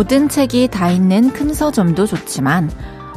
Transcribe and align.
모든 0.00 0.30
책이 0.30 0.68
다 0.68 0.88
있는 0.90 1.30
큰 1.30 1.52
서점도 1.52 2.06
좋지만 2.06 2.70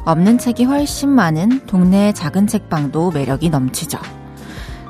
없는 0.04 0.38
책이 0.38 0.66
훨씬 0.66 1.08
많은 1.08 1.66
동네의 1.66 2.14
작은 2.14 2.46
책방도 2.46 3.12
매력이 3.12 3.50
넘치죠. 3.50 3.98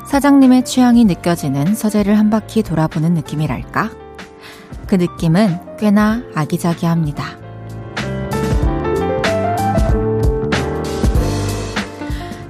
사장님의 0.07 0.65
취향이 0.65 1.05
느껴지는 1.05 1.75
서재를 1.75 2.17
한 2.17 2.31
바퀴 2.31 2.63
돌아보는 2.63 3.13
느낌이랄까? 3.13 3.91
그 4.87 4.95
느낌은 4.95 5.77
꽤나 5.77 6.23
아기자기합니다. 6.33 7.25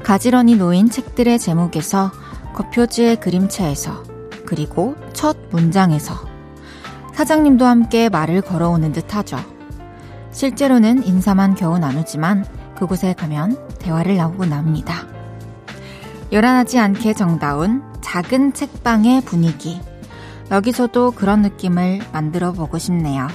가지런히 0.04 0.56
놓인 0.56 0.90
책들의 0.90 1.38
제목에서 1.38 2.14
겉표지의 2.54 3.18
그림체에서 3.18 4.04
그리고 4.46 4.96
첫 5.12 5.36
문장에서 5.52 6.33
사장님도 7.14 7.66
함께 7.66 8.10
말을 8.10 8.42
걸어오는 8.42 8.92
듯 8.92 9.16
하죠. 9.16 9.38
실제로는 10.32 11.06
인사만 11.06 11.56
겨우 11.56 11.78
나누지만 11.78 12.46
그곳에 12.76 13.14
가면 13.14 13.68
대화를 13.78 14.18
나오고 14.18 14.46
납니다. 14.46 15.08
요란하지 16.34 16.80
않게 16.80 17.14
정다운 17.14 17.84
작은 18.02 18.54
책방의 18.54 19.22
분위기. 19.22 19.80
여기서도 20.50 21.12
그런 21.12 21.44
느낌을 21.44 22.02
만들어 22.12 22.52
보고 22.52 22.80
싶네요. 22.80 23.28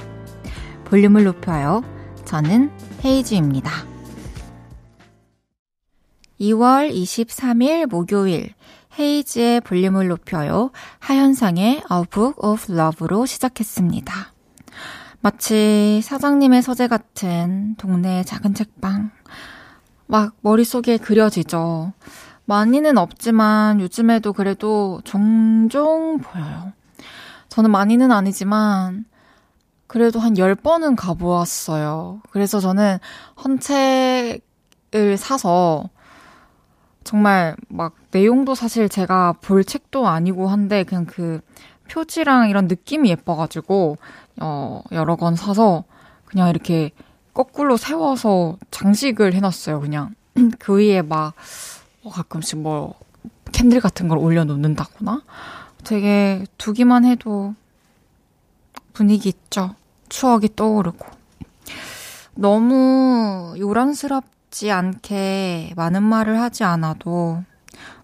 볼륨을 0.85 1.23
높여요. 1.23 1.81
저는 2.25 2.71
헤이즈입니다. 3.03 3.71
2월 6.41 6.93
23일 6.93 7.87
목요일 7.87 8.53
헤이즈의 8.97 9.61
볼륨을 9.61 10.07
높여요. 10.07 10.71
하현상의 10.99 11.83
A 11.91 12.03
Book 12.09 12.35
of 12.37 12.71
Love로 12.71 13.25
시작했습니다. 13.25 14.13
마치 15.21 16.01
사장님의 16.03 16.61
서재 16.61 16.87
같은 16.87 17.75
동네의 17.75 18.25
작은 18.25 18.53
책방. 18.53 19.11
막 20.07 20.33
머릿속에 20.41 20.97
그려지죠. 20.97 21.93
많이는 22.45 22.97
없지만 22.97 23.79
요즘에도 23.79 24.33
그래도 24.33 25.01
종종 25.03 26.17
보여요. 26.19 26.73
저는 27.49 27.69
많이는 27.69 28.11
아니지만 28.11 29.05
그래도 29.87 30.19
한 30.19 30.33
10번은 30.33 30.95
가보았어요. 30.95 32.21
그래서 32.31 32.59
저는 32.59 32.97
헌 33.43 33.59
책을 33.59 35.17
사서 35.17 35.89
정말 37.03 37.55
막 37.67 37.95
내용도 38.11 38.55
사실 38.55 38.89
제가 38.89 39.33
볼 39.41 39.63
책도 39.63 40.07
아니고 40.07 40.47
한데 40.47 40.83
그냥 40.83 41.05
그 41.05 41.41
표지랑 41.89 42.49
이런 42.49 42.67
느낌이 42.67 43.09
예뻐가지고 43.09 43.97
어 44.41 44.81
여러 44.91 45.15
권 45.15 45.35
사서 45.35 45.83
그냥 46.25 46.49
이렇게 46.49 46.91
거꾸로 47.33 47.77
세워서 47.77 48.57
장식을 48.71 49.33
해놨어요. 49.33 49.79
그냥 49.79 50.13
그 50.59 50.77
위에 50.77 51.01
막뭐 51.01 51.33
가끔씩 52.11 52.59
뭐 52.59 52.95
캔들 53.51 53.79
같은 53.79 54.07
걸 54.07 54.17
올려놓는다거나 54.17 55.21
되게 55.83 56.45
두기만 56.57 57.05
해도 57.05 57.55
분위기 58.93 59.29
있죠. 59.29 59.75
추억이 60.09 60.49
떠오르고 60.55 61.05
너무 62.35 63.55
요란스럽 63.57 64.25
어렵지 64.49 64.71
않게 64.71 65.73
많은 65.75 66.03
말을 66.03 66.39
하지 66.39 66.63
않아도 66.63 67.43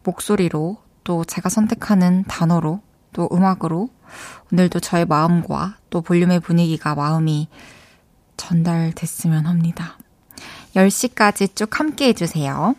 목소리로 0.03 0.77
또 1.03 1.23
제가 1.25 1.49
선택하는 1.49 2.23
단어로 2.27 2.81
또 3.13 3.29
음악으로 3.31 3.89
오늘도 4.51 4.79
저의 4.79 5.05
마음과 5.05 5.77
또 5.89 6.01
볼륨의 6.01 6.39
분위기가 6.39 6.95
마음이 6.95 7.47
전달됐으면 8.37 9.45
합니다. 9.45 9.97
10시까지 10.75 11.55
쭉 11.55 11.79
함께 11.79 12.09
해주세요. 12.09 12.75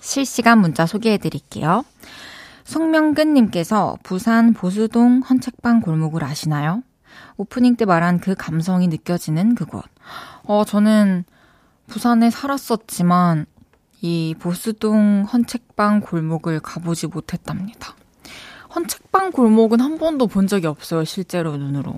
실시간 0.00 0.60
문자 0.60 0.86
소개해 0.86 1.18
드릴게요. 1.18 1.84
송명근님께서 2.64 3.98
부산 4.02 4.52
보수동 4.52 5.20
헌책방 5.20 5.80
골목을 5.80 6.24
아시나요? 6.24 6.82
오프닝 7.36 7.76
때 7.76 7.84
말한 7.84 8.18
그 8.20 8.34
감성이 8.34 8.88
느껴지는 8.88 9.54
그곳. 9.54 9.84
어, 10.44 10.64
저는 10.64 11.24
부산에 11.86 12.30
살았었지만 12.30 13.46
이 14.02 14.34
보스동 14.38 15.24
헌책방 15.32 16.00
골목을 16.00 16.60
가보지 16.60 17.06
못했답니다. 17.06 17.94
헌책방 18.74 19.32
골목은 19.32 19.80
한 19.80 19.98
번도 19.98 20.26
본 20.26 20.46
적이 20.46 20.66
없어요, 20.66 21.04
실제로 21.04 21.56
눈으로. 21.56 21.94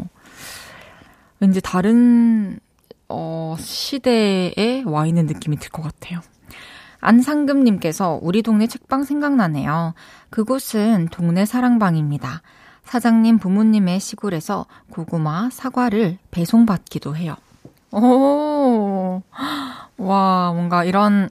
왠지 1.40 1.60
다른 1.60 2.58
어, 3.08 3.56
시대에 3.58 4.82
와 4.86 5.06
있는 5.06 5.26
느낌이 5.26 5.56
들 5.58 5.70
것 5.70 5.82
같아요. 5.82 6.20
안상금님께서 7.00 8.18
우리 8.22 8.42
동네 8.42 8.66
책방 8.66 9.04
생각나네요. 9.04 9.94
그곳은 10.30 11.08
동네 11.10 11.44
사랑방입니다. 11.46 12.42
사장님 12.84 13.38
부모님의 13.38 14.00
시골에서 14.00 14.66
고구마, 14.90 15.50
사과를 15.50 16.18
배송받기도 16.30 17.16
해요. 17.16 17.36
오, 17.90 19.22
와, 19.96 20.52
뭔가 20.52 20.84
이런 20.84 21.28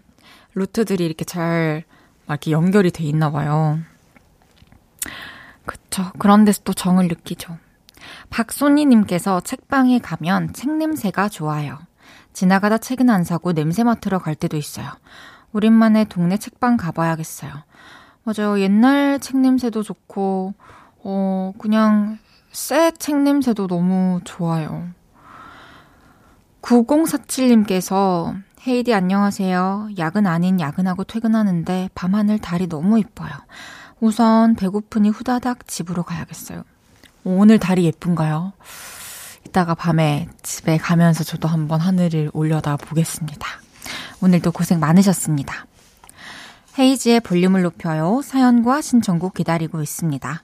루트들이 0.56 1.06
이렇게 1.06 1.24
잘, 1.24 1.84
이렇게 2.28 2.52
연결이 2.52 2.92
돼 2.92 3.04
있나 3.04 3.32
봐요. 3.32 3.80
그쵸. 5.66 6.12
그런 6.18 6.46
데서 6.46 6.62
또 6.64 6.74
정을 6.74 7.08
느끼죠. 7.08 7.58
박소니님께서 8.30 9.42
책방에 9.42 10.00
가면 10.00 10.54
책 10.54 10.72
냄새가 10.72 11.30
좋아요. 11.30 11.78
지나가다 12.34 12.78
책은 12.78 13.10
안 13.10 13.24
사고 13.24 13.54
냄새 13.54 13.84
맡으러 13.84 14.20
갈 14.20 14.36
때도 14.36 14.58
있어요. 14.58 14.88
오랜만에 15.54 16.06
동네 16.06 16.38
책방 16.38 16.78
가봐야겠어요. 16.78 17.52
맞아요. 18.24 18.60
옛날 18.60 19.20
책 19.20 19.38
냄새도 19.38 19.84
좋고, 19.84 20.54
어, 21.04 21.54
그냥 21.58 22.18
새 22.52 22.92
책 22.92 23.18
냄새도 23.22 23.68
너무 23.68 24.20
좋아요. 24.24 24.88
9047님께서 26.68 28.36
헤이디 28.68 28.94
안녕하세요. 28.94 29.92
야근 29.98 30.28
아닌 30.28 30.60
야근하고 30.60 31.06
퇴근하는데 31.06 31.90
밤하늘 31.96 32.40
달이 32.40 32.68
너무 32.68 33.00
이뻐요. 33.00 33.32
우선 34.02 34.56
배고프니 34.56 35.10
후다닥 35.10 35.68
집으로 35.68 36.04
가야겠어요. 36.04 36.64
오늘 37.24 37.58
달이 37.58 37.86
예쁜가요? 37.86 38.52
이따가 39.46 39.76
밤에 39.76 40.28
집에 40.44 40.78
가면서 40.78 41.24
저도 41.24 41.48
한번 41.48 41.80
하늘을 41.80 42.32
올려다 42.34 42.76
보겠습니다. 42.76 43.48
오늘도 44.22 44.52
고생 44.52 44.82
많으셨습니다. 44.82 45.66
헤이지의 46.78 47.22
볼륨을 47.22 47.62
높여요. 47.62 48.22
사연과 48.22 48.82
신청곡 48.82 49.36
기다리고 49.36 49.82
있습니다. 49.82 50.44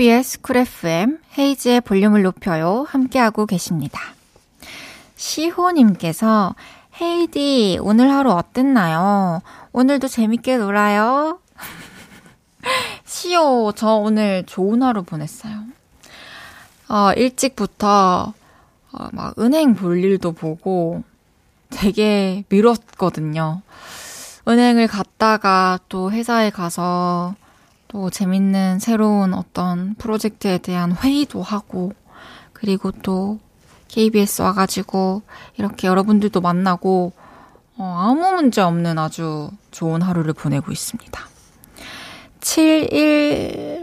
KBS 0.00 0.40
쿨 0.40 0.56
FM 0.56 1.18
헤이즈의 1.36 1.82
볼륨을 1.82 2.22
높여요. 2.22 2.86
함께하고 2.88 3.44
계십니다. 3.44 4.00
시호님께서 5.16 6.54
헤이디 6.98 7.78
오늘 7.82 8.10
하루 8.10 8.30
어땠나요? 8.30 9.42
오늘도 9.72 10.08
재밌게 10.08 10.56
놀아요. 10.56 11.38
시호 13.04 13.72
저 13.76 13.96
오늘 13.96 14.42
좋은 14.46 14.82
하루 14.82 15.02
보냈어요. 15.02 15.64
어, 16.88 17.12
일찍부터 17.14 18.32
어, 18.92 19.08
막 19.12 19.38
은행 19.38 19.74
볼 19.74 20.02
일도 20.02 20.32
보고 20.32 21.02
되게 21.68 22.44
미뤘거든요. 22.48 23.60
은행을 24.48 24.86
갔다가 24.86 25.78
또 25.90 26.10
회사에 26.10 26.48
가서 26.48 27.34
또 27.90 28.08
재밌는 28.08 28.78
새로운 28.78 29.34
어떤 29.34 29.94
프로젝트에 29.96 30.58
대한 30.58 30.92
회의도 30.92 31.42
하고 31.42 31.92
그리고 32.52 32.92
또 32.92 33.40
KBS 33.88 34.42
와가지고 34.42 35.22
이렇게 35.56 35.88
여러분들도 35.88 36.40
만나고 36.40 37.12
어, 37.76 37.96
아무 37.98 38.30
문제 38.36 38.60
없는 38.60 38.96
아주 38.96 39.50
좋은 39.72 40.02
하루를 40.02 40.34
보내고 40.34 40.70
있습니다. 40.70 41.20
71 42.40 43.82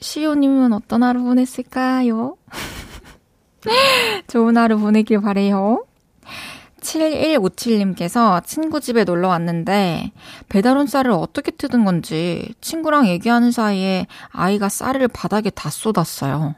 시오님은 0.00 0.74
어떤 0.74 1.02
하루 1.02 1.22
보냈을까요? 1.22 2.36
좋은 4.28 4.56
하루 4.58 4.78
보내길 4.78 5.22
바래요. 5.22 5.86
7157님께서 6.80 8.44
친구 8.44 8.80
집에 8.80 9.04
놀러 9.04 9.28
왔는데 9.28 10.12
배달 10.48 10.76
온 10.76 10.86
쌀을 10.86 11.10
어떻게 11.10 11.50
뜯은 11.50 11.84
건지 11.84 12.54
친구랑 12.60 13.06
얘기하는 13.08 13.50
사이에 13.52 14.06
아이가 14.30 14.68
쌀을 14.68 15.08
바닥에 15.08 15.50
다 15.50 15.70
쏟았어요. 15.70 16.54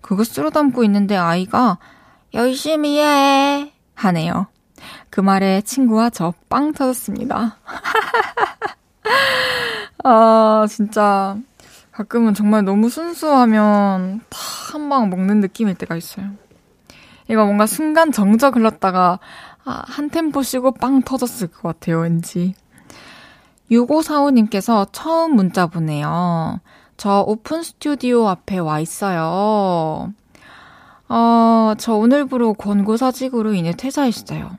그거 0.00 0.24
쓸어 0.24 0.50
담고 0.50 0.84
있는데 0.84 1.16
아이가 1.16 1.78
열심히 2.34 2.98
해 3.00 3.72
하네요. 3.94 4.46
그 5.10 5.20
말에 5.20 5.62
친구와 5.62 6.10
저 6.10 6.34
빵 6.48 6.72
터졌습니다. 6.72 7.56
아, 10.04 10.66
진짜 10.68 11.36
가끔은 11.92 12.34
정말 12.34 12.64
너무 12.64 12.88
순수하면 12.88 14.20
다 14.28 14.54
한 14.74 14.88
방 14.88 15.08
먹는 15.08 15.38
느낌일 15.40 15.76
때가 15.76 15.94
있어요. 15.94 16.26
이거 17.30 17.44
뭔가 17.44 17.64
순간 17.66 18.10
정적 18.10 18.56
흘렀다가 18.56 19.20
아, 19.64 19.82
한 19.86 20.10
템포 20.10 20.42
쉬고 20.42 20.72
빵 20.72 21.02
터졌을 21.02 21.48
것 21.48 21.62
같아요, 21.62 22.00
왠지. 22.00 22.54
6545님께서 23.70 24.88
처음 24.92 25.36
문자 25.36 25.66
보내요. 25.66 26.60
저 26.96 27.24
오픈 27.26 27.62
스튜디오 27.62 28.28
앞에 28.28 28.58
와 28.58 28.80
있어요. 28.80 30.12
어, 31.08 31.74
저 31.78 31.94
오늘부로 31.94 32.54
권고사직으로 32.54 33.54
인해 33.54 33.72
퇴사했어요. 33.72 34.58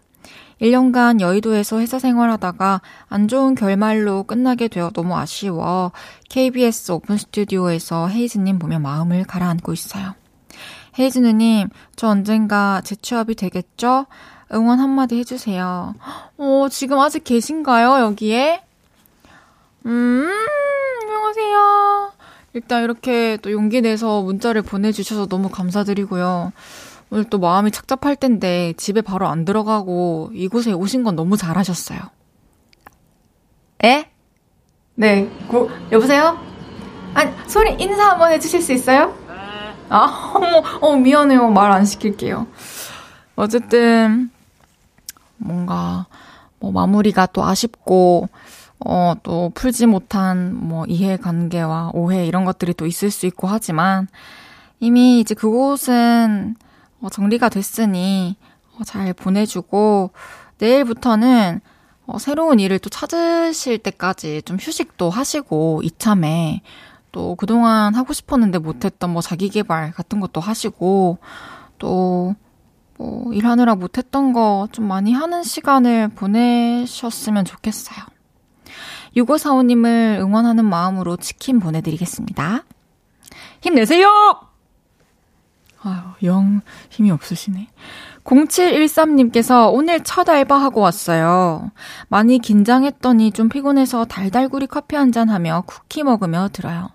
1년간 0.61 1.19
여의도에서 1.19 1.79
회사 1.79 1.99
생활하다가 1.99 2.81
안 3.07 3.27
좋은 3.27 3.55
결말로 3.55 4.23
끝나게 4.23 4.69
되어 4.69 4.89
너무 4.91 5.17
아쉬워 5.17 5.91
KBS 6.29 6.93
오픈 6.93 7.17
스튜디오에서 7.17 8.07
헤이즈님 8.07 8.57
보며 8.57 8.79
마음을 8.79 9.25
가라앉고 9.25 9.73
있어요. 9.73 10.15
헤이즈 10.97 11.19
누님, 11.19 11.69
저 11.97 12.07
언젠가 12.07 12.81
재취업이 12.81 13.35
되겠죠? 13.35 14.05
응원 14.53 14.79
한마디 14.79 15.17
해주세요. 15.19 15.95
어, 16.37 16.67
지금 16.69 16.99
아직 16.99 17.23
계신가요, 17.23 17.99
여기에? 18.05 18.61
음, 19.87 20.27
안녕하세요. 21.01 22.11
일단 22.53 22.83
이렇게 22.83 23.37
또 23.41 23.51
용기 23.51 23.81
내서 23.81 24.21
문자를 24.21 24.61
보내주셔서 24.61 25.27
너무 25.27 25.49
감사드리고요. 25.49 26.53
오늘 27.11 27.23
또 27.25 27.37
마음이 27.39 27.71
착잡할 27.71 28.15
텐데 28.15 28.73
집에 28.77 29.01
바로 29.01 29.27
안 29.27 29.45
들어가고 29.45 30.31
이곳에 30.33 30.71
오신 30.71 31.03
건 31.03 31.15
너무 31.15 31.37
잘하셨어요. 31.37 31.99
에? 33.83 34.09
네, 34.95 35.29
고, 35.49 35.69
여보세요? 35.91 36.39
아니, 37.13 37.31
소리 37.47 37.73
인사 37.81 38.11
한번 38.11 38.31
해주실 38.31 38.61
수 38.61 38.71
있어요? 38.73 39.13
아, 39.89 40.31
어머, 40.33 40.63
어, 40.81 40.95
미안해요. 40.95 41.49
말 41.49 41.71
안 41.71 41.83
시킬게요. 41.85 42.47
어쨌든, 43.35 44.31
뭔가, 45.37 46.07
뭐, 46.59 46.71
마무리가 46.71 47.27
또 47.27 47.43
아쉽고, 47.43 48.29
어, 48.85 49.13
또 49.23 49.51
풀지 49.55 49.85
못한 49.85 50.53
뭐 50.53 50.85
이해관계와 50.85 51.91
오해 51.93 52.25
이런 52.27 52.45
것들이 52.45 52.73
또 52.73 52.85
있을 52.85 53.11
수 53.11 53.25
있고 53.25 53.47
하지만, 53.47 54.07
이미 54.79 55.19
이제 55.19 55.33
그곳은 55.33 56.55
어, 57.01 57.09
정리가 57.09 57.49
됐으니 57.49 58.35
어, 58.77 58.83
잘 58.83 59.13
보내주고 59.13 60.11
내일부터는 60.59 61.61
어, 62.07 62.19
새로운 62.19 62.59
일을 62.59 62.79
또 62.79 62.89
찾으실 62.89 63.79
때까지 63.79 64.41
좀 64.43 64.57
휴식도 64.59 65.09
하시고 65.09 65.81
이참에 65.83 66.61
또 67.11 67.35
그동안 67.35 67.95
하고 67.95 68.13
싶었는데 68.13 68.59
못했던 68.59 69.09
뭐 69.09 69.21
자기 69.21 69.49
개발 69.49 69.91
같은 69.91 70.19
것도 70.19 70.41
하시고 70.41 71.17
또 71.77 72.35
뭐 72.97 73.33
일하느라 73.33 73.75
못했던 73.75 74.33
거 74.33 74.67
좀 74.71 74.87
많이 74.87 75.13
하는 75.13 75.43
시간을 75.43 76.09
보내셨으면 76.09 77.45
좋겠어요. 77.45 77.97
6545님을 79.17 80.19
응원하는 80.19 80.65
마음으로 80.65 81.17
치킨 81.17 81.59
보내드리겠습니다. 81.59 82.63
힘내세요! 83.61 84.07
아유, 85.83 86.01
영 86.23 86.61
힘이 86.89 87.11
없으시네. 87.11 87.67
0713님께서 88.23 89.71
오늘 89.71 90.03
첫 90.03 90.27
알바하고 90.27 90.81
왔어요. 90.81 91.71
많이 92.07 92.39
긴장했더니 92.39 93.31
좀 93.31 93.49
피곤해서 93.49 94.05
달달구리 94.05 94.65
커피 94.67 94.95
한 94.95 95.11
잔 95.11 95.29
하며 95.29 95.63
쿠키 95.67 96.01
먹으며 96.03 96.49
들어요. 96.51 96.89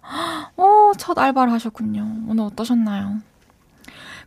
오, 0.57 0.93
첫 0.99 1.17
알바를 1.19 1.53
하셨군요. 1.53 2.05
오늘 2.29 2.45
어떠셨나요? 2.45 3.19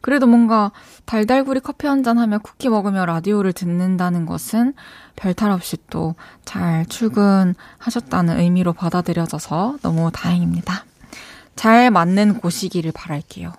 그래도 0.03 0.27
뭔가 0.27 0.71
달달구리 1.05 1.61
커피 1.61 1.87
한 1.87 2.03
잔 2.03 2.17
하며 2.19 2.37
쿠키 2.39 2.67
먹으며 2.67 3.05
라디오를 3.05 3.53
듣는다는 3.53 4.25
것은 4.25 4.73
별탈 5.15 5.51
없이 5.51 5.77
또 5.89 6.15
잘 6.43 6.85
출근하셨다는 6.87 8.39
의미로 8.39 8.73
받아들여져서 8.73 9.77
너무 9.81 10.11
다행입니다. 10.11 10.85
잘 11.55 11.89
맞는 11.89 12.39
곳이기를 12.39 12.91
바랄게요. 12.91 13.53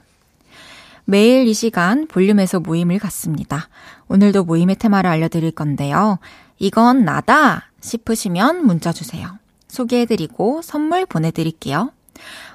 매일 1.06 1.46
이 1.46 1.54
시간 1.54 2.06
볼륨에서 2.06 2.60
모임을 2.60 2.98
갖습니다. 2.98 3.68
오늘도 4.08 4.44
모임의 4.44 4.76
테마를 4.76 5.08
알려드릴 5.08 5.52
건데요. 5.52 6.18
이건 6.58 7.04
나다 7.04 7.70
싶으시면 7.80 8.66
문자 8.66 8.92
주세요. 8.92 9.38
소개해드리고 9.68 10.60
선물 10.62 11.06
보내드릴게요. 11.06 11.90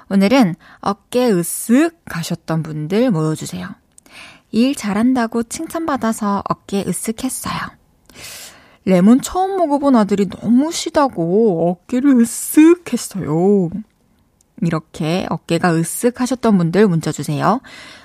오늘은 0.08 0.54
어깨 0.80 1.30
으쓱 1.30 1.94
가셨던 2.06 2.62
분들 2.62 3.10
모여주세요. 3.10 3.68
일 4.52 4.74
잘한다고 4.74 5.44
칭찬받아서 5.44 6.42
어깨 6.48 6.84
으쓱했어요. 6.84 7.70
레몬 8.84 9.20
처음 9.20 9.56
먹어본 9.56 9.94
아들이 9.96 10.28
너무 10.28 10.72
시다고 10.72 11.70
어깨를 11.70 12.14
으쓱 12.14 12.92
했어요. 12.92 13.70
이렇게 14.62 15.26
어깨가 15.28 15.72
으쓱 15.72 16.16
하셨던 16.16 16.58
분들 16.58 16.88
문자 16.88 17.12
주세요. 17.12 17.60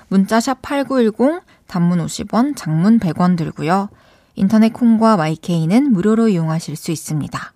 문자샵 0.08 0.62
8910, 0.62 1.42
단문 1.66 1.98
50원, 2.04 2.54
장문 2.56 2.98
100원 2.98 3.36
들고요. 3.36 3.88
인터넷 4.34 4.72
콩과 4.72 5.16
마이케이는 5.16 5.92
무료로 5.92 6.28
이용하실 6.28 6.76
수 6.76 6.92
있습니다. 6.92 7.52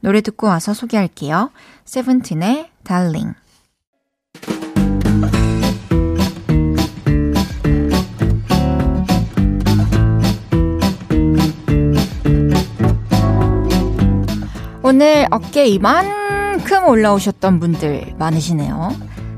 노래 0.00 0.20
듣고 0.20 0.46
와서 0.46 0.74
소개할게요. 0.74 1.50
세븐틴의 1.84 2.70
달링. 2.84 3.34
오늘 14.94 15.26
어깨 15.30 15.64
이만큼 15.68 16.86
올라오셨던 16.86 17.60
분들 17.60 18.12
많으시네요. 18.18 18.90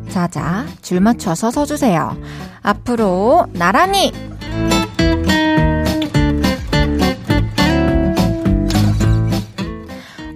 자자, 0.08 0.66
줄 0.82 1.00
맞춰서 1.00 1.52
서주세요. 1.52 2.16
앞으로 2.60 3.46
나란히! 3.52 4.12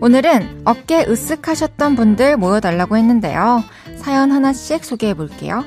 오늘은 0.00 0.62
어깨 0.64 1.04
으쓱하셨던 1.06 1.96
분들 1.96 2.36
모여달라고 2.36 2.96
했는데요. 2.96 3.64
사연 3.96 4.30
하나씩 4.30 4.84
소개해 4.84 5.14
볼게요. 5.14 5.64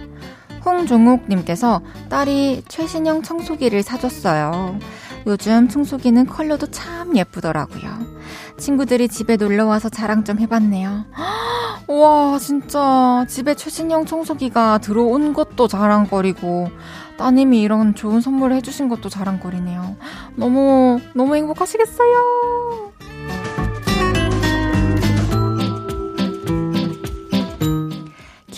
홍종욱님께서 0.63 1.81
딸이 2.07 2.63
최신형 2.69 3.23
청소기를 3.23 3.83
사줬어요. 3.83 4.79
요즘 5.27 5.67
청소기는 5.67 6.25
컬러도 6.25 6.67
참 6.67 7.15
예쁘더라고요. 7.15 8.21
친구들이 8.57 9.07
집에 9.07 9.37
놀러 9.37 9.65
와서 9.65 9.89
자랑 9.89 10.23
좀 10.23 10.39
해봤네요. 10.39 11.05
와, 11.87 12.37
진짜 12.39 13.25
집에 13.27 13.55
최신형 13.55 14.05
청소기가 14.05 14.79
들어온 14.79 15.33
것도 15.33 15.67
자랑거리고 15.67 16.69
따님이 17.17 17.61
이런 17.61 17.93
좋은 17.95 18.21
선물을 18.21 18.55
해주신 18.57 18.89
것도 18.89 19.09
자랑거리네요. 19.09 19.95
너무 20.35 20.99
너무 21.13 21.35
행복하시겠어요. 21.35 22.90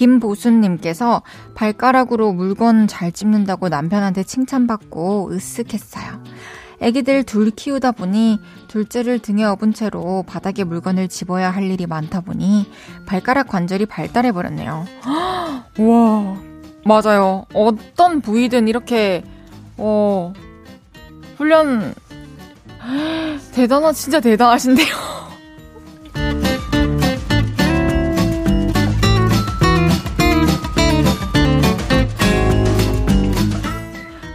김보순님께서 0.04 1.22
발가락으로 1.56 2.34
물건 2.34 2.88
잘 2.88 3.12
찝는다고 3.14 3.70
남편한테 3.70 4.24
칭찬받고 4.24 5.32
으쓱했어요. 5.32 6.22
아기들 6.82 7.24
둘 7.24 7.52
키우다 7.52 7.94
보니 7.94 8.40
둘째를 8.68 9.20
등에 9.20 9.46
업은 9.46 9.74
채로 9.74 10.26
바닥에 10.28 10.66
물건을 10.66 11.08
집어야 11.08 11.50
할 11.52 11.64
일이 11.64 11.88
많다 11.88 12.20
보니 12.20 12.70
발가락 13.06 13.48
관절이 13.48 13.86
발달해 13.86 14.34
버렸네요. 14.34 14.86
와, 15.80 16.38
맞아요. 16.84 17.46
어떤 17.54 18.20
부위든 18.20 18.68
이렇게, 18.68 19.24
어, 19.78 20.34
훈련, 21.38 21.96
대단하, 23.56 23.94
진짜 23.94 24.20
대단하신데요. 24.20 25.13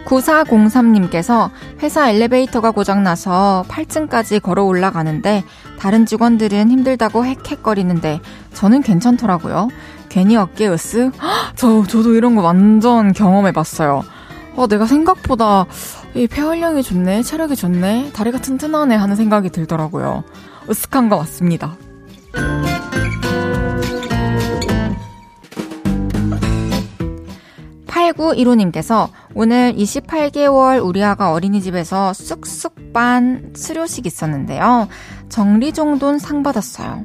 9403님께서 0.09 1.51
회사 1.83 2.11
엘리베이터가 2.11 2.71
고장나서 2.71 3.65
8층까지 3.69 4.43
걸어 4.43 4.65
올라가는데 4.65 5.45
다른 5.79 6.07
직원들은 6.07 6.71
힘들다고 6.71 7.25
헥헥거리는데 7.25 8.21
저는 8.55 8.83
괜찮더라고요. 8.83 9.69
괜히 10.09 10.37
어깨 10.37 10.69
으쓱? 10.69 11.13
저, 11.55 11.85
저도 11.87 12.15
이런 12.15 12.35
거 12.35 12.43
완전 12.43 13.13
경험해봤어요. 13.13 14.03
어, 14.57 14.67
내가 14.67 14.87
생각보다 14.87 15.67
이 16.15 16.27
폐활량이 16.27 16.83
좋네, 16.83 17.23
체력이 17.23 17.55
좋네, 17.55 18.11
다리가 18.13 18.41
튼튼하네 18.41 18.97
하는 18.97 19.15
생각이 19.15 19.51
들더라고요. 19.51 20.25
으쓱한 20.69 21.11
거 21.11 21.19
맞습니다. 21.19 21.77
8915님께서 28.13 29.09
오늘 29.35 29.75
28개월 29.75 30.85
우리 30.85 31.03
아가 31.03 31.33
어린이집에서 31.33 32.13
쑥쑥 32.13 32.93
반 32.93 33.53
수료식 33.55 34.07
있었는데요. 34.07 34.89
정리정돈 35.29 36.19
상 36.19 36.43
받았어요. 36.43 37.05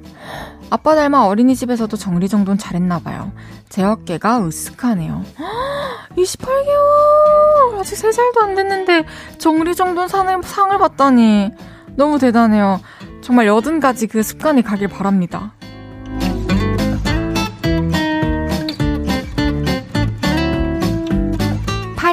아빠 0.70 0.96
닮아 0.96 1.26
어린이집에서도 1.26 1.96
정리정돈 1.96 2.58
잘했나봐요. 2.58 3.32
제 3.70 3.84
어깨가 3.84 4.40
으쓱하네요. 4.40 5.24
28개월! 6.18 7.80
아직 7.80 7.96
3살도 7.96 8.42
안 8.42 8.56
됐는데 8.56 9.06
정리정돈 9.38 10.08
상을, 10.08 10.44
상을 10.44 10.78
받다니. 10.78 11.52
너무 11.96 12.18
대단해요. 12.18 12.80
정말 13.22 13.48
여든까지 13.48 14.08
그 14.08 14.24
습관이 14.24 14.64
가길 14.64 14.88
바랍니다. 14.88 15.54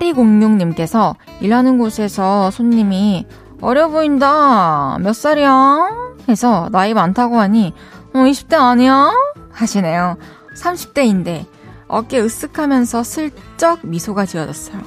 8206님께서 0.00 1.14
일하는 1.40 1.78
곳에서 1.78 2.50
손님이 2.50 3.26
어려 3.60 3.88
보인다. 3.88 4.98
몇 5.00 5.12
살이야? 5.12 5.90
해서 6.28 6.68
나이 6.72 6.94
많다고 6.94 7.38
하니 7.38 7.74
어, 8.14 8.18
20대 8.18 8.54
아니야? 8.54 9.12
하시네요. 9.52 10.16
30대인데 10.56 11.44
어깨 11.86 12.22
으쓱하면서 12.22 13.04
슬쩍 13.04 13.80
미소가 13.82 14.26
지어졌어요. 14.26 14.80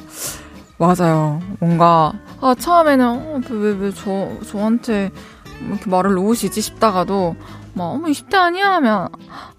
맞아요. 0.77 1.39
뭔가 1.59 2.13
아, 2.41 2.55
처음에는 2.57 3.05
어, 3.07 3.41
왜, 3.51 3.71
왜 3.71 3.91
저, 3.91 4.29
저한테 4.45 5.11
이렇게 5.67 5.89
말을 5.89 6.13
놓으시지 6.13 6.59
싶다가도 6.61 7.35
막 7.75 7.85
어머 7.85 8.07
20대 8.07 8.35
아니야 8.35 8.71
하면 8.73 9.07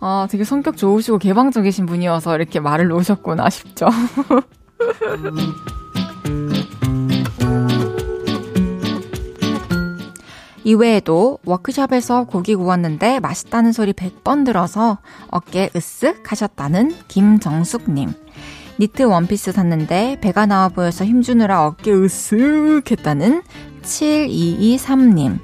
아 0.01 0.27
되게 0.31 0.45
성격 0.45 0.77
좋으시고 0.77 1.19
개방적이신 1.19 1.87
분이어서 1.87 2.35
이렇게 2.37 2.61
말을 2.61 2.89
놓으셨구나 2.89 3.49
싶죠. 3.51 3.87
이외에도 10.65 11.39
워크숍에서 11.45 12.25
고기 12.25 12.55
구웠는데 12.55 13.21
맛있다는 13.21 13.73
소리 13.73 13.93
100번 13.93 14.47
들어서 14.47 14.99
어깨 15.29 15.69
으쓱 15.69 16.27
하셨다는 16.27 16.95
김정숙님. 17.07 18.13
니트 18.81 19.03
원피스 19.03 19.53
샀는데 19.53 20.19
배가 20.21 20.47
나와 20.47 20.69
보여서 20.69 21.05
힘주느라 21.05 21.67
어깨 21.67 21.93
으쓱 21.93 22.91
했다는 22.91 23.43
7223님. 23.83 25.39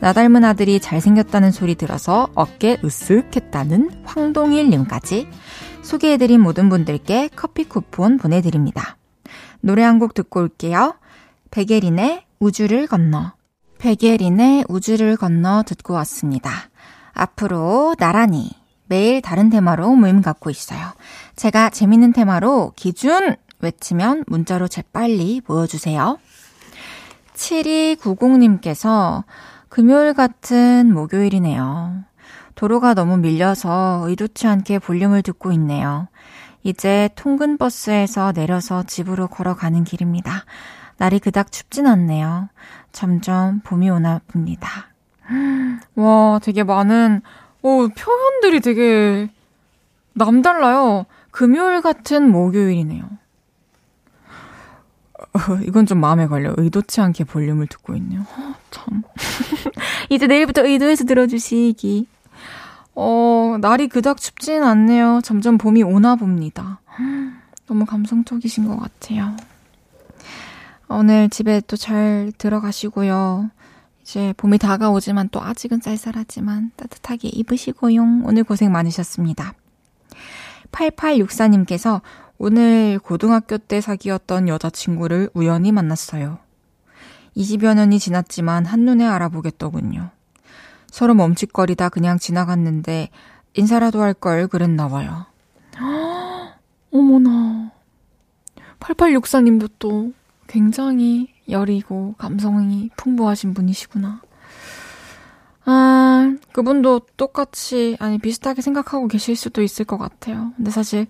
나 0.00 0.12
닮은 0.12 0.44
아들이 0.44 0.80
잘생겼다는 0.80 1.50
소리 1.50 1.74
들어서 1.74 2.28
어깨 2.34 2.76
으쓱 2.76 3.36
했다는 3.36 3.90
황동일님까지 4.04 5.28
소개해드린 5.82 6.40
모든 6.40 6.68
분들께 6.68 7.30
커피 7.34 7.64
쿠폰 7.64 8.16
보내드립니다. 8.18 8.96
노래 9.60 9.82
한 9.82 9.98
곡 9.98 10.14
듣고 10.14 10.40
올게요. 10.40 10.94
백예린의 11.50 12.24
우주를 12.40 12.86
건너. 12.86 13.32
백예린의 13.78 14.64
우주를 14.68 15.16
건너 15.16 15.62
듣고 15.64 15.94
왔습니다. 15.94 16.50
앞으로 17.12 17.94
나란히 17.98 18.50
매일 18.86 19.20
다른 19.22 19.50
테마로 19.50 19.94
모임 19.94 20.22
갖고 20.22 20.50
있어요. 20.50 20.80
제가 21.36 21.70
재밌는 21.70 22.12
테마로 22.12 22.72
기준 22.76 23.36
외치면 23.60 24.24
문자로 24.26 24.68
재빨리 24.68 25.42
모여주세요. 25.46 26.18
7290님께서 27.34 29.24
금요일 29.68 30.14
같은 30.14 30.92
목요일이네요. 30.92 32.04
도로가 32.54 32.94
너무 32.94 33.16
밀려서 33.18 34.04
의도치 34.06 34.46
않게 34.46 34.78
볼륨을 34.78 35.22
듣고 35.22 35.52
있네요. 35.52 36.08
이제 36.62 37.08
통근 37.16 37.58
버스에서 37.58 38.32
내려서 38.32 38.84
집으로 38.84 39.26
걸어가는 39.28 39.84
길입니다. 39.84 40.44
날이 40.98 41.18
그닥 41.18 41.50
춥진 41.50 41.86
않네요. 41.86 42.48
점점 42.92 43.60
봄이 43.64 43.90
오나 43.90 44.20
봅니다. 44.28 44.88
와, 45.96 46.38
되게 46.42 46.62
많은, 46.62 47.22
오, 47.62 47.88
표현들이 47.88 48.60
되게 48.60 49.28
남달라요. 50.14 51.06
금요일 51.30 51.80
같은 51.80 52.30
목요일이네요. 52.30 53.08
어, 55.34 55.38
이건 55.66 55.86
좀 55.86 55.98
마음에 55.98 56.26
걸려. 56.26 56.54
의도치 56.56 57.00
않게 57.00 57.24
볼륨을 57.24 57.66
듣고 57.66 57.96
있네요. 57.96 58.20
어, 58.20 58.54
참. 58.70 59.02
이제 60.10 60.26
내일부터 60.26 60.64
의도해서 60.64 61.04
들어주시기. 61.04 62.06
어, 62.94 63.56
날이 63.60 63.88
그닥 63.88 64.20
춥진 64.20 64.62
않네요. 64.62 65.20
점점 65.24 65.58
봄이 65.58 65.82
오나 65.82 66.16
봅니다. 66.16 66.80
너무 67.66 67.86
감성적이신 67.86 68.66
것 68.68 68.76
같아요. 68.78 69.34
오늘 70.88 71.30
집에 71.30 71.60
또 71.62 71.76
잘 71.76 72.32
들어가시고요. 72.36 73.50
이제 74.02 74.34
봄이 74.36 74.58
다가오지만 74.58 75.30
또 75.30 75.40
아직은 75.42 75.80
쌀쌀하지만 75.80 76.72
따뜻하게 76.76 77.28
입으시고요. 77.28 78.02
오늘 78.24 78.44
고생 78.44 78.70
많으셨습니다. 78.72 79.54
8864님께서 80.72 82.02
오늘 82.36 82.98
고등학교 82.98 83.56
때 83.56 83.80
사귀었던 83.80 84.48
여자친구를 84.48 85.30
우연히 85.34 85.72
만났어요. 85.72 86.38
20여 87.36 87.74
년이 87.74 87.98
지났지만 87.98 88.66
한눈에 88.66 89.06
알아보겠더군요. 89.06 90.10
서로 90.92 91.14
멈칫거리다 91.14 91.88
그냥 91.88 92.18
지나갔는데 92.18 93.08
인사라도 93.54 94.02
할 94.02 94.12
걸 94.12 94.46
그랬나 94.46 94.88
봐요. 94.88 95.24
어머나. 96.92 97.72
8864님도 98.78 99.70
또 99.78 100.12
굉장히 100.46 101.28
여리고 101.48 102.14
감성이 102.18 102.90
풍부하신 102.96 103.54
분이시구나. 103.54 104.20
아, 105.64 106.34
그분도 106.52 107.00
똑같이, 107.16 107.96
아니, 107.98 108.18
비슷하게 108.18 108.60
생각하고 108.60 109.08
계실 109.08 109.34
수도 109.34 109.62
있을 109.62 109.84
것 109.86 109.96
같아요. 109.96 110.52
근데 110.56 110.70
사실 110.70 111.06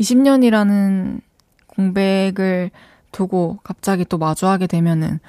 20년이라는 0.00 1.20
공백을 1.66 2.70
두고 3.12 3.58
갑자기 3.64 4.04
또 4.06 4.16
마주하게 4.16 4.66
되면은 4.66 5.20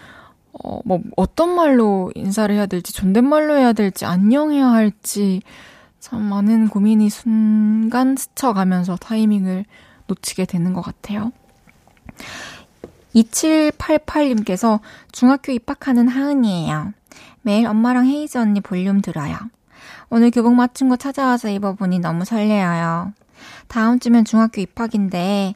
어, 0.63 0.79
뭐, 0.85 1.01
어떤 1.15 1.55
말로 1.55 2.11
인사를 2.15 2.53
해야 2.53 2.65
될지, 2.65 2.93
존댓말로 2.93 3.57
해야 3.57 3.73
될지, 3.73 4.05
안녕해야 4.05 4.67
할지, 4.67 5.41
참 5.99 6.23
많은 6.23 6.69
고민이 6.69 7.09
순간 7.09 8.15
스쳐가면서 8.15 8.95
타이밍을 8.97 9.65
놓치게 10.07 10.45
되는 10.45 10.73
것 10.73 10.81
같아요. 10.81 11.31
2788님께서 13.15 14.79
중학교 15.11 15.51
입학하는 15.51 16.07
하은이에요. 16.07 16.93
매일 17.41 17.67
엄마랑 17.67 18.05
헤이즈 18.07 18.37
언니 18.37 18.61
볼륨 18.61 19.01
들어요. 19.01 19.35
오늘 20.09 20.31
교복 20.31 20.53
맞춘 20.53 20.89
거 20.89 20.95
찾아와서 20.95 21.49
입어보니 21.49 21.99
너무 21.99 22.25
설레어요. 22.25 23.13
다음 23.67 23.99
주면 23.99 24.25
중학교 24.25 24.61
입학인데 24.61 25.55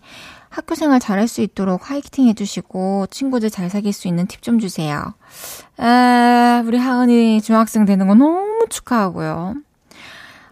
학교 0.51 0.75
생활 0.75 0.99
잘할 0.99 1.29
수 1.29 1.41
있도록 1.41 1.89
화이팅 1.89 2.27
해주시고 2.27 3.07
친구들 3.09 3.49
잘 3.49 3.69
사귈 3.69 3.93
수 3.93 4.09
있는 4.09 4.27
팁 4.27 4.41
좀 4.41 4.59
주세요. 4.59 5.13
아, 5.77 6.61
우리 6.65 6.77
하은이 6.77 7.41
중학생 7.41 7.85
되는 7.85 8.05
거 8.05 8.15
너무 8.15 8.65
축하하고요. 8.69 9.55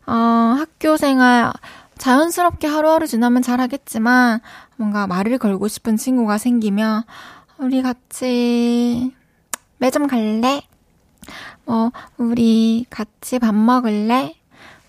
어, 0.07 0.13
학교 0.13 0.95
생활 0.95 1.51
자연스럽게 1.97 2.65
하루하루 2.67 3.07
지나면 3.07 3.41
잘하겠지만 3.41 4.39
뭔가 4.77 5.05
말을 5.05 5.37
걸고 5.37 5.67
싶은 5.67 5.97
친구가 5.97 6.37
생기면 6.37 7.03
우리 7.57 7.81
같이 7.81 9.13
매점 9.79 10.07
갈래? 10.07 10.61
뭐 11.65 11.91
우리 12.17 12.85
같이 12.89 13.37
밥 13.37 13.53
먹을래? 13.53 14.33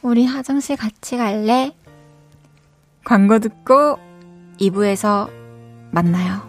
우리 0.03 0.25
화장실 0.25 0.77
같이 0.77 1.17
갈래? 1.17 1.75
광고 3.05 3.41
듣고 3.41 3.99
2부에서 4.61 5.31
만나요. 5.91 6.43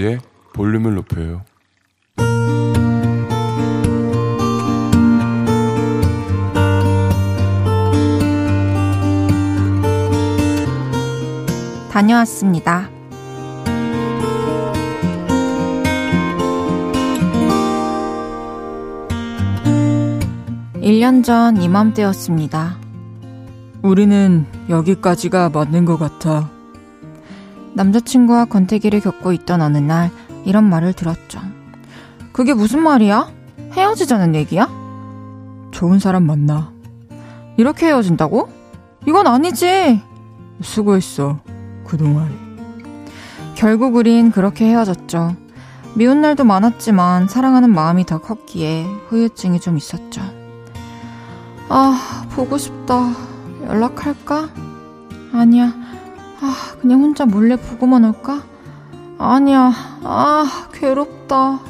헤이지의 0.00 0.18
볼륨을 0.54 0.94
높여요. 0.94 1.42
다녀왔습니다. 11.90 12.88
1년 20.80 21.22
전 21.22 21.60
이맘때였습니다. 21.60 22.76
우리는 23.82 24.46
여기까지가 24.68 25.50
맞는 25.50 25.84
것 25.84 25.98
같아. 25.98 26.59
남자친구와 27.74 28.46
권태기를 28.46 29.00
겪고 29.00 29.32
있던 29.32 29.62
어느 29.62 29.78
날 29.78 30.10
이런 30.44 30.64
말을 30.68 30.92
들었죠. 30.92 31.40
그게 32.32 32.54
무슨 32.54 32.82
말이야? 32.82 33.30
헤어지자는 33.72 34.34
얘기야? 34.34 34.68
좋은 35.70 35.98
사람 35.98 36.24
만나. 36.24 36.72
이렇게 37.56 37.86
헤어진다고? 37.86 38.48
이건 39.06 39.26
아니지. 39.26 40.02
수고했어. 40.62 41.40
그동안. 41.84 42.50
결국 43.54 43.96
우린 43.96 44.30
그렇게 44.30 44.66
헤어졌죠. 44.66 45.36
미운 45.94 46.20
날도 46.20 46.44
많았지만 46.44 47.28
사랑하는 47.28 47.70
마음이 47.70 48.06
더 48.06 48.20
컸기에 48.20 48.86
후유증이 49.08 49.60
좀 49.60 49.76
있었죠. 49.76 50.22
아, 51.68 52.26
보고 52.30 52.58
싶다. 52.58 53.12
연락할까? 53.66 54.48
아니야. 55.32 55.89
아, 56.40 56.74
그냥 56.80 57.00
혼자 57.02 57.26
몰래 57.26 57.56
보고만 57.56 58.04
올까? 58.04 58.42
아니야. 59.18 59.72
아, 60.02 60.68
괴롭다. 60.72 61.60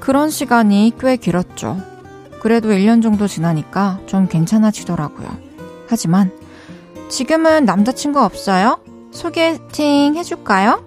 그런 0.00 0.30
시간이 0.30 0.94
꽤 0.98 1.16
길었죠. 1.16 1.78
그래도 2.40 2.70
1년 2.70 3.02
정도 3.02 3.26
지나니까 3.28 4.00
좀 4.06 4.26
괜찮아지더라고요. 4.26 5.28
하지만 5.88 6.32
지금은 7.08 7.64
남자친구 7.66 8.20
없어요? 8.20 8.80
소개팅 9.12 10.16
해줄까요? 10.16 10.84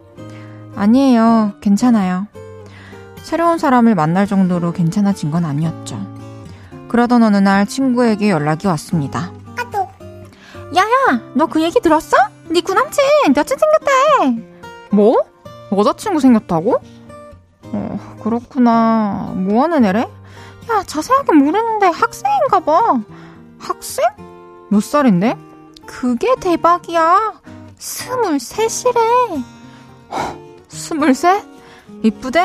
아니에요. 0.75 1.53
괜찮아요. 1.61 2.27
새로운 3.21 3.57
사람을 3.57 3.95
만날 3.95 4.27
정도로 4.27 4.73
괜찮아진 4.73 5.31
건 5.31 5.45
아니었죠. 5.45 5.97
그러던 6.89 7.23
어느 7.23 7.37
날 7.37 7.65
친구에게 7.67 8.29
연락이 8.29 8.67
왔습니다. 8.67 9.31
아또 9.57 9.87
야야, 10.75 11.21
너 11.35 11.45
그 11.45 11.61
얘기 11.61 11.79
들었어? 11.79 12.17
네 12.49 12.61
구남친 12.61 13.03
여친 13.35 13.57
생겼대. 13.57 14.55
뭐? 14.91 15.23
여자친구 15.71 16.19
생겼다고? 16.19 16.79
어, 17.63 18.17
그렇구나. 18.23 19.33
뭐 19.35 19.63
하는 19.63 19.83
애래? 19.83 20.01
야, 20.01 20.83
자세하게 20.85 21.33
모르는데 21.33 21.87
학생인가 21.87 22.59
봐. 22.61 22.99
학생? 23.59 24.05
몇 24.69 24.81
살인데? 24.81 25.35
그게 25.85 26.35
대박이야. 26.39 27.33
스물셋이래. 27.77 29.43
스물셋? 30.67 31.43
이쁘대? 32.03 32.39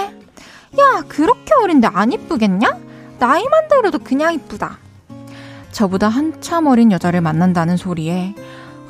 야, 0.78 1.02
그렇게 1.08 1.54
어린데 1.62 1.88
안 1.92 2.12
이쁘겠냐? 2.12 2.78
나이만 3.18 3.68
들어도 3.68 3.98
그냥 3.98 4.34
이쁘다. 4.34 4.78
저보다 5.72 6.08
한참 6.08 6.66
어린 6.66 6.90
여자를 6.92 7.20
만난다는 7.20 7.76
소리에 7.76 8.34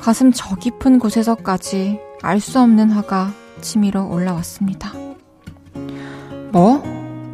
가슴 0.01 0.31
저 0.31 0.55
깊은 0.55 0.99
곳에서까지 0.99 1.99
알 2.23 2.39
수 2.39 2.59
없는 2.59 2.89
화가 2.89 3.31
치밀어 3.61 4.03
올라왔습니다. 4.03 4.91
뭐? 6.51 6.83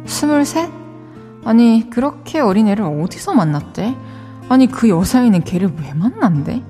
스물셋? 0.06 0.70
아니, 1.44 1.88
그렇게 1.88 2.40
어린 2.40 2.68
애를 2.68 2.84
어디서 2.84 3.34
만났대? 3.34 3.96
아니, 4.48 4.66
그 4.66 4.88
여자애는 4.88 5.44
걔를 5.44 5.72
왜 5.80 5.94
만난대? 5.94 6.62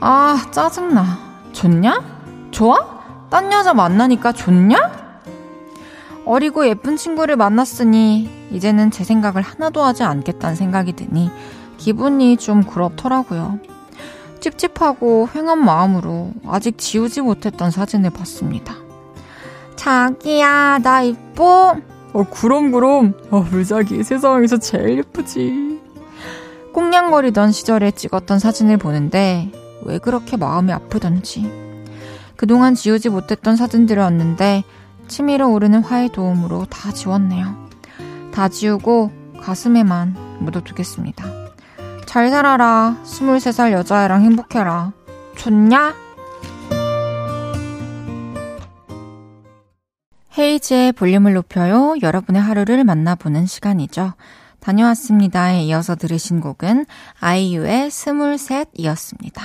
아, 0.00 0.46
짜증나. 0.50 1.04
좋냐? 1.52 2.48
좋아? 2.50 3.28
딴 3.30 3.52
여자 3.52 3.74
만나니까 3.74 4.32
좋냐? 4.32 4.76
어리고 6.24 6.66
예쁜 6.68 6.96
친구를 6.96 7.36
만났으니, 7.36 8.48
이제는 8.52 8.90
제 8.90 9.04
생각을 9.04 9.42
하나도 9.42 9.82
하지 9.82 10.04
않겠다는 10.04 10.54
생각이 10.56 10.92
드니, 10.94 11.30
기분이 11.76 12.36
좀 12.36 12.62
그렇더라고요. 12.62 13.58
찝찝하고 14.44 15.30
횡한 15.34 15.64
마음으로 15.64 16.32
아직 16.46 16.76
지우지 16.76 17.22
못했던 17.22 17.70
사진을 17.70 18.10
봤습니다. 18.10 18.74
자기야, 19.76 20.80
나 20.82 21.02
이뻐? 21.02 21.76
어, 22.12 22.24
그럼, 22.24 22.70
그럼. 22.70 23.14
어, 23.30 23.40
물자기 23.40 24.04
세상에서 24.04 24.58
제일 24.58 24.98
예쁘지. 24.98 25.80
꽁냥거리던 26.74 27.52
시절에 27.52 27.92
찍었던 27.92 28.38
사진을 28.38 28.76
보는데 28.76 29.50
왜 29.82 29.98
그렇게 29.98 30.36
마음이 30.36 30.72
아프던지. 30.72 31.50
그동안 32.36 32.74
지우지 32.74 33.08
못했던 33.08 33.56
사진들을 33.56 34.02
왔는데 34.02 34.64
치밀어 35.08 35.48
오르는 35.48 35.82
화의 35.82 36.10
도움으로 36.10 36.66
다 36.66 36.92
지웠네요. 36.92 37.68
다 38.32 38.48
지우고 38.48 39.10
가슴에만 39.40 40.38
묻어두겠습니다. 40.40 41.43
잘 42.14 42.30
살아라. 42.30 42.96
23살 43.02 43.72
여자애랑 43.72 44.22
행복해라. 44.22 44.92
좋냐? 45.34 45.96
헤이즈의 50.38 50.92
볼륨을 50.92 51.32
높여요. 51.32 51.96
여러분의 52.00 52.40
하루를 52.40 52.84
만나보는 52.84 53.46
시간이죠. 53.46 54.12
다녀왔습니다에 54.60 55.64
이어서 55.64 55.96
들으신 55.96 56.40
곡은 56.40 56.86
아이유의 57.18 57.90
스물셋이었습니다. 57.90 59.42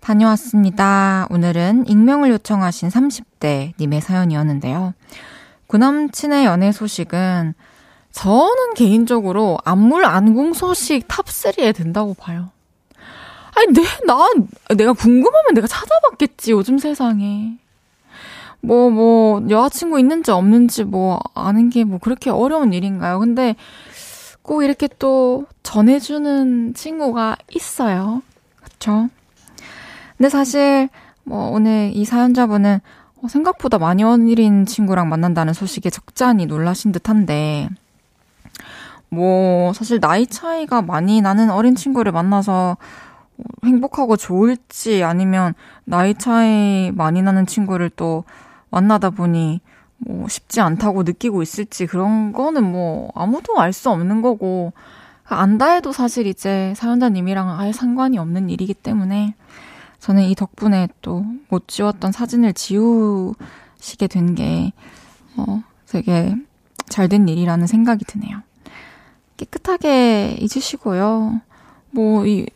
다녀왔습니다. 0.00 1.26
오늘은 1.28 1.86
익명을 1.86 2.30
요청하신 2.30 2.88
30대 2.88 3.74
님의 3.78 4.00
사연이었는데요. 4.00 4.94
구 5.66 5.76
남친의 5.76 6.46
연애 6.46 6.72
소식은 6.72 7.52
저는 8.14 8.74
개인적으로 8.76 9.58
안물 9.64 10.04
안궁 10.04 10.54
소식 10.54 11.08
탑3에 11.08 11.74
든다고 11.74 12.14
봐요. 12.14 12.50
아니, 13.56 13.72
내, 13.72 13.82
난, 14.06 14.48
내가 14.76 14.92
궁금하면 14.92 15.54
내가 15.54 15.66
찾아봤겠지, 15.66 16.52
요즘 16.52 16.78
세상에. 16.78 17.58
뭐, 18.60 18.88
뭐, 18.90 19.42
여자친구 19.50 19.98
있는지 20.00 20.30
없는지 20.30 20.84
뭐, 20.84 21.20
아는 21.34 21.70
게 21.70 21.84
뭐 21.84 21.98
그렇게 21.98 22.30
어려운 22.30 22.72
일인가요? 22.72 23.18
근데 23.18 23.56
꼭 24.42 24.62
이렇게 24.62 24.88
또 24.98 25.46
전해주는 25.62 26.74
친구가 26.74 27.36
있어요. 27.54 28.22
그쵸? 28.62 29.08
근데 30.16 30.28
사실, 30.30 30.88
뭐, 31.24 31.50
오늘 31.50 31.90
이 31.94 32.04
사연자분은 32.04 32.80
어, 33.22 33.28
생각보다 33.28 33.78
많이 33.78 34.02
어린 34.04 34.66
친구랑 34.66 35.08
만난다는 35.08 35.52
소식에 35.52 35.90
적잖이 35.90 36.46
놀라신 36.46 36.92
듯 36.92 37.08
한데, 37.08 37.68
뭐, 39.14 39.72
사실 39.72 40.00
나이 40.00 40.26
차이가 40.26 40.82
많이 40.82 41.20
나는 41.20 41.50
어린 41.50 41.74
친구를 41.74 42.12
만나서 42.12 42.76
행복하고 43.64 44.16
좋을지 44.16 45.02
아니면 45.04 45.54
나이 45.84 46.14
차이 46.14 46.92
많이 46.92 47.22
나는 47.22 47.46
친구를 47.46 47.90
또 47.90 48.24
만나다 48.70 49.10
보니 49.10 49.60
뭐 49.98 50.28
쉽지 50.28 50.60
않다고 50.60 51.02
느끼고 51.04 51.42
있을지 51.42 51.86
그런 51.86 52.32
거는 52.32 52.62
뭐 52.70 53.10
아무도 53.14 53.58
알 53.60 53.72
수 53.72 53.90
없는 53.90 54.22
거고 54.22 54.72
안다 55.24 55.72
해도 55.72 55.92
사실 55.92 56.26
이제 56.26 56.74
사연자님이랑은 56.76 57.54
아예 57.54 57.72
상관이 57.72 58.18
없는 58.18 58.50
일이기 58.50 58.74
때문에 58.74 59.34
저는 60.00 60.22
이 60.24 60.34
덕분에 60.34 60.88
또 61.02 61.24
못 61.48 61.68
지웠던 61.68 62.12
사진을 62.12 62.52
지우시게 62.52 64.06
된 64.08 64.34
게, 64.34 64.72
어, 65.36 65.62
되게 65.88 66.34
잘 66.88 67.08
된 67.08 67.28
일이라는 67.28 67.66
생각이 67.66 68.04
드네요. 68.04 68.38
깨끗하게 69.36 70.36
잊으시고요. 70.40 71.40
뭐, 71.90 72.26
이, 72.26 72.46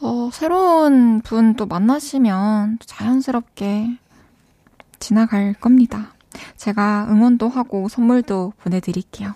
어, 0.00 0.30
새로운 0.32 1.20
분 1.20 1.54
또 1.54 1.66
만나시면 1.66 2.78
자연스럽게 2.84 3.98
지나갈 4.98 5.54
겁니다. 5.54 6.12
제가 6.56 7.06
응원도 7.10 7.48
하고 7.48 7.88
선물도 7.88 8.54
보내드릴게요. 8.62 9.34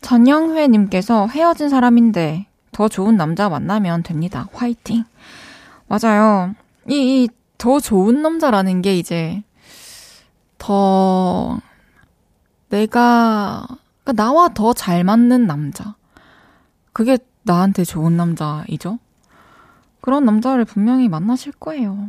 전영회님께서 0.00 1.26
헤어진 1.28 1.68
사람인데 1.68 2.46
더 2.72 2.88
좋은 2.88 3.16
남자 3.16 3.48
만나면 3.48 4.02
됩니다. 4.02 4.48
화이팅! 4.52 5.04
맞아요. 5.88 6.54
이, 6.88 7.24
이, 7.24 7.28
더 7.58 7.78
좋은 7.78 8.22
남자라는 8.22 8.80
게 8.80 8.96
이제 8.96 9.42
더 10.58 11.58
내가, 12.70 13.66
그러니까 14.04 14.22
나와 14.22 14.48
더 14.48 14.72
잘 14.72 15.04
맞는 15.04 15.46
남자. 15.46 15.94
그게 16.92 17.18
나한테 17.42 17.84
좋은 17.84 18.16
남자이죠? 18.16 18.98
그런 20.00 20.24
남자를 20.24 20.64
분명히 20.64 21.08
만나실 21.08 21.52
거예요. 21.52 22.08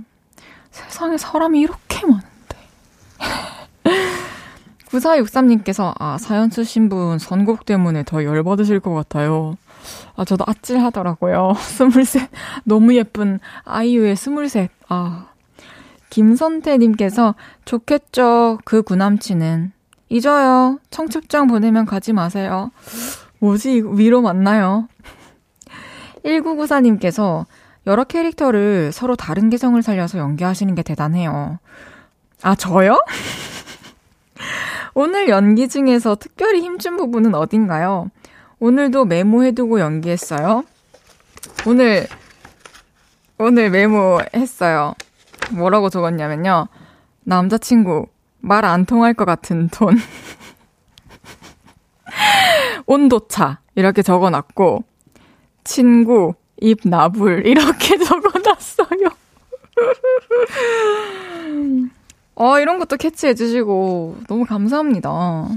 세상에 0.71 1.17
사람이 1.17 1.59
이렇게 1.59 2.05
많은데. 2.05 2.57
9463님께서, 4.87 5.93
아, 5.99 6.17
사연 6.17 6.49
쓰신 6.49 6.89
분 6.89 7.17
선곡 7.17 7.65
때문에 7.65 8.03
더 8.05 8.23
열받으실 8.23 8.79
것 8.79 8.93
같아요. 8.93 9.55
아, 10.15 10.25
저도 10.25 10.43
아찔하더라고요. 10.47 11.53
스물셋. 11.59 12.29
너무 12.65 12.95
예쁜 12.95 13.39
아이유의 13.63 14.15
스물셋. 14.15 14.69
아. 14.89 15.27
김선태님께서, 16.09 17.35
좋겠죠. 17.63 18.59
그 18.65 18.81
구남친은. 18.81 19.71
잊어요. 20.11 20.77
청첩장 20.89 21.47
보내면 21.47 21.85
가지 21.85 22.11
마세요. 22.11 22.69
뭐지? 23.39 23.81
위로 23.93 24.21
맞나요? 24.21 24.89
1994님께서, 26.25 27.45
여러 27.87 28.03
캐릭터를 28.03 28.91
서로 28.91 29.15
다른 29.15 29.49
개성을 29.49 29.81
살려서 29.81 30.19
연기하시는 30.19 30.75
게 30.75 30.83
대단해요. 30.83 31.59
아, 32.41 32.55
저요? 32.55 32.99
오늘 34.93 35.29
연기 35.29 35.69
중에서 35.69 36.15
특별히 36.15 36.59
힘준 36.59 36.97
부분은 36.97 37.33
어딘가요? 37.33 38.11
오늘도 38.59 39.05
메모해두고 39.05 39.79
연기했어요. 39.79 40.65
오늘, 41.65 42.05
오늘 43.37 43.69
메모했어요. 43.69 44.93
뭐라고 45.51 45.89
적었냐면요. 45.89 46.67
남자친구, 47.23 48.07
말 48.41 48.65
안 48.65 48.85
통할 48.85 49.13
것 49.13 49.25
같은 49.25 49.69
톤. 49.69 49.97
온도차, 52.85 53.59
이렇게 53.75 54.01
적어놨고, 54.01 54.83
친구, 55.63 56.33
입 56.59 56.79
나불 56.83 57.45
이렇게 57.45 57.97
적어놨어요. 57.97 59.09
어, 62.35 62.59
이런 62.59 62.79
것도 62.79 62.97
캐치해 62.97 63.33
주시고 63.33 64.17
너무 64.27 64.45
감사합니다. 64.45 65.47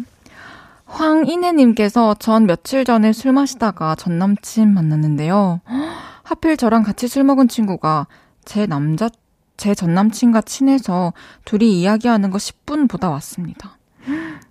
황인혜님께서 0.86 2.14
전 2.14 2.46
며칠 2.46 2.84
전에 2.84 3.12
술 3.12 3.32
마시다가 3.32 3.94
전 3.94 4.18
남친 4.18 4.72
만났는데요. 4.72 5.60
하필 6.22 6.56
저랑 6.56 6.82
같이 6.82 7.08
술 7.08 7.24
먹은 7.24 7.48
친구가 7.48 8.06
제 8.44 8.66
남자, 8.66 9.08
제 9.56 9.74
전 9.74 9.94
남친과 9.94 10.42
친해서 10.42 11.12
둘이 11.44 11.80
이야기하는 11.80 12.30
거 12.30 12.38
10분 12.38 12.88
보다 12.88 13.08
왔습니다. 13.10 13.78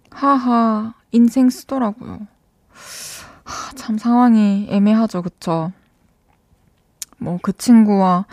하하, 0.09 0.93
인생 1.11 1.49
쓰더라고요. 1.49 2.19
하, 3.43 3.73
참 3.75 3.97
상황이 3.97 4.67
애매하죠, 4.69 5.21
그쵸? 5.21 5.71
뭐 7.19 7.39
그 7.41 7.53
친구와 7.55 8.25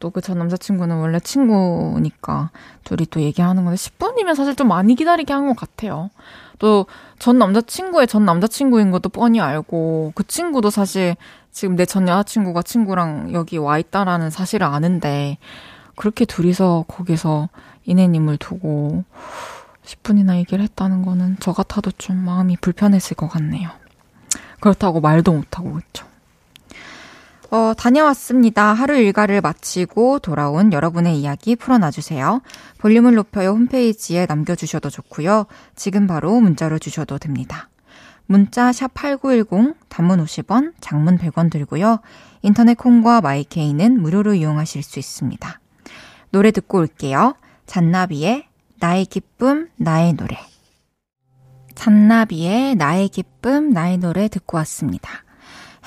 또 0.00 0.10
그 0.10 0.20
전 0.20 0.38
남자친구는 0.38 0.96
원래 0.96 1.18
친구니까 1.18 2.50
둘이 2.84 3.06
또 3.10 3.20
얘기하는 3.20 3.64
건데 3.64 3.76
10분이면 3.76 4.34
사실 4.36 4.54
좀 4.54 4.68
많이 4.68 4.94
기다리게 4.94 5.32
한 5.32 5.46
것 5.48 5.56
같아요. 5.56 6.10
또 6.58 6.86
전 7.18 7.38
남자친구의 7.38 8.06
전 8.06 8.24
남자친구인 8.24 8.90
것도 8.90 9.08
뻔히 9.08 9.40
알고 9.40 10.12
그 10.14 10.24
친구도 10.26 10.70
사실 10.70 11.16
지금 11.52 11.74
내 11.76 11.84
전 11.84 12.06
여자친구가 12.06 12.62
친구랑 12.62 13.32
여기 13.32 13.56
와 13.58 13.78
있다라는 13.78 14.30
사실을 14.30 14.66
아는데 14.66 15.38
그렇게 15.98 16.24
둘이서 16.24 16.84
거기서 16.86 17.48
이내님을 17.84 18.36
두고 18.36 19.02
10분이나 19.84 20.36
얘기를 20.36 20.62
했다는 20.62 21.02
거는 21.02 21.38
저 21.40 21.52
같아도 21.52 21.90
좀 21.90 22.16
마음이 22.16 22.56
불편했을 22.60 23.16
것 23.16 23.26
같네요. 23.26 23.68
그렇다고 24.60 25.00
말도 25.00 25.32
못하고 25.32 25.74
그쵸. 25.74 26.06
어, 27.50 27.72
다녀왔습니다. 27.76 28.74
하루 28.74 28.94
일과를 28.96 29.40
마치고 29.40 30.20
돌아온 30.20 30.72
여러분의 30.72 31.18
이야기 31.18 31.56
풀어놔주세요. 31.56 32.42
볼륨을 32.78 33.14
높여요 33.14 33.50
홈페이지에 33.50 34.26
남겨주셔도 34.26 34.90
좋고요. 34.90 35.46
지금 35.74 36.06
바로 36.06 36.38
문자로 36.38 36.78
주셔도 36.78 37.18
됩니다. 37.18 37.70
문자 38.26 38.70
샵 38.70 38.94
8910, 38.94 39.74
단문 39.88 40.24
50원, 40.24 40.74
장문 40.80 41.18
100원 41.18 41.50
들고요. 41.50 41.98
인터넷 42.42 42.74
콩과 42.74 43.20
마이케이는 43.20 44.00
무료로 44.00 44.34
이용하실 44.34 44.84
수 44.84 45.00
있습니다. 45.00 45.60
노래 46.30 46.50
듣고 46.50 46.78
올게요. 46.78 47.34
잔나비의 47.66 48.46
나의 48.80 49.06
기쁨, 49.06 49.68
나의 49.76 50.14
노래. 50.14 50.38
잔나비의 51.74 52.74
나의 52.74 53.08
기쁨, 53.08 53.70
나의 53.70 53.98
노래 53.98 54.28
듣고 54.28 54.56
왔습니다. 54.58 55.24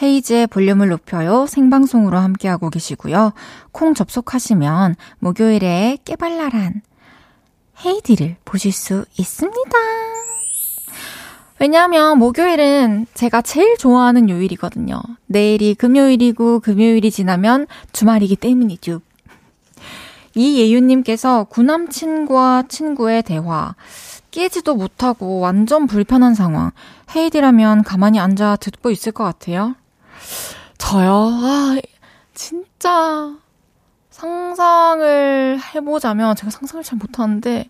헤이즈의 0.02 0.48
볼륨을 0.48 0.90
높여요. 0.90 1.46
생방송으로 1.46 2.18
함께하고 2.18 2.70
계시고요. 2.70 3.34
콩 3.72 3.94
접속하시면 3.94 4.96
목요일에 5.20 6.00
깨발랄한 6.06 6.82
헤이디를 7.86 8.38
보실 8.46 8.72
수 8.72 9.06
있습니다. 9.18 9.72
왜냐하면 11.60 12.18
목요일은 12.18 13.06
제가 13.14 13.44
제일 13.44 13.78
좋아하는 13.78 14.30
요일이거든요. 14.30 15.00
내일이 15.28 15.76
금요일이고 15.76 16.62
금요일이 16.62 17.12
지나면 17.12 17.68
주말이기 17.92 18.36
때문이죠. 18.38 19.02
이예윤님께서 20.36 21.46
구남친과 21.46 22.64
친구의 22.68 23.24
대화. 23.24 23.76
깨지도 24.32 24.76
못하고 24.76 25.40
완전 25.40 25.88
불편한 25.88 26.34
상황. 26.34 26.72
헤이디라면 27.16 27.84
가만히 27.84 28.20
앉아 28.20 28.58
듣고 28.58 28.92
있을 28.92 29.12
것 29.12 29.24
같아요. 29.24 29.76
저요? 30.78 31.12
아, 31.14 31.78
진짜 32.34 33.36
상상을 34.10 35.60
해보자면 35.76 36.36
제가 36.36 36.50
상상을 36.50 36.84
잘 36.84 36.98
못하는데 36.98 37.70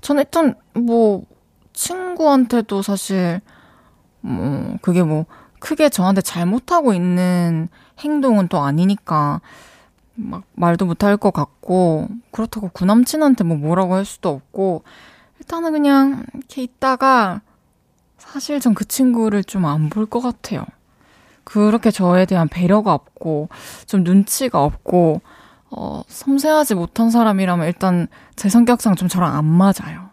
저는 0.00 0.22
일단 0.22 0.54
뭐 0.74 1.24
친구한테도 1.72 2.82
사실 2.82 3.40
뭐 4.20 4.76
그게 4.80 5.02
뭐 5.02 5.26
크게 5.60 5.88
저한테 5.88 6.20
잘못하고 6.20 6.94
있는 6.94 7.68
행동은 8.00 8.48
또 8.48 8.58
아니니까 8.60 9.40
막 10.18 10.42
말도 10.54 10.84
못할 10.86 11.16
것 11.16 11.32
같고 11.32 12.08
그렇다고 12.32 12.68
구남친한테 12.70 13.44
뭐 13.44 13.56
뭐라고 13.56 13.94
할 13.94 14.04
수도 14.04 14.30
없고 14.30 14.82
일단은 15.38 15.72
그냥 15.72 16.24
이렇게 16.34 16.62
있다가 16.62 17.40
사실 18.18 18.60
전 18.60 18.74
그 18.74 18.84
친구를 18.84 19.44
좀 19.44 19.64
안 19.64 19.88
볼 19.88 20.06
것 20.06 20.20
같아요. 20.20 20.64
그렇게 21.44 21.90
저에 21.90 22.26
대한 22.26 22.46
배려가 22.46 22.92
없고, 22.92 23.48
좀 23.86 24.04
눈치가 24.04 24.62
없고, 24.62 25.22
어, 25.70 26.02
섬세하지 26.06 26.74
못한 26.74 27.10
사람이라면 27.10 27.66
일단 27.66 28.06
제 28.36 28.50
성격상 28.50 28.96
좀 28.96 29.08
저랑 29.08 29.34
안 29.34 29.46
맞아요. 29.46 30.10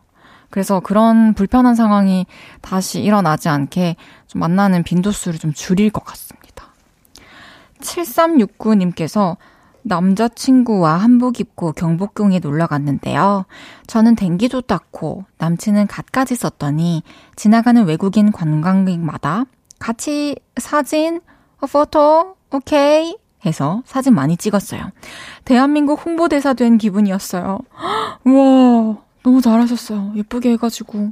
그래서 0.50 0.80
그런 0.80 1.34
불편한 1.34 1.76
상황이 1.76 2.26
다시 2.62 3.02
일어나지 3.02 3.50
않게 3.50 3.98
좀 4.28 4.39
만나는 4.39 4.84
빈도수를 4.84 5.38
좀 5.38 5.52
줄일 5.52 5.89
것 5.89 6.06
같습니다. 6.06 6.68
7369님께서 7.82 9.36
남자친구와 9.86 10.95
한복 10.98 11.39
입고 11.39 11.74
경복궁에 11.74 12.39
놀러 12.39 12.65
갔는데요. 12.67 13.45
저는 13.86 14.15
댕기도 14.15 14.62
닦고 14.62 15.26
남친은 15.38 15.88
갓까지 15.88 16.36
썼더니 16.36 17.04
지나가는 17.36 17.86
외국인 17.86 18.32
관광객마다 18.32 19.45
같이 19.78 20.36
사진, 20.58 21.21
어, 21.62 21.67
포토, 21.67 22.36
오케이 22.52 23.15
해서 23.45 23.84
사진 23.86 24.15
많이 24.15 24.38
찍었어요. 24.38 24.82
대한민국 25.45 26.04
홍보대사 26.04 26.54
된 26.56 26.80
기분이었어요. 26.80 27.60
우와, 28.26 28.98
너무 29.24 29.41
잘하셨어요. 29.41 30.13
예쁘게 30.15 30.54
해가지고. 30.54 31.12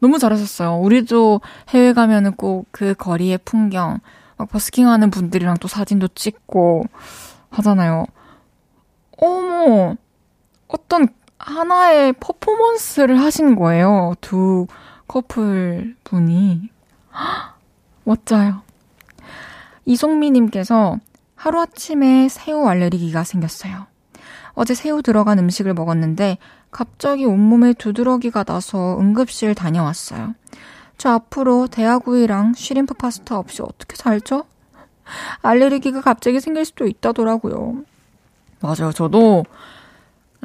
너무 0.00 0.18
잘하셨어요. 0.18 0.78
우리도 0.78 1.42
해외 1.68 1.92
가면은 1.92 2.32
꼭 2.36 2.64
그 2.70 2.94
거리의 2.94 3.38
풍경, 3.44 3.98
막 4.38 4.48
버스킹 4.48 4.88
하는 4.88 5.10
분들이랑 5.10 5.58
또 5.58 5.68
사진도 5.68 6.08
찍고 6.08 6.84
하잖아요. 7.50 8.06
어머, 9.18 9.96
어떤 10.68 11.08
하나의 11.38 12.12
퍼포먼스를 12.14 13.18
하신 13.20 13.56
거예요. 13.56 14.14
두 14.20 14.66
커플 15.08 15.96
분이. 16.04 16.70
멋져요. 18.04 18.62
이송미님께서 19.84 20.98
하루아침에 21.34 22.28
새우 22.28 22.66
알레르기가 22.66 23.24
생겼어요. 23.24 23.86
어제 24.52 24.74
새우 24.74 25.02
들어간 25.02 25.38
음식을 25.38 25.74
먹었는데 25.74 26.38
갑자기 26.70 27.24
온몸에 27.24 27.72
두드러기가 27.72 28.44
나서 28.44 28.98
응급실 29.00 29.54
다녀왔어요. 29.54 30.34
저 30.98 31.10
앞으로 31.10 31.66
대하구이랑 31.66 32.52
쉬림프 32.54 32.94
파스타 32.94 33.38
없이 33.38 33.62
어떻게 33.62 33.96
살죠? 33.96 34.44
알레르기가 35.42 36.00
갑자기 36.00 36.40
생길 36.40 36.64
수도 36.64 36.86
있다더라고요. 36.86 37.82
맞아요. 38.60 38.92
저도 38.92 39.44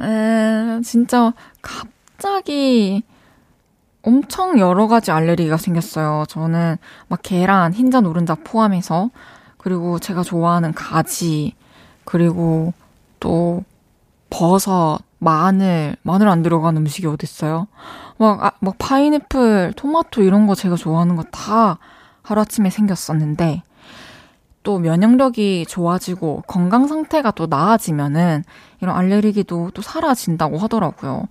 에, 0.00 0.80
진짜 0.82 1.32
갑자기 1.62 3.02
엄청 4.02 4.58
여러 4.58 4.86
가지 4.86 5.10
알레르기가 5.10 5.56
생겼어요. 5.56 6.24
저는 6.28 6.76
막 7.08 7.20
계란, 7.22 7.72
흰자, 7.72 8.00
노른자 8.00 8.36
포함해서 8.36 9.10
그리고 9.58 9.98
제가 9.98 10.22
좋아하는 10.22 10.72
가지 10.72 11.54
그리고 12.04 12.72
또 13.18 13.64
버섯, 14.30 14.98
마늘, 15.18 15.96
마늘 16.02 16.28
안 16.28 16.42
들어간 16.42 16.76
음식이 16.76 17.06
어딨어요? 17.06 17.66
막, 18.18 18.44
아, 18.44 18.52
막 18.60 18.76
파인애플, 18.78 19.72
토마토 19.76 20.22
이런 20.22 20.46
거 20.46 20.54
제가 20.54 20.76
좋아하는 20.76 21.16
거 21.16 21.24
다 21.32 21.78
하루아침에 22.22 22.70
생겼었는데, 22.70 23.62
또 24.66 24.80
면역력이 24.80 25.66
좋아지고 25.68 26.42
건강 26.48 26.88
상태가 26.88 27.30
또 27.30 27.46
나아지면은 27.46 28.42
이런 28.82 28.96
알레르기도 28.96 29.70
또 29.72 29.80
사라진다고 29.80 30.58
하더라고요. 30.58 31.28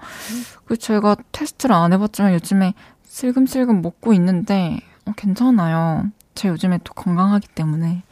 그 0.63 0.77
제가 0.77 1.17
테스트를 1.33 1.75
안 1.75 1.91
해봤지만 1.91 2.33
요즘에 2.35 2.73
슬금슬금 3.03 3.81
먹고 3.81 4.13
있는데 4.13 4.79
어, 5.05 5.11
괜찮아요. 5.17 6.05
제가 6.33 6.53
요즘에 6.53 6.79
또 6.85 6.93
건강하기 6.93 7.49
때문에 7.49 8.03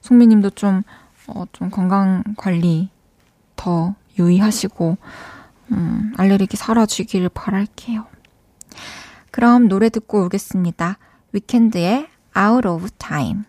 송미님도 0.00 0.50
좀, 0.50 0.82
어, 1.26 1.44
좀 1.52 1.68
건강 1.68 2.24
관리 2.38 2.88
더 3.56 3.94
유의하시고, 4.18 4.96
음, 5.72 6.14
알레르기 6.16 6.56
사라지기를 6.56 7.28
바랄게요. 7.28 8.06
그럼 9.30 9.68
노래 9.68 9.90
듣고 9.90 10.24
오겠습니다. 10.24 10.96
위켄드의 11.32 12.08
Out 12.34 12.66
of 12.66 12.90
Time. 12.98 13.44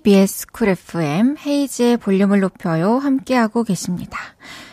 KBS 0.00 0.46
쿨 0.52 0.68
FM 0.70 1.36
헤이즈의 1.44 1.98
볼륨을 1.98 2.40
높여요. 2.40 2.98
함께하고 2.98 3.64
계십니다. 3.64 4.18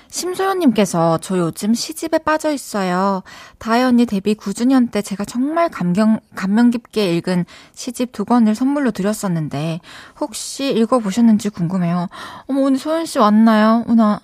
심소연님께서 0.10 1.18
저 1.22 1.38
요즘 1.38 1.74
시집에 1.74 2.18
빠져 2.20 2.52
있어요. 2.52 3.24
다혜 3.58 3.84
언니 3.84 4.06
데뷔 4.06 4.36
9주년 4.36 4.90
때 4.90 5.02
제가 5.02 5.26
정말 5.26 5.70
감경, 5.70 6.20
감명 6.34 6.70
깊게 6.70 7.16
읽은 7.18 7.46
시집 7.74 8.14
두 8.14 8.24
권을 8.24 8.56
선물로 8.56 8.92
드렸었는데 8.92 9.82
혹시 10.20 10.72
읽어보셨는지 10.72 11.50
궁금해요. 11.50 12.08
어머 12.48 12.62
오늘 12.62 12.80
소연 12.80 13.06
씨 13.06 13.20
왔나요? 13.20 13.84
오나 13.88 14.22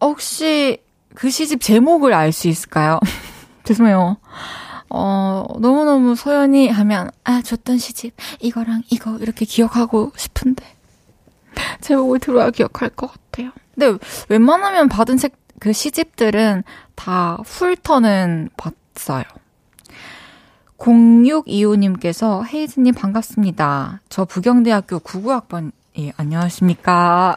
혹시 0.00 0.82
그 1.14 1.28
시집 1.28 1.60
제목을 1.60 2.14
알 2.14 2.32
수 2.32 2.48
있을까요? 2.48 2.98
죄송해요. 3.64 4.16
어, 4.96 5.44
너무너무 5.58 6.14
소연이 6.14 6.68
하면, 6.68 7.10
아, 7.24 7.42
줬던 7.42 7.78
시집, 7.78 8.14
이거랑 8.38 8.84
이거, 8.90 9.16
이렇게 9.18 9.44
기억하고 9.44 10.12
싶은데. 10.16 10.64
제목을 11.80 12.20
들어야 12.20 12.50
기억할 12.50 12.90
것 12.90 13.10
같아요. 13.10 13.50
근데 13.74 13.98
웬만하면 14.28 14.88
받은 14.88 15.16
책, 15.16 15.36
그 15.58 15.72
시집들은 15.72 16.62
다 16.94 17.38
훌터는 17.44 18.50
봤어요. 18.56 19.24
0625님께서 20.78 22.46
헤이즈님 22.46 22.94
반갑습니다. 22.94 24.00
저 24.08 24.24
부경대학교 24.24 25.00
99학번, 25.00 25.72
예, 25.98 26.12
안녕하십니까. 26.16 27.36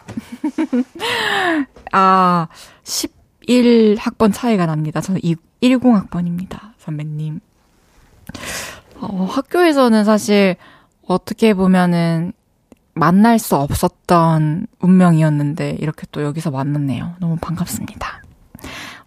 아, 1.92 2.48
11학번 2.84 4.32
차이가 4.32 4.68
납니다. 4.68 5.02
저는 5.02 5.22
10학번입니다. 5.62 6.74
선배님. 6.78 7.47
어, 9.00 9.28
학교에서는 9.30 10.04
사실 10.04 10.56
어떻게 11.06 11.54
보면은 11.54 12.34
만날 12.94 13.40
수 13.40 13.56
없었던 13.56 14.68
운명이었는데 14.80 15.78
이렇게 15.80 16.06
또 16.12 16.24
여기서 16.24 16.52
만났네요. 16.52 17.16
너무 17.20 17.38
반갑습니다. 17.40 18.24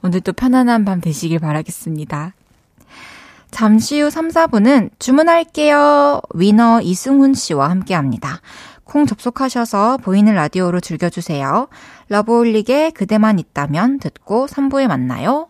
오늘도 0.02 0.32
편안한 0.32 0.84
밤 0.84 1.00
되시길 1.00 1.40
바라겠습니다. 1.40 2.34
잠시 3.50 4.00
후 4.00 4.10
3, 4.10 4.28
4분은 4.28 4.90
주문할게요. 4.98 6.20
위너 6.34 6.80
이승훈 6.80 7.34
씨와 7.34 7.68
함께 7.68 7.94
합니다. 7.94 8.40
콩 8.84 9.06
접속하셔서 9.06 9.98
보이는 9.98 10.34
라디오로 10.34 10.80
즐겨주세요. 10.80 11.68
러브홀릭의 12.08 12.92
그대만 12.92 13.38
있다면 13.38 13.98
듣고 13.98 14.46
3부에 14.46 14.86
만나요. 14.86 15.49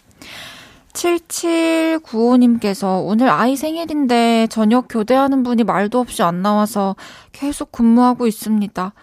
7795님께서 0.93 3.05
오늘 3.05 3.29
아이 3.29 3.55
생일인데 3.55 4.47
저녁 4.49 4.87
교대하는 4.89 5.43
분이 5.43 5.63
말도 5.63 5.99
없이 5.99 6.23
안 6.23 6.41
나와서 6.41 6.95
계속 7.31 7.71
근무하고 7.71 8.27
있습니다. 8.27 8.93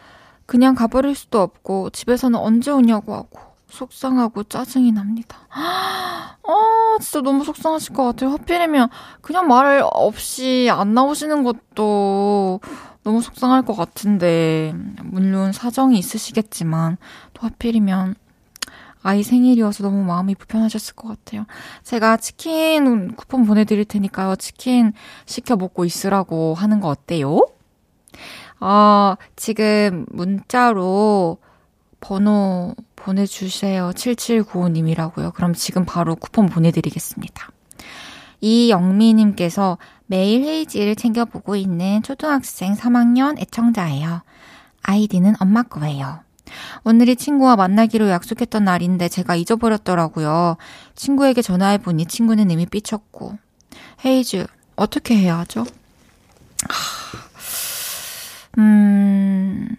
그냥 0.46 0.74
가버릴 0.74 1.14
수도 1.14 1.40
없고 1.40 1.90
집에서는 1.90 2.38
언제 2.38 2.70
오냐고 2.70 3.14
하고 3.14 3.38
속상하고 3.68 4.44
짜증이 4.44 4.92
납니다. 4.92 5.40
아, 5.50 6.36
진짜 7.00 7.20
너무 7.20 7.44
속상하실 7.44 7.94
것 7.94 8.04
같아요. 8.04 8.30
하필이면 8.30 8.88
그냥 9.20 9.46
말 9.46 9.82
없이 9.84 10.68
안 10.72 10.94
나오시는 10.94 11.44
것도 11.44 12.60
너무 13.04 13.20
속상할 13.20 13.62
것 13.62 13.74
같은데, 13.74 14.74
물론 15.04 15.52
사정이 15.52 15.98
있으시겠지만, 15.98 16.96
또 17.34 17.46
하필이면 17.46 18.14
아이 19.02 19.22
생일이어서 19.22 19.84
너무 19.84 20.04
마음이 20.04 20.34
불편하셨을 20.34 20.94
것 20.94 21.08
같아요. 21.08 21.44
제가 21.82 22.16
치킨 22.16 23.14
쿠폰 23.14 23.44
보내드릴 23.44 23.84
테니까요. 23.84 24.36
치킨 24.36 24.92
시켜 25.26 25.56
먹고 25.56 25.84
있으라고 25.84 26.54
하는 26.54 26.80
거 26.80 26.88
어때요? 26.88 27.46
어, 28.60 29.14
지금 29.36 30.06
문자로 30.10 31.38
번호 32.00 32.74
보내주세요. 32.96 33.90
7795님이라고요. 33.94 35.32
그럼 35.34 35.54
지금 35.54 35.84
바로 35.84 36.16
쿠폰 36.16 36.46
보내드리겠습니다. 36.46 37.50
이영미님께서 38.40 39.78
매일 40.06 40.44
헤이지를 40.44 40.96
챙겨보고 40.96 41.56
있는 41.56 42.02
초등학생 42.02 42.74
3학년 42.74 43.40
애청자예요. 43.40 44.22
아이디는 44.82 45.34
엄마 45.40 45.62
거예요. 45.62 46.20
오늘이 46.84 47.16
친구와 47.16 47.56
만나기로 47.56 48.08
약속했던 48.08 48.64
날인데 48.64 49.08
제가 49.08 49.36
잊어버렸더라고요. 49.36 50.56
친구에게 50.94 51.42
전화해보니 51.42 52.06
친구는 52.06 52.50
이미 52.50 52.66
삐쳤고. 52.66 53.38
헤이즈, 54.04 54.46
어떻게 54.76 55.16
해야 55.16 55.38
하죠? 55.38 55.64
음, 58.58 59.76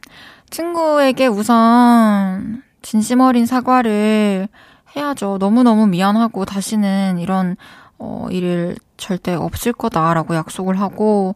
친구에게 0.50 1.28
우선 1.28 2.64
진심 2.82 3.20
어린 3.20 3.46
사과를 3.46 4.48
해야죠. 4.96 5.38
너무너무 5.40 5.88
미안하고 5.88 6.46
다시는 6.46 7.20
이런 7.20 7.56
어, 7.98 8.28
일을 8.32 8.78
절대 8.98 9.34
없을 9.34 9.74
거다라고 9.74 10.36
약속을 10.36 10.80
하고 10.80 11.36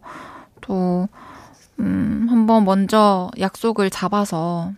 또 0.62 1.08
음, 1.80 2.28
한번 2.30 2.66
먼저 2.66 3.30
약속을 3.40 3.90
잡아서 3.90 4.72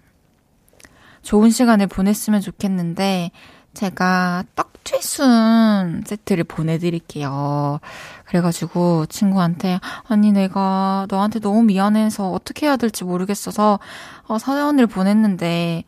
좋은 1.26 1.50
시간을 1.50 1.88
보냈으면 1.88 2.40
좋겠는데 2.40 3.32
제가 3.74 4.44
떡튀순 4.56 6.04
세트를 6.06 6.44
보내드릴게요. 6.46 7.80
그래가지고 8.26 9.08
친구한테 9.08 9.80
아니 10.08 10.32
내가 10.32 11.08
너한테 11.10 11.40
너무 11.40 11.64
미안해서 11.64 12.32
어떻게 12.32 12.68
해야 12.68 12.78
될지 12.78 13.04
모르겠어서 13.04 13.80
어, 14.28 14.38
사연을 14.38 14.86
보냈는데 14.86 15.84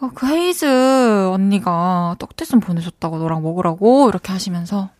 어, 0.00 0.10
그 0.14 0.26
헤이즈 0.26 1.28
언니가 1.28 2.16
떡튀순 2.18 2.58
보내줬다고 2.58 3.18
너랑 3.18 3.40
먹으라고 3.42 4.08
이렇게 4.08 4.32
하시면서 4.32 4.90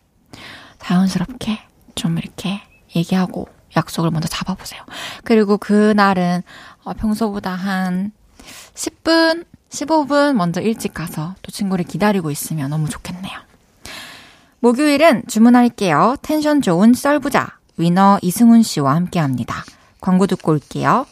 자연스럽게 0.79 1.59
좀 1.93 2.17
이렇게 2.17 2.61
얘기하고 2.95 3.49
약속을 3.75 4.11
먼저 4.11 4.29
잡아보세요. 4.29 4.81
그리고 5.25 5.57
그날은 5.57 6.41
어, 6.85 6.93
평소보다 6.93 7.51
한 7.51 8.13
10분 8.75 9.45
15분 9.73 10.33
먼저 10.33 10.61
일찍 10.61 10.93
가서 10.93 11.33
또 11.41 11.51
친구를 11.51 11.83
기다리고 11.83 12.29
있으면 12.31 12.69
너무 12.69 12.87
좋겠네요. 12.89 13.31
목요일은 14.59 15.23
주문할게요. 15.27 16.17
텐션 16.21 16.61
좋은 16.61 16.93
썰부자 16.93 17.57
위너 17.77 18.19
이승훈 18.21 18.61
씨와 18.61 18.95
함께 18.95 19.19
합니다. 19.19 19.65
광고 19.99 20.27
듣고 20.27 20.51
올게요. 20.53 21.05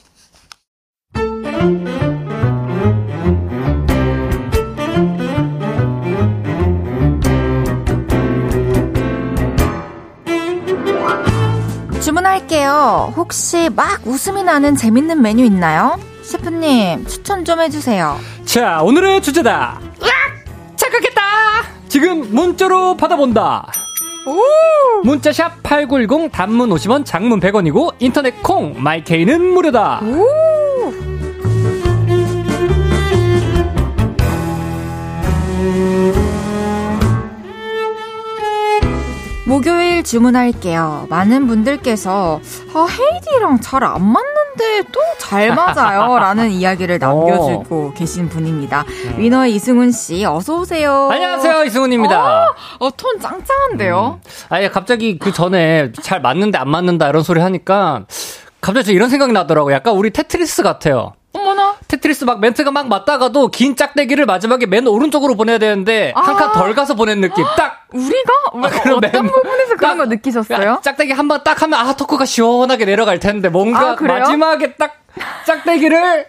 주문할게요. 12.01 13.13
혹시 13.15 13.69
막 13.69 14.05
웃음이 14.05 14.43
나는 14.43 14.75
재밌는 14.75 15.21
메뉴 15.21 15.45
있나요? 15.45 15.99
셰프님, 16.31 17.05
추천 17.07 17.43
좀 17.43 17.59
해주세요. 17.59 18.17
자, 18.45 18.81
오늘의 18.83 19.21
주제다. 19.21 19.81
으악! 20.01 20.77
착각했다! 20.77 21.21
지금 21.89 22.33
문자로 22.33 22.95
받아본다. 22.95 23.69
오! 24.25 25.01
문자샵 25.03 25.61
8910 25.61 26.31
단문 26.31 26.69
50원 26.69 27.03
장문 27.05 27.41
100원이고 27.41 27.95
인터넷 27.99 28.41
콩 28.41 28.81
마이케이는 28.81 29.41
무료다. 29.53 29.99
오! 30.03 30.25
목요일 39.51 40.01
주문할게요. 40.03 41.07
많은 41.09 41.45
분들께서 41.45 42.39
아, 42.73 42.87
헤이디랑 42.89 43.59
잘 43.59 43.83
안 43.83 44.01
맞는데 44.01 44.83
또 44.93 45.01
잘 45.19 45.53
맞아요. 45.53 46.17
라는 46.19 46.49
이야기를 46.51 46.99
남겨주고 46.99 47.87
어. 47.89 47.93
계신 47.95 48.29
분입니다. 48.29 48.85
음. 48.87 49.15
위너의 49.17 49.53
이승훈 49.55 49.91
씨, 49.91 50.23
어서오세요. 50.25 51.09
안녕하세요, 51.11 51.65
이승훈입니다. 51.65 52.43
어, 52.45 52.55
어, 52.79 52.89
톤 52.95 53.19
짱짱한데요? 53.19 54.19
음. 54.23 54.29
아예 54.49 54.69
갑자기 54.69 55.17
그 55.19 55.31
전에 55.33 55.91
잘 56.01 56.21
맞는데 56.21 56.57
안 56.57 56.69
맞는다 56.69 57.09
이런 57.09 57.21
소리 57.23 57.41
하니까 57.41 58.05
갑자기 58.61 58.85
저 58.87 58.91
이런 58.93 59.09
생각이 59.09 59.33
나더라고요. 59.33 59.73
약간 59.75 59.95
우리 59.95 60.11
테트리스 60.11 60.63
같아요. 60.63 61.13
테트리스 61.87 62.23
막 62.23 62.39
멘트가 62.39 62.71
막 62.71 62.87
맞다가도 62.87 63.49
긴 63.49 63.75
짝대기를 63.75 64.25
마지막에 64.25 64.65
맨 64.65 64.87
오른쪽으로 64.87 65.35
보내야 65.35 65.57
되는데 65.57 66.13
아~ 66.15 66.21
한칸 66.21 66.53
덜 66.53 66.73
가서 66.73 66.93
보낸 66.95 67.19
느낌. 67.21 67.43
딱 67.57 67.85
우리가 67.91 68.33
왜 68.53 68.61
아, 68.63 68.95
어떤 68.95 68.99
맨, 69.01 69.11
부분에서 69.27 69.75
그런 69.75 69.97
거 69.97 70.05
느끼셨어요? 70.05 70.79
짝대기 70.81 71.11
한 71.13 71.27
번 71.27 71.43
딱 71.43 71.61
하면 71.61 71.79
아 71.79 71.93
토크가 71.93 72.25
시원하게 72.25 72.85
내려갈 72.85 73.19
텐데 73.19 73.49
뭔가 73.49 73.91
아, 73.91 73.95
마지막에 73.99 74.73
딱 74.75 75.01
짝대기를 75.45 76.27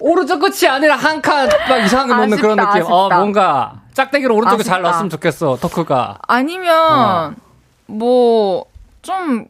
오른쪽 0.00 0.40
끝이 0.40 0.66
아니라 0.68 0.96
한 0.96 1.20
칸 1.22 1.48
막 1.68 1.78
이상하게 1.84 2.14
놓는 2.14 2.38
그런 2.38 2.56
느낌. 2.56 2.68
아쉽다. 2.68 2.94
어 2.94 3.08
뭔가 3.08 3.74
짝대기를 3.94 4.32
오른쪽에 4.32 4.60
아쉽다. 4.60 4.74
잘 4.74 4.82
넣었으면 4.82 5.10
좋겠어 5.10 5.58
토크가. 5.60 6.18
아니면 6.26 6.74
어. 6.74 7.32
뭐좀 7.86 9.46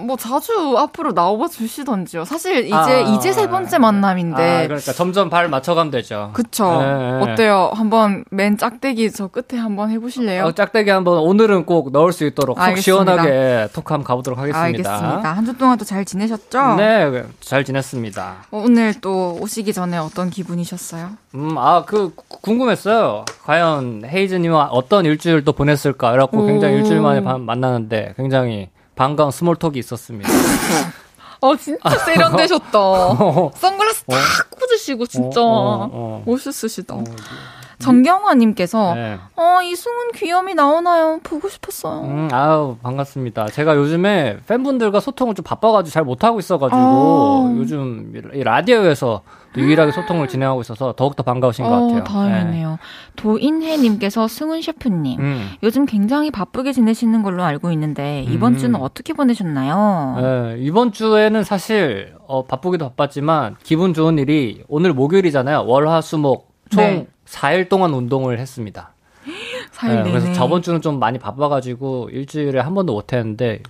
뭐 0.00 0.16
자주 0.16 0.76
앞으로 0.76 1.14
나와 1.14 1.46
주시던지요. 1.46 2.24
사실 2.24 2.66
이제 2.66 2.74
아, 2.74 2.98
이제 3.00 3.32
세 3.32 3.48
번째 3.48 3.78
만남인데. 3.78 4.42
아, 4.42 4.62
그러니까 4.66 4.92
점점 4.92 5.30
발 5.30 5.48
맞춰가면 5.48 5.90
되죠. 5.92 6.30
그쵸. 6.32 6.64
네. 6.82 7.32
어때요? 7.32 7.70
한번 7.74 8.24
맨 8.30 8.58
짝대기 8.58 9.12
저 9.12 9.28
끝에 9.28 9.60
한번 9.60 9.90
해보실래요? 9.90 10.44
어, 10.46 10.52
짝대기 10.52 10.90
한번 10.90 11.18
오늘은 11.18 11.64
꼭 11.64 11.92
넣을 11.92 12.12
수 12.12 12.24
있도록 12.24 12.58
속 12.60 12.76
시원하게 12.78 13.68
토크 13.72 13.92
한번 13.94 14.04
가보도록 14.04 14.38
하겠습니다. 14.38 14.62
알겠습니다. 14.64 15.32
한 15.32 15.44
주 15.44 15.56
동안 15.56 15.78
또 15.78 15.84
잘 15.84 16.04
지내셨죠? 16.04 16.74
네, 16.76 17.22
잘 17.40 17.64
지냈습니다. 17.64 18.34
어, 18.50 18.62
오늘 18.64 18.94
또 19.00 19.38
오시기 19.40 19.72
전에 19.72 19.96
어떤 19.98 20.30
기분이셨어요? 20.30 21.10
음, 21.34 21.54
아, 21.58 21.84
그 21.86 22.12
궁금했어요. 22.28 23.24
과연 23.44 24.02
헤이즈님은 24.06 24.58
어떤 24.70 25.04
일주일 25.04 25.44
또 25.44 25.52
보냈을까? 25.52 26.10
그래갖고 26.10 26.46
굉장히 26.46 26.76
일주일 26.78 27.00
만에 27.00 27.20
만나는데 27.20 28.14
굉장히 28.16 28.70
반가운 28.94 29.30
스몰톡이 29.30 29.78
있었습니다. 29.78 30.28
어, 31.40 31.56
진짜 31.56 31.90
세련되셨다. 31.90 32.70
선글라스 33.54 34.04
어? 34.06 34.14
탁 34.14 34.50
꽂으시고, 34.50 35.06
진짜. 35.06 35.42
어, 35.42 35.44
어, 35.46 35.90
어. 35.92 36.22
멋있으시다. 36.24 36.94
어, 36.94 37.04
정경화님께서, 37.80 38.94
네. 38.94 39.18
어, 39.36 39.60
이승훈 39.62 40.12
귀염이 40.12 40.54
나오나요? 40.54 41.20
보고 41.22 41.48
싶었어요. 41.50 42.00
음, 42.02 42.28
아유, 42.32 42.78
반갑습니다. 42.82 43.48
제가 43.48 43.76
요즘에 43.76 44.38
팬분들과 44.46 45.00
소통을 45.00 45.34
좀 45.34 45.42
바빠가지고 45.44 45.92
잘 45.92 46.04
못하고 46.04 46.38
있어가지고, 46.38 46.78
아. 46.80 47.54
요즘 47.58 48.12
라디오에서 48.32 49.22
유일하게 49.56 49.92
소통을 49.92 50.28
진행하고 50.28 50.60
있어서 50.62 50.92
더욱더 50.92 51.22
반가우신 51.22 51.64
것 51.64 51.70
어, 51.70 51.80
같아요. 51.86 52.04
다행이네요. 52.04 52.70
네. 52.70 52.76
도인혜님께서 53.16 54.28
승훈 54.28 54.62
셰프님, 54.62 55.20
음. 55.20 55.50
요즘 55.62 55.86
굉장히 55.86 56.30
바쁘게 56.30 56.72
지내시는 56.72 57.22
걸로 57.22 57.44
알고 57.44 57.70
있는데 57.72 58.24
이번 58.28 58.54
음. 58.54 58.58
주는 58.58 58.80
어떻게 58.80 59.12
보내셨나요? 59.12 60.16
네, 60.20 60.56
이번 60.58 60.92
주에는 60.92 61.42
사실 61.44 62.14
어, 62.26 62.44
바쁘기도 62.44 62.88
바빴지만 62.90 63.56
기분 63.62 63.94
좋은 63.94 64.18
일이 64.18 64.64
오늘 64.68 64.92
목요일이잖아요. 64.92 65.64
월화수목 65.66 66.52
총 66.70 66.84
네. 66.84 67.06
4일 67.26 67.68
동안 67.68 67.92
운동을 67.94 68.38
했습니다. 68.38 68.93
4일 69.72 70.04
네, 70.04 70.10
그래서 70.10 70.32
저번 70.32 70.62
주는 70.62 70.80
좀 70.80 70.98
많이 70.98 71.18
바빠가지고 71.18 72.10
일주일에 72.12 72.60
한 72.60 72.74
번도 72.74 72.92
못했는데 72.92 73.62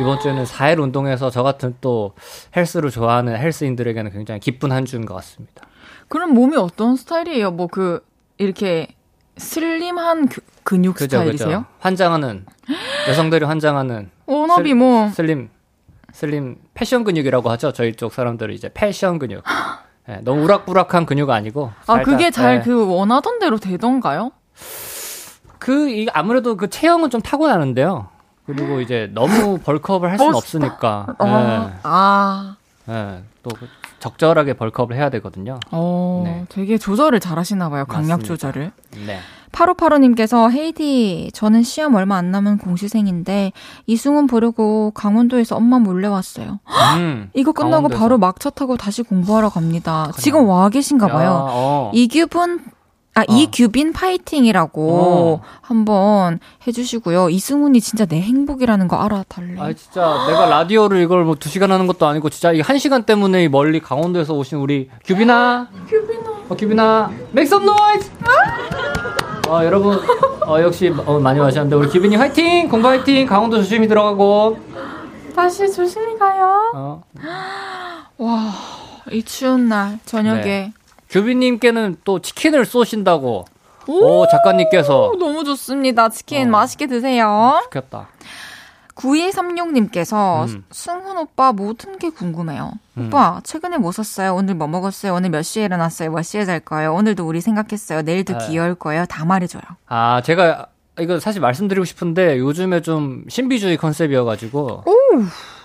이번 0.00 0.20
주에는 0.20 0.44
4일 0.44 0.80
운동해서 0.80 1.30
저 1.30 1.42
같은 1.42 1.74
또 1.80 2.14
헬스를 2.56 2.90
좋아하는 2.90 3.36
헬스인들에게는 3.36 4.12
굉장히 4.12 4.40
기쁜 4.40 4.72
한 4.72 4.84
주인 4.84 5.04
것 5.06 5.14
같습니다. 5.14 5.66
그럼 6.08 6.34
몸이 6.34 6.56
어떤 6.56 6.96
스타일이에요? 6.96 7.50
뭐 7.52 7.68
그 7.68 8.00
이렇게 8.40 8.88
슬림한 9.36 10.28
그, 10.28 10.40
근육 10.64 10.94
그죠, 10.94 11.18
스타일이세요? 11.18 11.48
그죠. 11.48 11.64
환장하는 11.78 12.46
여성들이 13.08 13.44
환장하는 13.44 14.10
워너비 14.26 14.74
뭐 14.74 15.08
슬림 15.10 15.50
슬림 16.12 16.56
패션 16.74 17.04
근육이라고 17.04 17.50
하죠. 17.50 17.72
저희 17.72 17.94
쪽 17.94 18.12
사람들은 18.12 18.54
이제 18.54 18.70
패션 18.72 19.18
근육. 19.18 19.44
네, 20.08 20.20
너무 20.22 20.42
우락부락한 20.44 21.06
근육 21.06 21.30
아니고. 21.30 21.70
아 21.86 22.02
그게 22.02 22.30
잘그 22.30 22.68
네. 22.68 22.74
그 22.74 22.86
원하던 22.86 23.38
대로 23.38 23.58
되던가요? 23.58 24.32
그, 25.60 25.88
이, 25.90 26.08
아무래도 26.12 26.56
그 26.56 26.68
체형은 26.68 27.10
좀 27.10 27.20
타고나는데요. 27.20 28.08
그리고 28.46 28.80
이제 28.80 29.08
너무 29.14 29.58
벌크업을 29.62 30.10
할 30.10 30.18
수는 30.18 30.34
없으니까. 30.34 31.06
어, 31.18 31.24
네. 31.24 31.72
아. 31.84 32.56
네, 32.86 33.22
또그 33.44 33.68
적절하게 34.00 34.54
벌크업을 34.54 34.96
해야 34.96 35.10
되거든요. 35.10 35.60
어, 35.70 36.22
네. 36.24 36.44
되게 36.48 36.78
조절을 36.78 37.20
잘 37.20 37.38
하시나 37.38 37.68
봐요. 37.68 37.84
강약 37.84 38.24
조절을. 38.24 38.72
네. 39.06 39.20
8585님께서 39.52 40.50
헤이디, 40.50 41.30
저는 41.34 41.62
시험 41.62 41.94
얼마 41.96 42.16
안 42.16 42.30
남은 42.30 42.58
공시생인데 42.58 43.52
이승훈 43.86 44.26
보려고 44.26 44.92
강원도에서 44.92 45.56
엄마 45.56 45.78
몰래 45.78 46.08
왔어요. 46.08 46.60
음, 46.96 47.30
이거 47.34 47.52
끝나고 47.52 47.88
강원도에서. 47.88 48.00
바로 48.00 48.18
막차 48.18 48.50
타고 48.50 48.76
다시 48.76 49.02
공부하러 49.02 49.50
갑니다. 49.50 50.02
그냥. 50.04 50.12
지금 50.18 50.48
와 50.48 50.68
계신가 50.70 51.08
봐요. 51.08 51.28
야, 51.28 51.46
어. 51.50 51.90
이규분 51.94 52.60
아, 53.14 53.24
이규빈 53.28 53.92
파이팅이라고 53.92 55.40
어. 55.42 55.42
한번 55.60 56.38
해주시고요. 56.66 57.28
이승훈이 57.30 57.80
진짜 57.80 58.06
내 58.06 58.20
행복이라는 58.20 58.86
거 58.88 58.96
알아달래. 58.96 59.60
아 59.60 59.72
진짜 59.72 60.24
내가 60.28 60.46
라디오를 60.46 61.00
이걸 61.02 61.24
뭐 61.24 61.34
두 61.34 61.48
시간 61.48 61.72
하는 61.72 61.86
것도 61.86 62.06
아니고 62.06 62.30
진짜 62.30 62.52
이 62.52 62.60
한 62.60 62.78
시간 62.78 63.02
때문에 63.02 63.44
이 63.44 63.48
멀리 63.48 63.80
강원도에서 63.80 64.34
오신 64.34 64.58
우리 64.58 64.88
규빈아. 65.04 65.68
규빈아. 65.88 66.30
어 66.48 66.56
규빈아. 66.56 67.10
Make 67.32 67.46
some 67.46 67.66
noise. 67.68 68.10
어 69.48 69.64
여러분 69.64 69.98
어 70.46 70.60
역시 70.62 70.88
어, 71.04 71.18
많이 71.18 71.40
마셨는데 71.40 71.74
우리 71.76 71.88
규빈이 71.88 72.14
화이팅 72.16 72.68
공부 72.68 72.86
화이팅 72.88 73.26
강원도 73.26 73.56
조심히 73.58 73.88
들어가고. 73.88 74.56
다시 75.34 75.70
조심히 75.72 76.16
가요. 76.18 76.72
어. 76.74 77.02
와, 78.18 78.50
이 79.10 79.22
추운 79.22 79.68
날 79.68 79.98
저녁에 80.04 80.42
네. 80.42 80.72
규빈님께는 81.10 81.98
또 82.04 82.20
치킨을 82.20 82.64
쏘신다고. 82.64 83.44
오, 83.86 84.26
작가님께서 84.28 85.08
오, 85.08 85.16
너무 85.16 85.44
좋습니다. 85.44 86.08
치킨 86.08 86.48
어. 86.48 86.50
맛있게 86.50 86.86
드세요. 86.86 87.60
좋겠다. 87.64 88.08
9236님께서 88.94 90.46
음. 90.48 90.64
승훈 90.70 91.16
오빠 91.16 91.52
모든 91.52 91.98
게 91.98 92.10
궁금해요. 92.10 92.72
오빠 92.98 93.40
최근에 93.44 93.78
뭐 93.78 93.92
샀어요? 93.92 94.34
오늘 94.34 94.54
뭐 94.54 94.66
먹었어요? 94.68 95.14
오늘 95.14 95.30
몇 95.30 95.42
시에 95.42 95.64
일어났어요? 95.64 96.10
몇 96.10 96.22
시에 96.22 96.44
잘 96.44 96.60
거예요? 96.60 96.92
오늘도 96.94 97.26
우리 97.26 97.40
생각했어요. 97.40 98.02
내일도 98.02 98.36
네. 98.36 98.46
귀여울 98.46 98.74
거예요. 98.74 99.06
다 99.06 99.24
말해줘요. 99.24 99.62
아 99.86 100.20
제가 100.22 100.66
이거 100.98 101.18
사실 101.18 101.40
말씀드리고 101.40 101.84
싶은데 101.86 102.38
요즘에 102.38 102.82
좀 102.82 103.24
신비주의 103.28 103.78
컨셉이어가지고. 103.78 104.84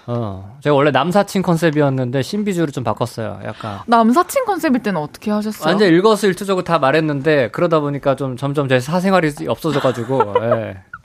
어 0.07 0.57
제가 0.61 0.75
원래 0.75 0.91
남사친 0.91 1.41
컨셉이었는데 1.41 2.21
신비주의로 2.21 2.71
좀 2.71 2.83
바꿨어요. 2.83 3.39
약간. 3.43 3.79
남사친 3.87 4.45
컨셉일 4.45 4.83
때는 4.83 5.01
어떻게 5.01 5.31
하셨어요? 5.31 5.67
완전 5.67 5.87
일거수일투족을 5.89 6.63
다 6.63 6.77
말했는데 6.79 7.49
그러다 7.51 7.79
보니까 7.79 8.15
좀 8.15 8.37
점점 8.37 8.67
제 8.67 8.79
사생활이 8.79 9.33
없어져가지고 9.47 10.35
예. 10.41 10.77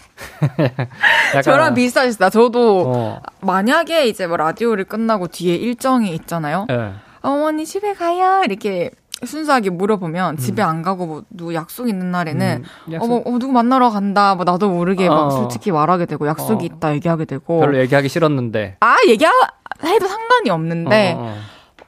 약간, 1.30 1.42
저랑 1.42 1.74
비슷하시다. 1.74 2.30
저도 2.30 2.84
어, 2.86 3.22
만약에 3.40 4.06
이제 4.06 4.26
뭐 4.26 4.36
라디오를 4.36 4.84
끝나고 4.84 5.28
뒤에 5.28 5.54
일정이 5.56 6.14
있잖아요. 6.14 6.66
예. 6.70 6.92
어머니 7.22 7.66
집에 7.66 7.94
가요 7.94 8.42
이렇게 8.44 8.90
순수하게 9.24 9.70
물어보면 9.70 10.38
집에 10.38 10.62
안 10.62 10.82
가고 10.82 11.06
뭐 11.06 11.22
누구 11.30 11.54
약속 11.54 11.88
있는 11.88 12.10
날에는 12.10 12.64
음, 12.88 12.92
약속- 12.92 13.04
어머 13.04 13.16
어, 13.24 13.38
누구 13.38 13.52
만나러 13.52 13.90
간다 13.90 14.34
뭐 14.34 14.44
나도 14.44 14.70
모르게 14.70 15.08
막 15.08 15.26
어. 15.26 15.30
솔직히 15.30 15.72
말하게 15.72 16.06
되고 16.06 16.26
약속이 16.26 16.64
어. 16.64 16.66
있다 16.66 16.94
얘기하게 16.94 17.24
되고 17.26 17.60
별로 17.60 17.78
얘기하기 17.78 18.08
싫었는데. 18.08 18.76
아 18.80 18.96
얘기해도 19.06 20.06
상관이 20.08 20.50
없는데 20.50 21.14
어, 21.18 21.20
어, 21.22 21.36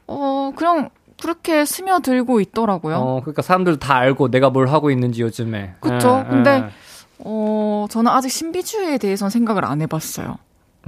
어, 0.08 0.52
그냥 0.56 0.90
그렇게 1.20 1.64
스며들고 1.64 2.40
있더라고요. 2.40 2.96
어, 2.96 3.20
그러니까 3.20 3.42
사람들 3.42 3.78
다 3.78 3.94
알고 3.96 4.30
내가 4.30 4.50
뭘 4.50 4.66
하고 4.68 4.90
있는지 4.90 5.22
요즘에. 5.22 5.74
그쵸? 5.80 6.24
예, 6.26 6.30
근데 6.30 6.50
예. 6.50 6.70
어, 7.18 7.86
저는 7.88 8.10
아직 8.10 8.28
신비주의에 8.28 8.98
대해서는 8.98 9.30
생각을 9.30 9.64
안 9.64 9.80
해봤어요. 9.82 10.36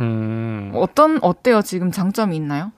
음. 0.01 0.73
어떤 0.75 1.21
어때요? 1.23 1.63
지금 1.63 1.93
장점이 1.93 2.35
있나요? 2.35 2.73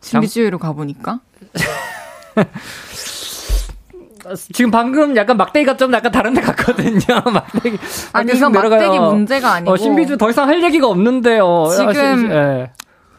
신비주의로 0.00 0.58
가보니까 0.58 1.20
지금 4.52 4.70
방금 4.70 5.16
약간 5.16 5.36
막대기가 5.36 5.76
좀 5.76 5.92
약간 5.92 6.12
다른 6.12 6.34
데 6.34 6.40
갔거든요. 6.40 7.00
막대기. 7.32 7.78
아니 8.12 8.32
이건 8.32 8.52
내려가요. 8.52 8.80
막대기 8.88 8.98
문제가 9.00 9.52
아니고 9.54 9.72
어, 9.72 9.76
신비주 9.76 10.16
더 10.16 10.30
이상 10.30 10.48
할 10.48 10.62
얘기가 10.62 10.88
없는데요. 10.88 11.66
지금 11.70 11.88
아, 11.88 11.92
신- 11.92 12.30
예. 12.30 12.70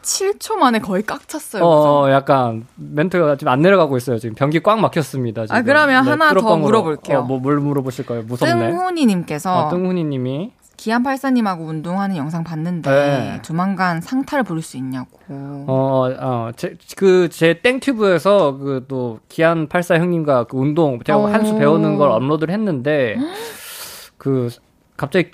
7초 0.02 0.56
만에 0.56 0.80
거의 0.80 1.02
꽉 1.04 1.26
찼어요. 1.28 1.64
어, 1.64 2.10
약간 2.10 2.66
멘트가 2.76 3.36
지금 3.36 3.52
안 3.52 3.62
내려가고 3.62 3.96
있어요. 3.96 4.18
지금 4.18 4.34
변기 4.34 4.62
꽉 4.62 4.78
막혔습니다. 4.78 5.46
지금. 5.46 5.56
아, 5.56 5.62
그러면 5.62 6.06
하나 6.06 6.32
더. 6.34 6.56
물어볼게요. 6.56 7.20
어, 7.20 7.22
뭐, 7.22 7.38
뭘 7.38 7.58
물어보실 7.58 8.04
거예요? 8.06 8.22
무섭네. 8.24 8.70
뜬훈이님께서 8.70 9.66
어, 9.66 9.70
뜬훈이님이 9.70 10.52
기안팔사님하고 10.84 11.64
운동하는 11.64 12.16
영상 12.16 12.44
봤는데 12.44 12.90
네. 12.90 13.40
조만간 13.40 14.02
상타를 14.02 14.44
볼수 14.44 14.76
있냐고. 14.76 15.18
어, 15.28 16.14
어, 16.20 16.50
제, 16.56 16.76
그, 16.94 17.30
제 17.30 17.62
땡튜브에서 17.62 18.58
그 18.58 18.84
또, 18.86 19.18
기안 19.30 19.66
84 19.66 19.98
형님과 19.98 20.44
그 20.44 20.58
운동, 20.58 21.02
제가 21.02 21.18
오. 21.18 21.26
한수 21.26 21.56
배우는 21.56 21.96
걸 21.96 22.10
업로드를 22.10 22.52
했는데, 22.52 23.16
그, 24.18 24.50
갑자기 24.98 25.30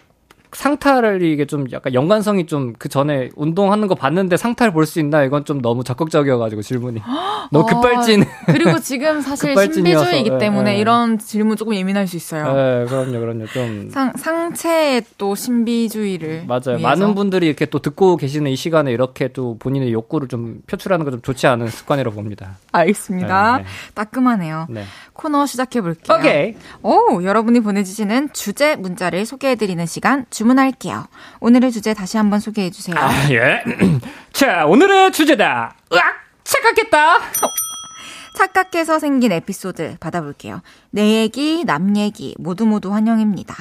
상타를 0.53 1.23
이게 1.23 1.45
좀 1.47 1.67
약간 1.73 1.95
연관성이 1.95 2.47
좀 2.47 2.75
그 2.79 2.89
전에 2.89 3.31
운동하는 3.37 3.89
거 3.89 3.95
봤는데 3.95 4.37
상타를 4.37 4.73
볼 4.73 4.87
수 4.87 5.01
있나? 5.01 5.23
이건 5.23 5.45
좀 5.45 5.61
너무 5.61 5.85
적극적이어가지고 5.85 6.63
질문이. 6.63 7.03
너무 7.53 7.67
급발진. 7.67 8.23
어, 8.23 8.27
그리고 8.47 8.79
지금 8.81 9.21
사실 9.21 9.51
급발진이어서, 9.51 10.05
신비주의이기 10.05 10.31
예, 10.35 10.39
때문에 10.39 10.75
예. 10.77 10.79
이런 10.81 11.19
질문 11.19 11.57
조금 11.57 11.75
예민할 11.75 12.07
수 12.07 12.17
있어요. 12.17 12.45
네, 12.55 12.87
그럼요, 12.87 13.21
그럼요. 13.21 13.47
좀. 13.49 13.89
상, 13.91 14.13
상체의 14.17 15.05
또 15.19 15.35
신비주의를. 15.35 16.45
맞아요. 16.47 16.79
위해서. 16.79 16.83
많은 16.83 17.15
분들이 17.15 17.47
이렇게 17.47 17.67
또 17.67 17.79
듣고 17.81 18.17
계시는 18.17 18.51
이 18.51 18.57
시간에 18.57 18.93
이렇게 18.93 19.29
또 19.29 19.59
본인의 19.59 19.93
욕구를 19.93 20.29
좀 20.29 20.61
표출하는 20.67 21.05
건좀 21.05 21.23
좋지 21.23 21.47
않은 21.47 21.69
습관이라고 21.69 22.15
봅니다. 22.17 22.57
알겠습니다. 22.73 23.59
네, 23.59 23.63
네. 23.63 23.69
따끔하네요. 23.95 24.67
네. 24.71 24.85
코너 25.13 25.45
시작해 25.47 25.81
볼게요. 25.81 26.17
오케이. 26.19 26.55
오, 26.83 27.23
여러분이 27.23 27.61
보내주시는 27.61 28.33
주제 28.33 28.77
문자를 28.77 29.27
소개해드리는 29.27 29.85
시간 29.87 30.25
주 30.31 30.40
문할게요. 30.45 31.07
오늘의 31.41 31.73
주제 31.73 31.95
다시 31.95 32.17
한번 32.17 32.41
소개해 32.41 32.71
주세요. 32.71 32.97
아, 32.99 33.11
예. 33.31 33.63
자, 34.33 34.67
오늘의 34.67 35.13
주제다. 35.13 35.75
으악! 35.93 36.05
착각했다. 36.45 37.19
착각해서 38.37 38.99
생긴 38.99 39.33
에피소드 39.33 39.97
받아볼게요. 40.01 40.63
내 40.91 41.21
얘기, 41.23 41.65
남 41.65 41.97
얘기 41.97 42.35
모두 42.39 42.65
모두 42.65 42.93
환영입니다. 42.93 43.55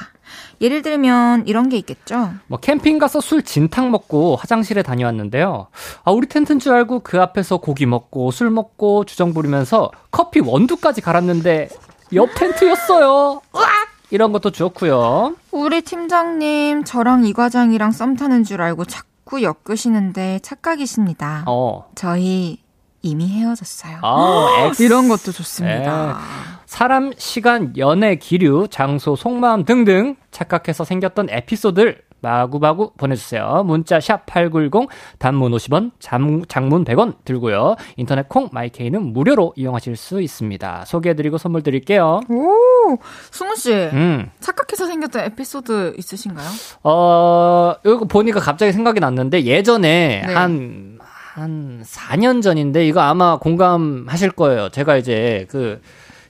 예를 0.60 0.82
들면 0.82 1.46
이런 1.46 1.68
게 1.68 1.76
있겠죠. 1.78 2.30
뭐 2.46 2.58
캠핑 2.58 2.98
가서 2.98 3.20
술 3.20 3.42
진탕 3.42 3.90
먹고 3.90 4.36
화장실에 4.36 4.82
다녀왔는데요. 4.82 5.66
아, 6.04 6.10
우리 6.12 6.28
텐트인 6.28 6.60
줄 6.60 6.72
알고 6.72 7.00
그 7.00 7.20
앞에서 7.20 7.58
고기 7.58 7.86
먹고 7.86 8.30
술 8.30 8.50
먹고 8.50 9.04
주정 9.04 9.34
부리면서 9.34 9.90
커피 10.10 10.40
원두까지 10.40 11.00
갈았는데 11.00 11.68
옆 12.14 12.34
텐트였어요. 12.34 13.40
으악! 13.56 13.89
이런 14.10 14.32
것도 14.32 14.50
좋고요. 14.50 15.36
우리 15.52 15.82
팀장님 15.82 16.84
저랑 16.84 17.24
이 17.24 17.32
과장이랑 17.32 17.92
썸 17.92 18.16
타는 18.16 18.44
줄 18.44 18.60
알고 18.60 18.84
자꾸 18.84 19.42
엮으시는데 19.42 20.40
착각이십니다. 20.42 21.44
어. 21.46 21.88
저희 21.94 22.58
이미 23.02 23.28
헤어졌어요. 23.28 23.98
아, 24.02 24.66
ex. 24.66 24.82
이런 24.82 25.08
것도 25.08 25.32
좋습니다. 25.32 26.06
네. 26.06 26.60
사람, 26.66 27.12
시간, 27.16 27.76
연애, 27.78 28.16
기류, 28.16 28.68
장소, 28.70 29.16
속마음 29.16 29.64
등등 29.64 30.16
착각해서 30.30 30.84
생겼던 30.84 31.28
에피소드를 31.30 32.02
마구마구 32.20 32.92
보내주세요. 32.96 33.62
문자 33.66 34.00
샵 34.00 34.26
8910, 34.26 34.88
단문 35.18 35.52
50원, 35.52 35.92
장, 35.98 36.42
장문 36.48 36.84
100원 36.84 37.14
들고요. 37.24 37.76
인터넷 37.96 38.28
콩, 38.28 38.48
마이케이는 38.52 39.12
무료로 39.12 39.54
이용하실 39.56 39.96
수 39.96 40.20
있습니다. 40.20 40.84
소개해드리고 40.86 41.38
선물 41.38 41.62
드릴게요. 41.62 42.20
오, 42.28 42.98
승우 43.30 43.56
씨 43.56 43.72
음, 43.72 44.30
착각해서 44.40 44.86
생겼던 44.86 45.24
에피소드 45.24 45.94
있으신가요? 45.98 46.48
어, 46.84 47.74
이거 47.84 48.04
보니까 48.04 48.40
갑자기 48.40 48.72
생각이 48.72 49.00
났는데 49.00 49.44
예전에 49.44 50.22
네. 50.26 50.34
한, 50.34 50.98
한 51.34 51.82
4년 51.84 52.42
전인데 52.42 52.86
이거 52.86 53.00
아마 53.00 53.38
공감하실 53.38 54.32
거예요. 54.32 54.68
제가 54.70 54.96
이제 54.96 55.46
그 55.50 55.80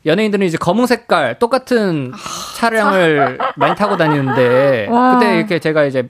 연예인들은 0.06 0.46
이제 0.46 0.56
검은 0.56 0.86
색깔 0.86 1.38
똑같은 1.38 2.12
차량을 2.56 3.38
많이 3.56 3.74
타고 3.74 3.96
다니는데 3.96 4.88
와. 4.90 5.14
그때 5.18 5.36
이렇게 5.38 5.58
제가 5.58 5.84
이제 5.84 6.08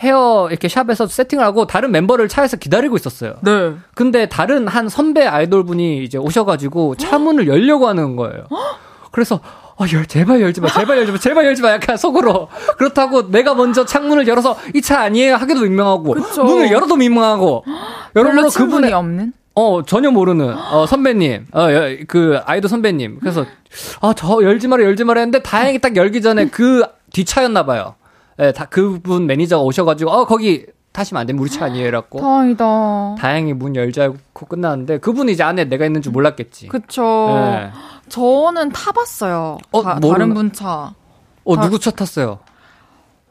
헤어 0.00 0.48
이렇게 0.50 0.68
샵에서 0.68 1.06
세팅을 1.06 1.44
하고 1.44 1.66
다른 1.66 1.92
멤버를 1.92 2.28
차에서 2.28 2.56
기다리고 2.56 2.96
있었어요. 2.96 3.34
네. 3.42 3.74
근데 3.94 4.26
다른 4.26 4.66
한 4.66 4.88
선배 4.88 5.26
아이돌 5.26 5.64
분이 5.64 6.02
이제 6.02 6.18
오셔가지고 6.18 6.96
차 6.96 7.18
문을 7.18 7.46
열려고 7.46 7.86
하는 7.88 8.16
거예요. 8.16 8.44
그래서 9.12 9.40
어, 9.76 9.84
열, 9.94 10.04
제발 10.06 10.40
열지 10.40 10.60
마, 10.60 10.68
제발 10.68 10.98
열지 10.98 11.12
마, 11.12 11.18
제발 11.18 11.44
열지 11.46 11.62
마, 11.62 11.70
약간 11.72 11.96
속으로. 11.96 12.48
그렇다고 12.76 13.30
내가 13.30 13.54
먼저 13.54 13.84
창문을 13.86 14.28
열어서 14.28 14.56
이 14.74 14.82
차 14.82 15.00
아니에요 15.00 15.36
하기도 15.36 15.60
민망하고, 15.62 16.12
그쵸. 16.12 16.44
문을 16.44 16.70
열어도 16.70 16.94
민망하고, 16.96 17.64
친분이 18.50 18.70
그분의, 18.70 18.92
없는? 18.92 19.32
어, 19.54 19.82
전혀 19.84 20.10
모르는, 20.10 20.54
어, 20.56 20.86
선배님, 20.86 21.46
어, 21.54 21.60
여- 21.72 21.96
그, 22.08 22.40
아이돌 22.46 22.68
선배님. 22.70 23.18
그래서, 23.20 23.44
아, 24.00 24.14
저 24.16 24.42
열지 24.42 24.66
마라, 24.68 24.82
열지 24.84 25.04
마라 25.04 25.20
했는데, 25.20 25.42
다행히 25.42 25.78
딱 25.78 25.94
열기 25.96 26.22
전에 26.22 26.46
그 26.48 26.84
뒷차였나봐요. 27.12 27.94
예, 28.40 28.52
다, 28.52 28.64
그분 28.64 29.26
매니저가 29.26 29.62
오셔가지고, 29.62 30.10
어, 30.10 30.24
거기 30.26 30.64
타시면 30.92 31.20
안 31.20 31.26
되면 31.26 31.40
우리 31.42 31.50
차 31.50 31.66
아니에요? 31.66 31.86
이랬고. 31.88 32.20
다행이다. 32.20 33.14
다행히 33.18 33.52
문 33.54 33.76
열지 33.76 34.00
않고 34.02 34.46
끝났는데 34.46 34.98
그분이 34.98 35.32
이제 35.32 35.42
안에 35.42 35.64
내가 35.64 35.86
있는 35.86 36.02
줄 36.02 36.12
몰랐겠지. 36.12 36.68
그쵸. 36.68 37.02
네. 37.34 37.70
저는 38.10 38.70
타봤어요. 38.72 39.56
어, 39.70 39.82
다, 39.82 39.96
모르는- 40.00 40.12
다른 40.12 40.34
분 40.34 40.52
차. 40.52 40.92
어 41.44 41.56
다- 41.56 41.62
누구 41.62 41.78
차 41.78 41.90
탔어요? 41.92 42.40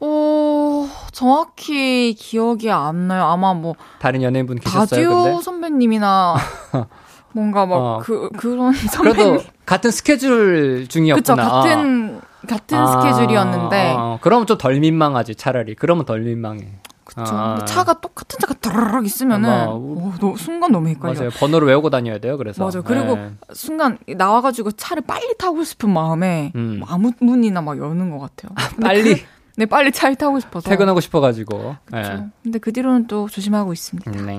어, 0.00 0.88
정확히 1.12 2.14
기억이 2.14 2.70
안 2.70 3.06
나요. 3.08 3.24
아마 3.24 3.54
뭐, 3.54 3.74
다른 3.98 4.22
연예인분 4.22 4.58
계셨어요? 4.58 5.08
근데 5.24 5.42
선배님이나, 5.42 6.34
뭔가 7.32 7.66
막 7.66 7.76
어. 7.76 8.00
그, 8.02 8.28
그런 8.36 8.72
선배님. 8.72 9.40
같은 9.64 9.90
스케줄 9.90 10.86
중이었구나. 10.88 11.22
그쵸, 11.22 11.34
같은, 11.36 12.20
같은 12.48 12.78
아, 12.78 12.86
스케줄이었는데. 13.00 13.94
어, 13.96 14.18
그러면 14.20 14.46
좀 14.46 14.58
덜 14.58 14.80
민망하지 14.80 15.34
차라리. 15.36 15.74
그러면 15.74 16.04
덜 16.04 16.20
민망해. 16.20 16.68
그쵸. 17.04 17.22
아. 17.26 17.58
차가 17.66 17.94
똑같은 18.00 18.38
차가 18.40 18.54
드르륵 18.54 19.04
있으면은, 19.04 19.64
뭐, 19.66 19.74
오, 19.74 20.12
너, 20.20 20.34
순간 20.36 20.72
너무 20.72 20.88
헷갈려. 20.88 21.14
맞아요. 21.14 21.30
번호를 21.30 21.68
외우고 21.68 21.90
다녀야 21.90 22.18
돼요. 22.18 22.38
그래서. 22.38 22.62
맞아요. 22.64 22.82
그리고 22.84 23.16
네. 23.16 23.32
순간 23.52 23.98
나와가지고 24.06 24.72
차를 24.72 25.02
빨리 25.06 25.34
타고 25.38 25.62
싶은 25.62 25.90
마음에 25.90 26.52
음. 26.54 26.78
뭐 26.80 26.88
아무 26.90 27.12
문이나 27.20 27.60
막 27.60 27.76
여는 27.78 28.10
것 28.10 28.18
같아요. 28.18 28.54
근데 28.76 28.82
빨리 28.86 29.14
그- 29.16 29.26
네, 29.56 29.66
빨리 29.66 29.92
차를 29.92 30.16
타고 30.16 30.40
싶어서. 30.40 30.68
퇴근하고 30.68 31.00
싶어가지고. 31.00 31.76
그쵸. 31.84 32.28
근데 32.42 32.58
그 32.58 32.72
뒤로는 32.72 33.06
또 33.06 33.28
조심하고 33.28 33.72
있습니다. 33.72 34.10
네. 34.10 34.38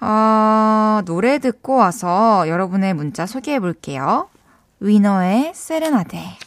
아, 0.00 1.02
노래 1.06 1.38
듣고 1.38 1.76
와서 1.76 2.46
여러분의 2.48 2.94
문자 2.94 3.26
소개해 3.26 3.60
볼게요. 3.60 4.28
위너의 4.80 5.52
세레나데. 5.54 6.38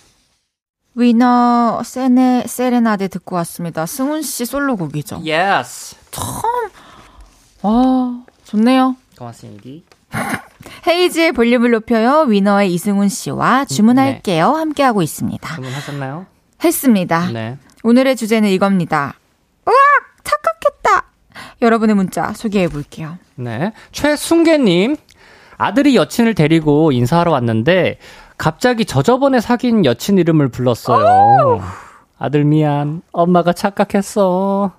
위너 0.96 1.82
세네, 1.84 2.46
세레나데 2.48 3.08
듣고 3.08 3.36
왔습니다. 3.38 3.86
승훈 3.86 4.22
씨 4.22 4.46
솔로곡이죠. 4.46 5.24
Yes. 5.26 5.96
아, 7.64 8.24
좋네요. 8.44 8.96
고맙습니다. 9.18 9.86
헤이즈의 10.88 11.32
볼륨을 11.34 11.72
높여요. 11.72 12.22
위너의 12.22 12.74
이승훈 12.74 13.10
씨와 13.10 13.66
주문할게요. 13.66 14.48
함께하고 14.48 15.02
있습니다. 15.02 15.56
주문하셨나요? 15.56 16.26
했습니다. 16.64 17.28
네. 17.32 17.58
오늘의 17.84 18.16
주제는 18.16 18.50
이겁니다. 18.50 19.14
으악! 19.68 19.76
착각했다! 20.24 21.06
여러분의 21.62 21.96
문자 21.96 22.34
소개해 22.34 22.68
볼게요. 22.68 23.18
네. 23.36 23.74
최순계님, 23.92 24.98
아들이 25.58 25.96
여친을 25.96 26.36
데리고 26.36 26.92
인사하러 26.92 27.32
왔는데, 27.32 28.00
갑자기 28.38 28.86
저 28.86 29.02
저번에 29.02 29.40
사귄 29.40 29.86
여친 29.86 30.18
이름을 30.18 30.50
불렀어요. 30.50 31.62
아들 32.18 32.44
미안. 32.46 33.02
엄마가 33.12 33.54
착각했어. 33.54 34.72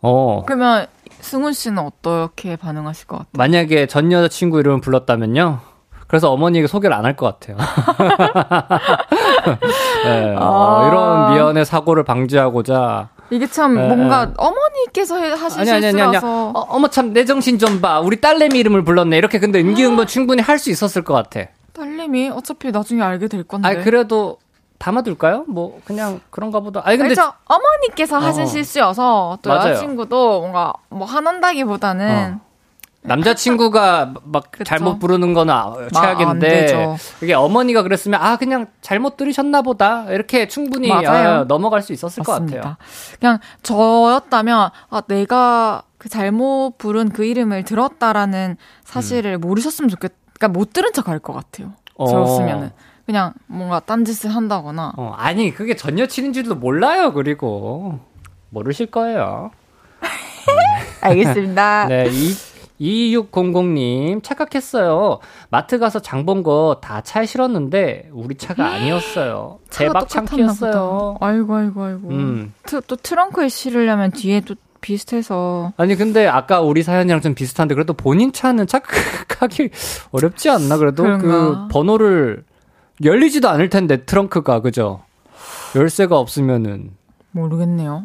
어. 0.00 0.42
그러면 0.46 0.86
승훈 1.20 1.52
씨는 1.52 1.78
어떻게 1.78 2.54
반응하실 2.56 3.06
것 3.08 3.16
같아요? 3.18 3.30
만약에 3.32 3.86
전 3.86 4.12
여자친구 4.12 4.60
이름을 4.60 4.80
불렀다면요. 4.80 5.60
그래서 6.06 6.30
어머니에게 6.32 6.68
소개를 6.68 6.94
안 6.96 7.04
할 7.04 7.16
것 7.16 7.38
같아요. 7.40 7.56
네, 10.04 10.36
어, 10.36 10.82
아. 10.84 10.88
이런 10.88 11.32
미연의 11.32 11.64
사고를 11.64 12.04
방지하고자. 12.04 13.08
이게 13.30 13.46
참 13.46 13.74
네, 13.74 13.86
뭔가 13.88 14.26
네. 14.26 14.32
어머니께서 14.38 15.18
해- 15.18 15.32
하신 15.32 15.60
아니, 15.60 15.70
아니, 15.70 15.86
아니, 16.02 16.16
어, 16.16 16.52
어머, 16.68 16.88
참, 16.88 17.12
내 17.12 17.24
정신 17.24 17.58
좀 17.58 17.80
봐. 17.80 18.00
우리 18.00 18.20
딸내미 18.20 18.58
이름을 18.58 18.84
불렀네. 18.84 19.16
이렇게 19.18 19.38
근데 19.38 19.60
임기응변 19.60 20.06
충분히 20.06 20.40
할 20.42 20.58
수 20.58 20.70
있었을 20.70 21.04
것 21.04 21.12
같아. 21.14 21.48
딸님이 21.74 22.30
어차피 22.30 22.70
나중에 22.70 23.02
알게 23.02 23.28
될 23.28 23.44
건데. 23.44 23.68
아니, 23.68 23.84
그래도 23.84 24.38
담아둘까요? 24.78 25.44
뭐, 25.48 25.78
그냥 25.84 26.20
그런가 26.30 26.60
보다. 26.60 26.80
아니, 26.84 26.96
근데. 26.96 27.14
그렇죠. 27.14 27.32
어머니께서 27.44 28.16
하신 28.18 28.44
어. 28.44 28.46
실수여서 28.46 29.38
또 29.42 29.50
맞아요. 29.50 29.70
여자친구도 29.72 30.40
뭔가 30.40 30.72
뭐 30.88 31.06
화난다기보다는 31.06 32.40
어. 32.40 32.47
남자친구가 33.02 34.14
막 34.24 34.50
그쵸. 34.50 34.64
잘못 34.64 34.98
부르는 34.98 35.32
거는 35.32 35.54
아, 35.54 35.74
안 35.78 35.88
최악인데 35.92 36.48
되죠. 36.48 36.96
이게 37.22 37.32
어머니가 37.34 37.82
그랬으면 37.82 38.20
아 38.22 38.36
그냥 38.36 38.66
잘못 38.80 39.16
들으셨나 39.16 39.62
보다 39.62 40.04
이렇게 40.10 40.48
충분히. 40.48 40.90
아, 40.92 41.44
넘어갈 41.44 41.80
수 41.82 41.92
있었을 41.92 42.22
것 42.24 42.32
맞습니다. 42.32 42.60
같아요. 42.60 42.76
그냥 43.18 43.38
저였다면 43.62 44.70
아 44.90 45.00
내가 45.02 45.82
그 45.96 46.08
잘못 46.08 46.74
부른 46.78 47.10
그 47.10 47.24
이름을 47.24 47.64
들었다라는 47.64 48.56
사실을 48.84 49.38
모르셨으면 49.38 49.88
좋겠. 49.88 50.12
그러니까 50.38 50.58
못 50.58 50.72
들은 50.72 50.92
척 50.92 51.08
할 51.08 51.18
것 51.20 51.32
같아요. 51.32 51.72
어. 51.96 52.06
저였으면은 52.06 52.70
그냥 53.06 53.32
뭔가 53.46 53.80
딴짓을 53.80 54.34
한다거나. 54.34 54.92
어, 54.96 55.14
아니 55.16 55.52
그게 55.54 55.74
전 55.76 55.98
여친인지도 55.98 56.56
몰라요. 56.56 57.12
그리고 57.12 58.00
모르실 58.50 58.86
거예요. 58.90 59.50
알겠습니다. 61.00 61.86
네, 61.88 62.04
이 62.10 62.32
2600님 62.80 64.22
착각했어요. 64.22 65.18
마트 65.50 65.78
가서 65.78 66.00
장 66.00 66.24
본 66.24 66.42
거 66.42 66.78
다 66.80 67.00
차에 67.00 67.26
실었는데 67.26 68.10
우리 68.12 68.34
차가 68.36 68.66
아니었어요. 68.72 69.58
똑같았나 69.70 70.06
창피했어요. 70.06 71.16
아이고 71.20 71.54
아이고 71.54 71.82
아이고. 71.84 72.08
음. 72.10 72.52
트, 72.64 72.80
또 72.86 72.96
트렁크에 72.96 73.48
실으려면 73.48 74.10
뒤에 74.10 74.40
또 74.40 74.54
비슷해서 74.80 75.72
아니 75.76 75.96
근데 75.96 76.26
아까 76.28 76.60
우리 76.60 76.82
사연이랑 76.84 77.20
좀 77.20 77.34
비슷한데 77.34 77.74
그래도 77.74 77.94
본인 77.94 78.32
차는 78.32 78.66
착각하기 78.68 79.70
어렵지 80.12 80.48
않나 80.50 80.76
그래도 80.76 81.02
그 81.02 81.18
그런가? 81.18 81.68
번호를 81.68 82.44
열리지도 83.02 83.48
않을 83.48 83.70
텐데 83.70 84.04
트렁크가 84.04 84.60
그죠? 84.60 85.00
열쇠가 85.74 86.16
없으면은 86.18 86.90
모르겠네요. 87.32 88.04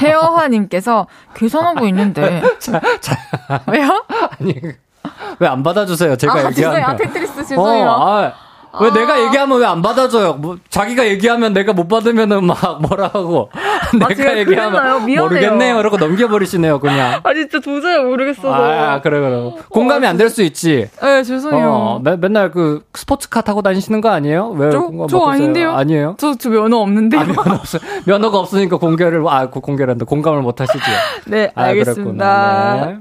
헤어화님께서 0.00 1.06
계산하고 1.34 1.86
있는데 1.86 2.42
왜요? 3.68 4.04
아니 4.38 4.54
왜 5.38 5.48
안 5.48 5.62
받아주세요? 5.62 6.16
제가 6.16 6.32
아 6.32 6.36
죄송해요. 6.50 6.72
얘기하면 6.72 6.84
아, 6.90 6.96
테트리스 6.96 7.34
죄송해요. 7.46 7.86
어, 7.88 8.18
아, 8.24 8.32
왜 8.80 8.90
내가 8.92 9.20
얘기하면 9.24 9.58
왜 9.60 9.66
안 9.66 9.82
받아줘요? 9.82 10.34
뭐 10.34 10.56
자기가 10.68 11.06
얘기하면 11.08 11.52
내가 11.52 11.72
못 11.72 11.88
받으면은 11.88 12.44
막 12.44 12.80
뭐라 12.82 13.08
하고 13.12 13.50
아, 13.54 14.08
내가 14.08 14.38
얘기하면. 14.38 15.02
모르겠네요. 15.06 15.78
이러고 15.80 15.96
넘겨버리시네요 15.96 16.78
그냥. 16.80 17.20
아 17.24 17.34
진짜 17.34 17.58
도저히 17.60 17.98
모르겠어서. 18.02 18.52
아 18.54 19.00
그래 19.00 19.20
그래 19.20 19.54
공감이 19.70 20.06
안 20.06 20.16
될 20.16 20.28
수 20.30 20.42
있지. 20.42 20.88
네 21.02 21.22
죄송해요. 21.22 21.68
어, 21.68 22.00
매, 22.02 22.16
맨날 22.16 22.50
그 22.50 22.84
스포츠카 22.94 23.40
타고 23.40 23.62
다니시는 23.62 24.00
거 24.00 24.10
아니에요? 24.10 24.50
왜 24.50 24.70
저- 24.70 24.90
저? 25.08 25.26
아닌데요? 25.26 25.72
아니에요? 25.72 26.16
저, 26.18 26.34
저 26.36 26.50
면허 26.50 26.76
없는데요. 26.78 27.20
아, 27.20 27.24
면허 27.24 27.54
없어. 27.54 27.78
면허가 28.04 28.38
없으니까 28.38 28.76
공개를 28.76 29.24
아, 29.28 29.50
그 29.50 29.60
공개를 29.60 29.92
한다. 29.92 30.04
공감을 30.04 30.42
못 30.42 30.60
하시지. 30.60 30.78
네, 31.26 31.50
아, 31.54 31.62
알겠습니다. 31.64 32.02
그랬구나. 32.02 32.86
네. 32.86 32.96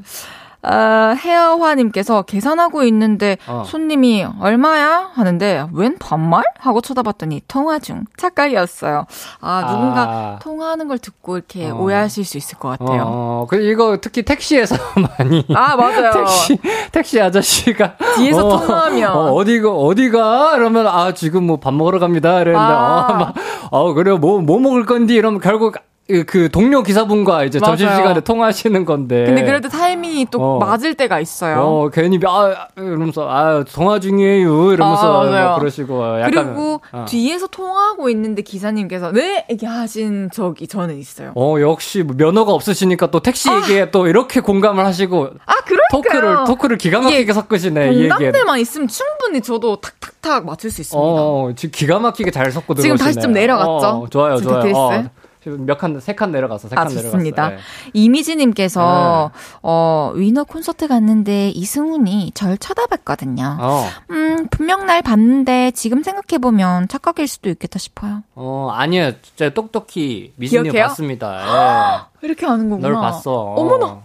아, 0.62 1.16
헤어화님께서 1.18 2.24
계산하고 2.24 2.84
있는데 2.84 3.38
어. 3.48 3.64
손님이 3.66 4.26
얼마야? 4.42 5.10
하는데 5.14 5.68
웬 5.74 5.98
반말? 5.98 6.44
하고 6.60 6.82
쳐다봤더니 6.82 7.42
통화 7.48 7.80
중 7.80 8.04
착각이었어요. 8.18 9.06
아, 9.40 9.66
누군가 9.72 10.02
아. 10.02 10.40
통화하는 10.42 10.88
걸 10.90 10.98
듣고 10.98 11.38
이렇게 11.38 11.70
어. 11.70 11.76
오해하실 11.76 12.26
수 12.26 12.38
있을 12.38 12.58
것 12.58 12.78
같아요. 12.78 13.04
어, 13.06 13.48
그 13.50 13.62
이거 13.62 13.98
특히 14.02 14.24
택시에서 14.24 14.76
많이 15.18 15.46
아, 15.56 15.78
맞아요. 15.78 16.12
택시 16.12 16.60
택시 16.92 17.22
아저씨가 17.22 17.96
뒤에서 18.18 18.46
어, 18.48 18.60
통화하면. 18.60 19.12
어, 19.16 19.32
어디가 19.32 19.72
어디가 19.72 20.58
이러면 20.58 20.88
아 20.88 21.14
지금 21.14 21.44
뭐 21.48 21.60
밥 21.60 21.74
먹으러 21.74 22.00
갑니다 22.00 22.40
이랬는데 22.42 22.58
아. 22.58 23.08
어, 23.10 23.14
막, 23.14 23.34
어 23.72 23.94
그래요 23.94 24.18
뭐뭐 24.18 24.60
먹을 24.60 24.86
건디 24.86 25.14
이러면 25.14 25.40
결국 25.42 25.76
그- 26.10 26.24
그 26.24 26.50
동료 26.50 26.82
기사분과 26.82 27.44
이제 27.44 27.60
맞아요. 27.60 27.78
점심시간에 27.78 28.22
통화하시는 28.22 28.84
건데 28.84 29.26
근데 29.26 29.44
그래도 29.44 29.70
타이밍이 29.70 30.26
또 30.32 30.40
어. 30.42 30.58
맞을 30.58 30.96
때가 30.96 31.20
있어요. 31.20 31.60
어, 31.62 31.90
괜히, 31.90 32.20
아, 32.26 32.68
이러면서, 32.76 33.30
아, 33.30 33.64
통화 33.72 34.00
중이에요. 34.00 34.72
이러면서, 34.74 35.24
아, 35.32 35.60
그러시고, 35.60 36.20
약간. 36.22 36.32
그리고 36.32 36.82
어. 36.92 37.06
뒤에서 37.08 37.46
통화하고 37.48 38.10
있는데 38.10 38.42
기사님께서 38.42 39.12
네 39.12 39.46
이렇게 39.50 39.68
하신 39.68 40.30
적이 40.34 40.68
저는 40.68 40.98
있어요. 40.98 41.32
어, 41.36 41.56
역시 41.62 42.02
뭐 42.02 42.16
면허가 42.18 42.54
없으시니까 42.54 43.12
또 43.12 43.20
택시 43.20 43.52
얘기에 43.52 43.92
또 43.92 44.08
이렇게 44.08 44.40
공감을 44.40 44.84
하시고, 44.86 45.30
아 45.46 45.54
그러니까요. 45.66 45.88
토크를, 45.92 46.38
토크를 46.48 46.78
기가 46.80 47.02
막히게 47.02 47.32
섞으시네. 47.34 48.08
공감대만 48.10 48.60
있으면 48.60 48.88
충분히 48.88 49.42
저도 49.42 49.76
탁탁탁 49.76 50.46
맞출 50.46 50.72
수 50.72 50.82
있습니다. 50.82 51.00
어, 51.08 51.52
지금 51.56 51.72
기가 51.72 52.00
막히게 52.00 52.32
잘 52.32 52.52
섞고 52.52 52.74
들어오시네. 52.74 52.96
지금 52.98 53.06
다시 53.06 53.20
좀 53.22 53.32
내려갔죠? 53.32 53.70
어, 53.88 54.08
좋아요, 54.10 54.38
좋아요. 54.38 55.10
어, 55.54 55.58
몇 55.60 55.78
칸, 55.78 56.00
세 56.00 56.14
칸 56.16 56.32
내려갔어, 56.32 56.68
세칸 56.68 56.86
아, 56.86 56.90
내려갔어. 56.90 57.12
좋습니다. 57.12 57.54
예. 57.54 57.58
이미지님께서, 57.94 59.32
어, 59.62 60.12
위너 60.16 60.44
콘서트 60.44 60.88
갔는데 60.88 61.50
이승훈이 61.50 62.32
절 62.34 62.58
쳐다봤거든요. 62.58 63.58
어, 63.60 63.86
음, 64.12 64.48
분명 64.50 64.86
날 64.86 65.02
봤는데 65.02 65.72
지금 65.72 66.04
생각해 66.04 66.40
보면 66.42 66.88
착각일 66.88 67.28
수도 67.28 67.50
있겠다 67.50 67.80
싶어요. 67.80 68.24
어, 68.36 68.70
아니에요. 68.74 69.14
진짜 69.22 69.50
똑똑히 69.50 70.34
기억해요? 70.40 70.84
봤습니다. 70.84 72.10
이렇게 72.22 72.46
하는 72.46 72.66
예. 72.66 72.70
거구나. 72.70 72.88
널 72.90 73.02
봤어. 73.02 73.32
어머나. 73.34 74.02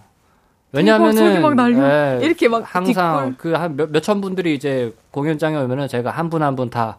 왜냐면은 0.71 1.15
대박, 1.15 1.27
저기 1.29 1.39
막 1.39 1.55
날려. 1.55 2.19
예, 2.19 2.25
이렇게 2.25 2.49
막 2.49 2.63
항상 2.65 3.35
그 3.37 3.53
한 3.55 3.77
몇 3.77 4.01
천 4.01 4.19
분들이 4.19 4.53
이제 4.55 4.93
공연장에 5.11 5.55
오면은 5.57 5.87
제가 5.87 6.11
한 6.11 6.29
분 6.29 6.41
한 6.43 6.55
분 6.57 6.69
다 6.69 6.97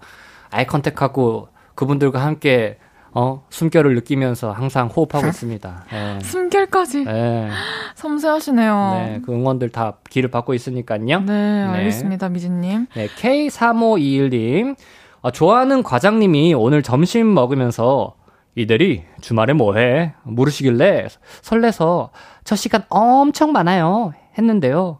아이 0.51 0.66
컨택하고 0.66 1.49
그분들과 1.74 2.22
함께 2.24 2.78
어 3.19 3.47
숨결을 3.49 3.95
느끼면서 3.95 4.53
항상 4.53 4.89
호흡하고 4.89 5.27
있습니다. 5.27 5.85
예. 5.91 6.21
숨결까지 6.23 7.07
예. 7.09 7.49
섬세하시네요. 7.97 8.93
네, 9.07 9.21
그 9.25 9.33
응원들 9.33 9.71
다 9.71 9.95
기를 10.11 10.31
받고 10.31 10.53
있으니까요. 10.53 11.21
네, 11.21 11.62
알겠습니다, 11.64 12.29
미진님. 12.29 12.89
네, 12.95 13.07
K3521님. 13.07 14.77
어, 15.23 15.31
좋아하는 15.31 15.83
과장님이 15.83 16.53
오늘 16.53 16.83
점심 16.83 17.33
먹으면서 17.33 18.17
이들이 18.55 19.05
주말에 19.23 19.55
뭐해? 19.55 20.12
물으시길래 20.25 21.09
설레서 21.41 22.11
저 22.45 22.55
시간 22.55 22.85
엄청 22.91 23.51
많아요. 23.53 24.12
했는데요. 24.37 24.99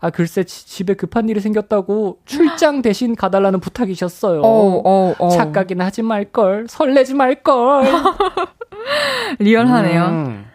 아, 0.00 0.10
글쎄, 0.10 0.44
지, 0.44 0.66
집에 0.66 0.94
급한 0.94 1.28
일이 1.28 1.40
생겼다고 1.40 2.18
출장 2.24 2.82
대신 2.82 3.16
가달라는 3.16 3.60
부탁이셨어요. 3.60 4.42
어, 4.42 4.82
어, 4.84 5.14
어. 5.18 5.28
착각이나 5.30 5.86
하지 5.86 6.02
말 6.02 6.24
걸. 6.26 6.66
설레지 6.68 7.14
말 7.14 7.42
걸. 7.42 7.84
리얼하네요. 9.38 10.04
음. 10.06 10.46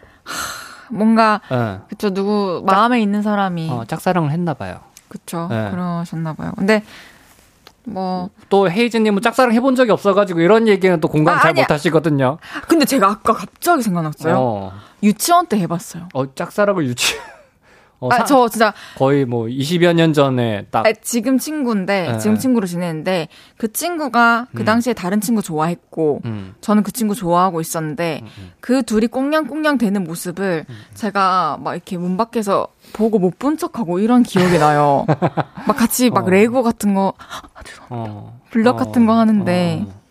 뭔가, 0.89 1.41
네. 1.49 1.79
그쵸, 1.89 2.11
누구, 2.13 2.63
마음에 2.65 3.01
있는 3.01 3.21
사람이. 3.21 3.69
어, 3.69 3.83
짝사랑을 3.85 4.31
했나 4.31 4.53
봐요. 4.53 4.79
그쵸. 5.09 5.47
네. 5.49 5.69
그러셨나 5.71 6.33
봐요. 6.33 6.51
근데, 6.55 6.83
뭐. 7.85 8.29
또 8.49 8.69
헤이즈님은 8.69 9.21
짝사랑 9.21 9.53
해본 9.53 9.75
적이 9.75 9.91
없어가지고 9.91 10.39
이런 10.39 10.67
얘기는 10.67 10.97
또 11.01 11.07
공감 11.09 11.37
아, 11.37 11.41
잘. 11.41 11.53
못하시거든요. 11.53 12.37
근데 12.67 12.85
제가 12.85 13.09
아까 13.09 13.33
갑자기 13.33 13.81
생각났어요. 13.83 14.35
어, 14.37 14.71
유치원 15.01 15.47
때 15.47 15.59
해봤어요. 15.59 16.07
어, 16.13 16.33
짝사랑을 16.33 16.85
유치. 16.87 17.15
어, 18.03 18.09
아, 18.11 18.17
사- 18.17 18.23
저 18.25 18.49
진짜, 18.49 18.73
거의 18.97 19.23
뭐 19.23 19.45
20여 19.45 19.93
년 19.93 20.11
전에 20.11 20.65
딱. 20.71 20.85
아, 20.85 20.91
지금 21.01 21.37
친구인데, 21.37 22.11
네. 22.11 22.17
지금 22.17 22.37
친구로 22.37 22.67
지내는데, 22.67 23.29
그 23.55 23.71
친구가 23.71 24.47
그 24.53 24.63
음. 24.63 24.65
당시에 24.65 24.91
다른 24.93 25.21
친구 25.21 25.41
좋아했고, 25.41 26.19
음. 26.25 26.53
저는 26.59 26.83
그 26.83 26.91
친구 26.91 27.15
좋아하고 27.15 27.61
있었는데, 27.61 28.19
음. 28.23 28.51
그 28.59 28.83
둘이 28.83 29.07
꽁냥꽁냥 29.07 29.77
되는 29.77 30.03
모습을 30.03 30.65
제가 30.95 31.59
막 31.61 31.73
이렇게 31.75 31.97
문 31.97 32.17
밖에서 32.17 32.67
보고 32.91 33.19
못 33.19 33.39
본 33.39 33.57
척하고 33.57 33.99
이런 33.99 34.23
기억이 34.23 34.57
나요. 34.59 35.05
막 35.65 35.77
같이 35.77 36.09
막 36.09 36.25
어. 36.25 36.29
레고 36.29 36.61
같은 36.61 36.93
거, 36.93 37.13
어. 37.89 38.39
블럭 38.51 38.75
어, 38.75 38.77
같은 38.85 39.05
거 39.05 39.13
하는데, 39.17 39.85
어. 39.87 40.01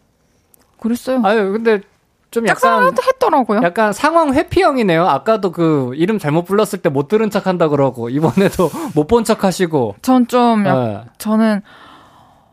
그랬어요. 0.80 1.20
아유, 1.24 1.52
근데 1.52 1.80
좀 2.32 2.46
약간 2.48 2.92
했더라고요. 3.06 3.60
약간 3.62 3.92
상황 3.92 4.34
회피형이네요. 4.34 5.06
아까도 5.06 5.52
그 5.52 5.92
이름 5.94 6.18
잘못 6.18 6.44
불렀을 6.44 6.80
때 6.80 6.88
못 6.88 7.06
들은 7.06 7.30
척 7.30 7.46
한다 7.46 7.68
그러고 7.68 8.08
이번에도 8.08 8.70
못 8.96 9.06
본 9.06 9.22
척 9.24 9.44
하시고. 9.44 9.94
전 10.02 10.26
좀, 10.26 10.66
약- 10.66 10.76
예. 10.76 11.00
저는 11.18 11.62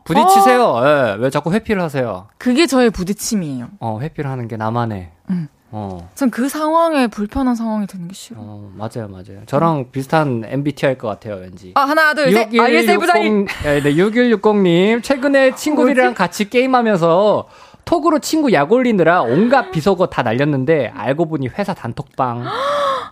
부딪히세요. 0.04 0.76
예. 0.84 1.16
왜 1.18 1.30
자꾸 1.30 1.52
회피를 1.52 1.82
하세요? 1.82 2.26
그게 2.38 2.66
저의 2.66 2.90
부딪힘이에요. 2.90 3.68
어, 3.80 3.98
회피를 4.00 4.30
하는 4.30 4.48
게 4.48 4.56
나만의. 4.56 5.10
음. 5.30 5.48
어. 5.72 6.10
전 6.16 6.30
그 6.30 6.48
상황에 6.48 7.06
불편한 7.06 7.54
상황이 7.54 7.86
되는 7.86 8.08
게 8.08 8.14
싫어. 8.14 8.38
어, 8.40 8.70
맞아요, 8.74 9.06
맞아요. 9.08 9.44
저랑 9.46 9.86
비슷한 9.92 10.42
MBTI일 10.44 10.98
것 10.98 11.06
같아요, 11.06 11.36
왠지. 11.36 11.72
아, 11.76 11.82
하나, 11.82 12.12
둘, 12.12 12.32
셋. 12.32 12.48
ISA 12.58 12.96
부장님. 12.98 13.46
예, 13.66 13.80
네, 13.80 13.94
6160님. 13.94 15.00
최근에 15.02 15.54
친구들이랑 15.54 16.14
같이 16.14 16.50
게임하면서 16.50 17.46
톡으로 17.90 18.20
친구 18.20 18.52
약 18.52 18.70
올리느라 18.70 19.22
온갖 19.22 19.72
비속어 19.72 20.06
다 20.06 20.22
날렸는데 20.22 20.92
알고 20.94 21.26
보니 21.26 21.48
회사 21.48 21.74
단톡방. 21.74 22.44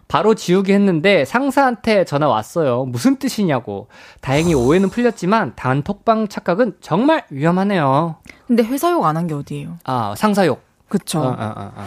바로 0.07 0.35
지우기 0.37 0.73
했는데 0.73 1.25
상사한테 1.25 2.05
전화 2.05 2.29
왔어요. 2.29 2.85
무슨 2.85 3.17
뜻이냐고. 3.17 3.89
다행히 4.21 4.55
오해는 4.55 4.89
풀렸지만 4.91 5.55
단톡방 5.57 6.29
착각은 6.29 6.75
정말 6.81 7.25
위험하네요. 7.29 8.17
근데 8.47 8.63
회사 8.63 8.93
욕 8.93 9.05
안 9.05 9.17
한 9.17 9.27
게 9.27 9.35
어디예요? 9.35 9.79
아, 9.85 10.15
상사 10.17 10.47
욕. 10.47 10.63
그쵸. 10.89 11.19
어, 11.19 11.25
어, 11.27 11.53
어, 11.57 11.73
어. 11.77 11.85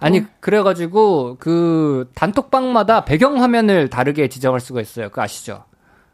아니 0.00 0.22
그래가지고 0.40 1.36
그 1.38 2.10
단톡방마다 2.14 3.04
배경 3.04 3.40
화면을 3.42 3.90
다르게 3.90 4.28
지정할 4.28 4.60
수가 4.60 4.80
있어요. 4.80 5.10
그 5.10 5.20
아시죠? 5.20 5.64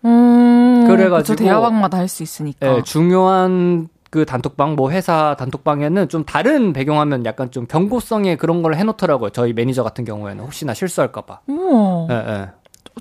음, 0.05 0.87
그래가지고- 0.89 1.17
그쵸, 1.19 1.37
대화방마다 1.37 1.99
할 1.99 2.09
수 2.09 2.25
있으니까. 2.25 2.79
예, 2.79 2.83
중요한 2.83 3.89
그 4.17 4.25
단톡방 4.25 4.77
뭐 4.77 4.91
회사 4.93 5.37
단톡방에는 5.39 6.09
좀 6.09 6.25
다른 6.25 6.73
배경 6.73 6.99
화면 6.99 7.27
약간 7.27 7.51
좀 7.51 7.67
경고성의 7.67 8.39
그런 8.39 8.63
걸 8.63 8.75
해놓더라고요. 8.75 9.29
저희 9.29 9.53
매니저 9.53 9.83
같은 9.83 10.07
경우에는 10.07 10.43
혹시나 10.43 10.73
실수할까봐. 10.73 11.41
우와, 11.47 12.07
예, 12.09 12.15
예. 12.15 12.51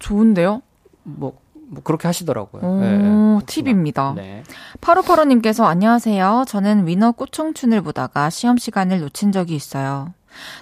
좋은데요? 0.01 0.61
뭐, 1.03 1.39
뭐 1.69 1.81
그렇게 1.85 2.09
하시더라고요. 2.09 2.63
오, 2.63 2.83
예, 2.83 2.87
예. 2.91 3.45
팁입니다. 3.45 4.11
네. 4.17 4.43
파로파로님께서 4.81 5.65
안녕하세요. 5.65 6.43
저는 6.49 6.85
위너 6.85 7.13
꽃청춘을 7.13 7.81
보다가 7.81 8.29
시험 8.29 8.57
시간을 8.57 8.99
놓친 8.99 9.31
적이 9.31 9.55
있어요. 9.55 10.11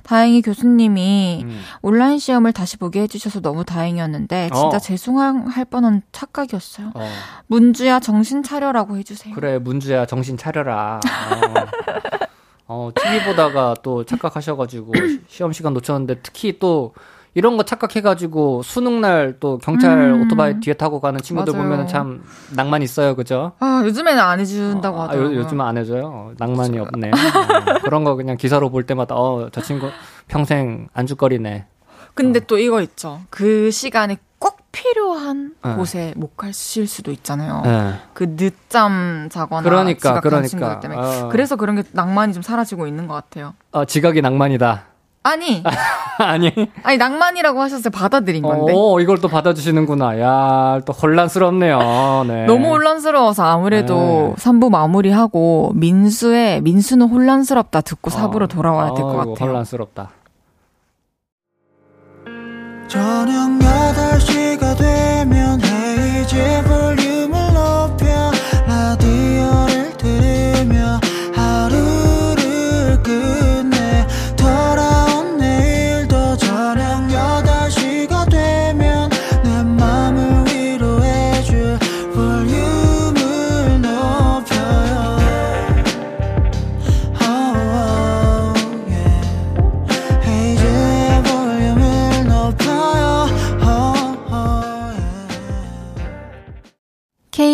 다행히 0.03 0.41
교수님이 0.41 1.41
음. 1.43 1.61
온라인 1.81 2.19
시험을 2.19 2.53
다시 2.53 2.77
보게 2.77 3.01
해주셔서 3.01 3.41
너무 3.41 3.63
다행이었는데 3.65 4.49
진짜 4.53 4.77
어. 4.77 4.79
죄송할 4.79 5.65
뻔한 5.65 6.01
착각이었어요. 6.11 6.91
어, 6.93 7.09
문주야 7.47 7.99
정신 7.99 8.43
차려라고 8.43 8.97
해주세요. 8.97 9.33
그래 9.35 9.59
문주야 9.59 10.05
정신 10.05 10.37
차려라. 10.37 10.99
어, 11.05 11.67
어, 12.67 12.91
TV 12.95 13.23
보다가 13.25 13.75
또 13.83 14.03
착각하셔가지고 14.03 14.93
시험 15.27 15.51
시간 15.51 15.73
놓쳤는데 15.73 16.21
특히 16.23 16.59
또 16.59 16.93
이런 17.35 17.57
거 17.57 17.63
착각해가지고 17.63 18.61
수능 18.63 19.01
날 19.01 19.35
또 19.39 19.57
경찰 19.57 19.97
음. 20.13 20.21
오토바이 20.21 20.59
뒤에 20.59 20.73
타고 20.75 20.99
가는 20.99 21.19
친구들. 21.19 21.53
보면은 21.53 21.87
참 21.87 22.23
낭만 22.51 22.81
있어요, 22.83 23.15
그죠? 23.15 23.53
아 23.59 23.81
요즘에는 23.85 24.21
안 24.21 24.39
해준다고 24.39 24.97
어, 24.97 25.01
아, 25.01 25.03
하더라고요. 25.05 25.35
요, 25.35 25.39
요즘 25.39 25.59
안 25.61 25.77
해줘요. 25.77 26.03
어, 26.05 26.31
낭만이 26.37 26.77
없네. 26.79 27.09
어, 27.09 27.79
그런 27.83 28.03
거 28.03 28.15
그냥 28.15 28.37
기사로 28.37 28.69
볼 28.69 28.83
때마다 28.85 29.15
어, 29.15 29.49
저 29.51 29.61
친구 29.61 29.89
평생 30.27 30.87
안주거리네. 30.93 31.65
근데 32.13 32.39
또 32.41 32.59
이거 32.59 32.81
있죠. 32.81 33.21
그 33.31 33.71
시간에 33.71 34.17
꼭 34.37 34.57
필요한 34.71 35.55
네. 35.63 35.73
곳에 35.75 36.13
못 36.15 36.37
가실 36.37 36.85
수도 36.85 37.11
있잖아요. 37.11 37.63
예. 37.65 37.93
그 38.13 38.35
늦잠 38.35 39.29
자거나 39.31 39.61
그러니까, 39.63 39.99
지각하는 39.99 40.21
그러니까. 40.21 40.47
친구들 40.47 40.79
때문에. 40.81 40.99
어. 41.23 41.29
그래서 41.29 41.55
그런 41.55 41.75
게 41.77 41.83
낭만이 41.91 42.33
좀 42.33 42.43
사라지고 42.43 42.85
있는 42.85 43.07
것 43.07 43.13
같아요. 43.15 43.53
어, 43.71 43.85
지각이 43.85 44.21
낭만이다. 44.21 44.83
아니, 45.23 45.63
아니. 46.19 46.51
아니 46.83 46.97
낭만이라고 46.97 47.61
하셨어요. 47.61 47.91
받아들인 47.91 48.41
건데. 48.43 48.73
어, 48.75 48.99
이걸 48.99 49.19
또 49.19 49.29
받아주시는구나. 49.29 50.19
야, 50.19 50.81
또 50.85 50.91
혼란스럽네요. 50.93 52.25
네. 52.27 52.45
너무 52.45 52.67
혼란스러워서 52.71 53.43
아무래도 53.43 54.33
네. 54.37 54.43
3부 54.43 54.69
마무리하고 54.69 55.71
민수의 55.75 56.61
민수는 56.61 57.07
혼란스럽다 57.07 57.81
듣고 57.81 58.11
4부로 58.11 58.43
어. 58.43 58.47
돌아와야 58.47 58.93
될 58.93 59.03
것 59.03 59.15
같아요. 59.17 59.35
혼란스럽다. 59.39 60.09
저녁 62.89 63.59
8시가 63.59 64.77
되면 64.77 65.59
헤이즈 65.63 66.63
볼륨 66.67 67.12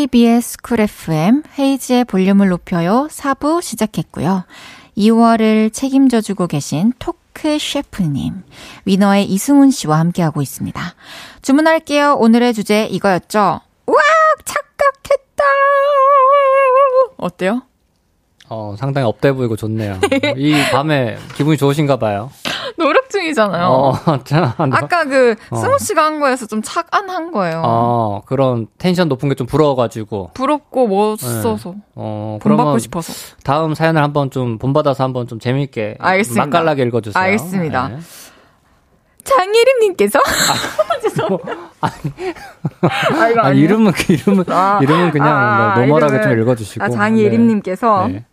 KBS 0.10 0.57
쿨 0.64 0.80
FM 0.80 1.43
헤이즈의 1.58 2.06
볼륨을 2.05 2.49
높여요 2.49 3.07
4부 3.12 3.62
시작했고요. 3.62 4.43
2월을 4.97 5.72
책임져주고 5.72 6.47
계신 6.47 6.93
토크 6.97 7.60
셰프님, 7.60 8.41
위너의 8.86 9.26
이승훈 9.26 9.70
씨와 9.70 9.99
함께하고 9.99 10.41
있습니다. 10.41 10.82
주문할게요. 11.43 12.16
오늘의 12.16 12.55
주제 12.55 12.86
이거였죠. 12.86 13.62
우와! 13.86 13.99
착각했다! 14.45 15.43
어때요? 17.18 17.62
어, 18.49 18.76
상당히 18.80 19.05
up돼 19.06 19.32
보이고 19.32 19.55
좋네요. 19.55 19.99
이 20.38 20.55
밤에 20.72 21.18
기분이 21.36 21.55
좋으신가 21.55 21.99
봐요. 21.99 22.32
노력 22.84 23.10
중이잖아요. 23.10 23.68
어, 23.68 23.94
아까 24.72 25.04
그 25.06 25.36
어. 25.52 25.56
승훈 25.58 25.78
씨가 25.78 26.04
한 26.04 26.20
거에서 26.20 26.46
좀 26.48 26.62
착안한 26.62 27.32
거예요. 27.32 27.62
어, 27.66 28.22
그런 28.26 28.68
텐션 28.78 29.10
높은 29.10 29.28
게 29.30 29.36
좀 29.36 29.46
부러워가지고. 29.48 30.32
부럽고 30.34 30.88
멋있어서 30.88 31.76
어, 31.96 32.40
본받고 32.42 32.78
싶어서. 32.80 33.14
다음 33.44 33.74
사연을 33.76 34.02
한번 34.02 34.32
좀 34.32 34.58
본받아서 34.58 35.04
한번 35.04 35.28
좀 35.28 35.40
재미있게. 35.40 35.98
알겠습니다. 36.00 36.46
맛깔나게 36.46 36.84
읽어주세요. 36.84 37.22
알겠습니다. 37.24 37.88
네. 37.90 37.98
장예림님께서 39.24 40.20
아, 41.82 41.90
이거 43.30 43.42
아, 43.42 43.46
아니에요? 43.48 43.66
이름은, 43.66 43.92
그 43.92 44.14
이름은, 44.14 44.46
아, 44.50 44.80
이름은 44.82 45.12
그냥 45.12 45.28
아, 45.28 45.74
아, 45.76 45.80
노멀하게 45.86 46.18
이름은- 46.18 46.24
좀 46.24 46.40
읽어주시고. 46.42 46.84
아, 46.86 46.90
장예림님께서 46.90 48.08
네. 48.08 48.14
네. 48.14 48.26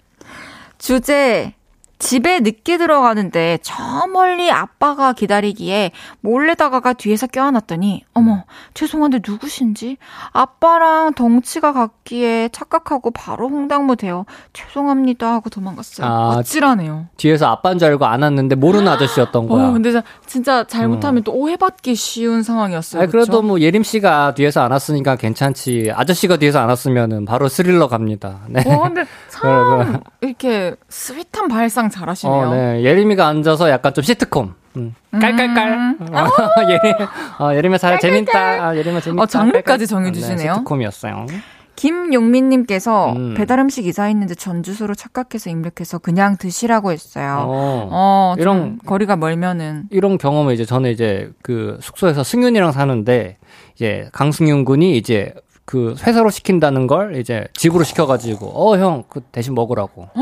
주제 0.79 1.55
집에 1.99 2.41
늦게 2.41 2.77
들어가는데 2.77 3.59
저 3.63 3.75
멀리 4.13 4.51
아빠가 4.51 5.13
기다리기에 5.15 5.93
몰래 6.21 6.55
다가가 6.55 6.93
뒤에서 6.93 7.27
껴안았더니 7.27 8.05
어머 8.13 8.45
죄송한데 8.75 9.21
누구신지 9.27 9.97
아빠랑 10.33 11.15
덩치가 11.15 11.73
같기에 11.73 12.51
착각하고 12.51 13.11
바로 13.13 13.49
홍당무 13.49 13.97
되어 13.97 14.27
죄송합니다 14.53 15.33
하고 15.33 15.49
도망갔어요. 15.49 16.07
아, 16.07 16.29
어찌라네요. 16.39 17.07
뒤에서 17.17 17.47
아빠인 17.47 17.79
줄 17.79 17.89
알고 17.89 18.05
안았는데 18.05 18.57
모르는 18.57 18.89
아저씨였던 18.89 19.49
거야. 19.49 19.69
어, 19.69 19.73
근데 19.73 19.93
자- 19.93 20.03
진짜 20.27 20.65
잘못하면 20.65 21.23
또 21.23 21.33
오해받기 21.33 21.95
쉬운 21.95 22.43
상황이었어요. 22.43 23.03
아니, 23.03 23.11
그래도? 23.11 23.41
뭐 23.43 23.61
예림 23.61 23.83
씨가 23.83 24.35
뒤에서 24.35 24.61
안았으니까 24.63 25.17
괜찮지. 25.17 25.93
아저씨가 25.95 26.37
뒤에서 26.37 26.61
안았으면은 26.61 27.25
바로 27.25 27.49
스릴러 27.49 27.89
갑니다. 27.89 28.41
네. 28.49 28.63
와, 28.67 28.83
근데 28.83 29.05
참 29.41 29.87
그래, 29.93 30.01
이렇게 30.23 30.75
스윗한 30.89 31.49
발상 31.49 31.91
잘하시네요. 31.91 32.49
어, 32.49 32.55
네. 32.55 32.83
예림이가 32.83 33.27
앉아서 33.27 33.71
약간 33.71 33.93
좀 33.95 34.03
시트콤. 34.03 34.55
음. 34.77 34.95
깔깔깔. 35.13 35.73
음. 35.73 35.97
어, 36.13 36.27
예림, 36.69 36.95
어, 37.41 37.55
예림이 37.55 37.79
잘 37.79 37.99
재밌다. 37.99 38.39
아, 38.69 38.77
예림이 38.77 39.01
재밌다. 39.01 39.23
어, 39.23 39.27
장르까지. 39.27 39.87
정해주시네요. 39.87 40.37
네, 40.53 40.55
시트콤이었어요. 40.55 41.27
김용민님께서 41.77 43.13
음. 43.13 43.35
배달 43.37 43.59
음식 43.59 43.87
이사했는데 43.87 44.35
전 44.35 44.63
주소로 44.63 44.95
착각해서 44.95 45.51
입력해서 45.51 45.99
그냥 45.99 46.37
드시라고 46.39 46.91
했어요. 46.93 47.45
어. 47.47 47.89
어, 47.91 48.35
좀 48.37 48.41
이런- 48.43 48.79
거리가 48.85 49.17
멀면은 49.17 49.85
이런 49.91 50.17
경험을 50.19 50.55
이제 50.55 50.65
저는 50.65 50.91
이제 50.91 51.31
그 51.43 51.79
숙소에서 51.83 52.23
승윤이랑 52.25 52.73
사는데 52.73 53.37
이제 53.75 54.09
강승윤 54.13 54.65
군이 54.65 54.97
이제 54.97 55.35
그 55.67 55.95
회사로 56.07 56.31
시킨다는 56.31 56.87
걸 56.87 57.17
이제 57.17 57.47
집으로 57.55 57.85
시켜가지고 57.85 58.53
어 58.55 58.77
형 58.79 59.03
그 59.09 59.21
대신 59.33 59.55
먹으라고 59.55 60.09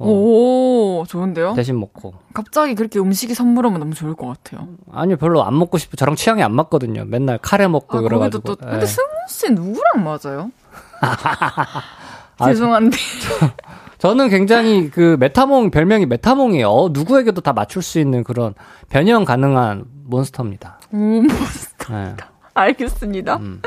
어. 0.00 0.06
오 0.06 1.04
좋은데요? 1.08 1.54
대신 1.54 1.78
먹고 1.80 2.14
갑자기 2.32 2.74
그렇게 2.76 3.00
음식이 3.00 3.34
선물하면 3.34 3.80
너무 3.80 3.94
좋을 3.94 4.14
것 4.14 4.28
같아요. 4.28 4.68
아니 4.92 5.16
별로 5.16 5.42
안 5.44 5.58
먹고 5.58 5.76
싶어 5.78 5.96
저랑 5.96 6.14
취향이 6.14 6.42
안 6.42 6.54
맞거든요 6.54 7.04
맨날 7.06 7.38
카레 7.38 7.66
먹고 7.66 7.98
아, 7.98 8.00
그래가지고 8.02 8.42
또 8.54 8.66
예. 8.66 8.70
근데 8.70 8.86
승훈 8.86 9.08
씨 9.28 9.50
누구랑 9.50 10.04
맞아요? 10.04 10.50
아, 12.38 12.46
죄송한데 12.46 12.96
저 13.98 14.14
는 14.14 14.28
굉장히 14.28 14.90
그 14.90 15.16
메타몽 15.18 15.72
별명이 15.72 16.06
메타몽이에요 16.06 16.68
어, 16.70 16.88
누구에게도 16.92 17.40
다 17.40 17.52
맞출 17.52 17.82
수 17.82 17.98
있는 17.98 18.22
그런 18.22 18.54
변형 18.90 19.24
가능한 19.24 19.86
몬스터입니다 20.04 20.78
오, 20.92 20.96
뭐, 20.96 21.24
예. 21.90 22.14
알겠습니다. 22.54 23.36
음. 23.36 23.60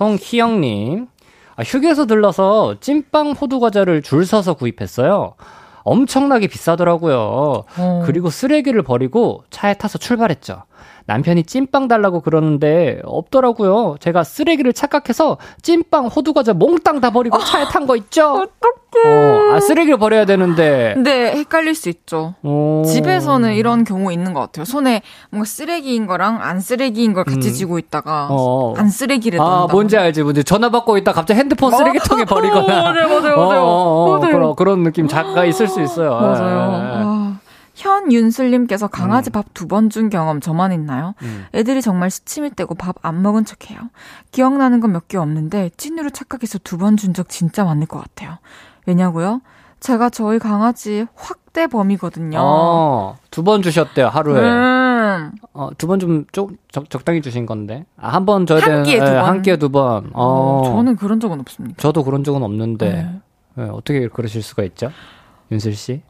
송희영님, 0.00 1.08
아, 1.56 1.62
휴게소 1.62 2.06
들러서 2.06 2.76
찐빵 2.80 3.32
호두 3.32 3.60
과자를 3.60 4.00
줄 4.00 4.24
서서 4.24 4.54
구입했어요. 4.54 5.34
엄청나게 5.82 6.46
비싸더라고요. 6.46 7.64
어. 7.78 8.02
그리고 8.06 8.30
쓰레기를 8.30 8.82
버리고 8.82 9.44
차에 9.50 9.74
타서 9.74 9.98
출발했죠. 9.98 10.62
남편이 11.10 11.42
찐빵 11.42 11.88
달라고 11.88 12.20
그러는데 12.20 13.00
없더라고요. 13.04 13.96
제가 13.98 14.22
쓰레기를 14.22 14.72
착각해서 14.72 15.38
찐빵 15.62 16.06
호두 16.06 16.32
과자 16.32 16.52
몽땅 16.54 17.00
다 17.00 17.10
버리고 17.10 17.36
차에 17.38 17.64
탄 17.64 17.80
거 17.86 17.96
있죠? 17.96 18.32
어떡해. 18.32 19.08
어, 19.08 19.54
아, 19.54 19.60
쓰레기를 19.60 19.98
버려야 19.98 20.24
되는데. 20.26 20.92
근데 20.94 21.32
헷갈릴 21.32 21.74
수 21.74 21.88
있죠. 21.88 22.34
어. 22.42 22.82
집에서는 22.86 23.54
이런 23.54 23.82
경우 23.84 24.12
있는 24.12 24.32
것 24.34 24.40
같아요. 24.40 24.64
손에 24.64 25.02
뭔가 25.30 25.46
쓰레기인 25.46 26.06
거랑 26.06 26.38
안 26.42 26.60
쓰레기인 26.60 27.12
걸 27.12 27.24
같이 27.24 27.48
음. 27.48 27.52
쥐고 27.52 27.78
있다가 27.78 28.28
어. 28.30 28.74
안 28.76 28.88
쓰레기를 28.88 29.40
아. 29.40 29.66
뭔지 29.70 29.96
알지, 29.96 30.22
뭔지. 30.22 30.44
전화 30.44 30.70
받고 30.70 30.96
있다 30.98 31.12
갑자기 31.12 31.40
핸드폰 31.40 31.72
쓰레기통에 31.74 32.24
버리거나. 32.26 32.82
맞아요, 32.82 33.08
맞아요, 33.08 33.34
어, 33.34 33.46
맞아요. 33.46 33.62
어, 33.62 33.64
어, 33.64 34.18
맞아요. 34.18 34.32
그런, 34.36 34.54
그런 34.56 34.82
느낌 34.84 35.08
잠깐 35.08 35.46
있을 35.48 35.66
수 35.66 35.80
있어요. 35.82 36.10
맞아요. 36.20 37.09
현윤슬님께서 38.04 38.88
강아지 38.88 39.30
밥 39.30 39.46
두 39.54 39.66
번 39.66 39.90
준 39.90 40.08
경험 40.10 40.40
저만 40.40 40.72
있나요? 40.72 41.14
음. 41.22 41.46
애들이 41.54 41.82
정말 41.82 42.10
시침이 42.10 42.50
떼고 42.54 42.74
밥 42.74 42.96
안 43.02 43.22
먹은 43.22 43.44
척해요. 43.44 43.78
기억나는 44.32 44.80
건 44.80 44.90
몇 44.92 45.08
개 45.08 45.16
없는데 45.18 45.70
찐으로 45.76 46.10
착각해서 46.10 46.58
두 46.58 46.76
번 46.78 46.96
준 46.96 47.12
적 47.14 47.28
진짜 47.28 47.64
많을 47.64 47.86
것 47.86 47.98
같아요. 48.00 48.38
왜냐고요? 48.86 49.40
제가 49.80 50.10
저희 50.10 50.38
강아지 50.38 51.06
확대 51.14 51.66
범이거든요. 51.66 52.38
어, 52.40 53.16
두번 53.30 53.62
주셨대요, 53.62 54.08
하루에. 54.08 54.40
음, 54.40 55.32
어, 55.54 55.70
두 55.78 55.86
번 55.86 55.98
좀, 55.98 56.26
적, 56.32 56.50
적당히 56.90 57.22
주신 57.22 57.46
건데. 57.46 57.86
아, 57.96 58.10
한번 58.10 58.44
줘야 58.46 58.60
한 58.60 58.68
되는, 58.68 58.82
끼에 58.84 58.98
두 58.98 59.06
예, 59.06 59.10
번. 59.14 59.24
한 59.24 59.42
끼에 59.42 59.56
두 59.56 59.70
번. 59.70 60.10
어, 60.12 60.62
저는 60.66 60.96
그런 60.96 61.18
적은 61.18 61.40
없습니다. 61.40 61.76
저도 61.80 62.04
그런 62.04 62.24
적은 62.24 62.42
없는데. 62.42 62.90
네. 62.90 63.20
예, 63.58 63.68
어떻게 63.70 64.06
그러실 64.08 64.42
수가 64.42 64.62
있죠? 64.64 64.92
윤슬 65.50 65.72
씨? 65.74 66.02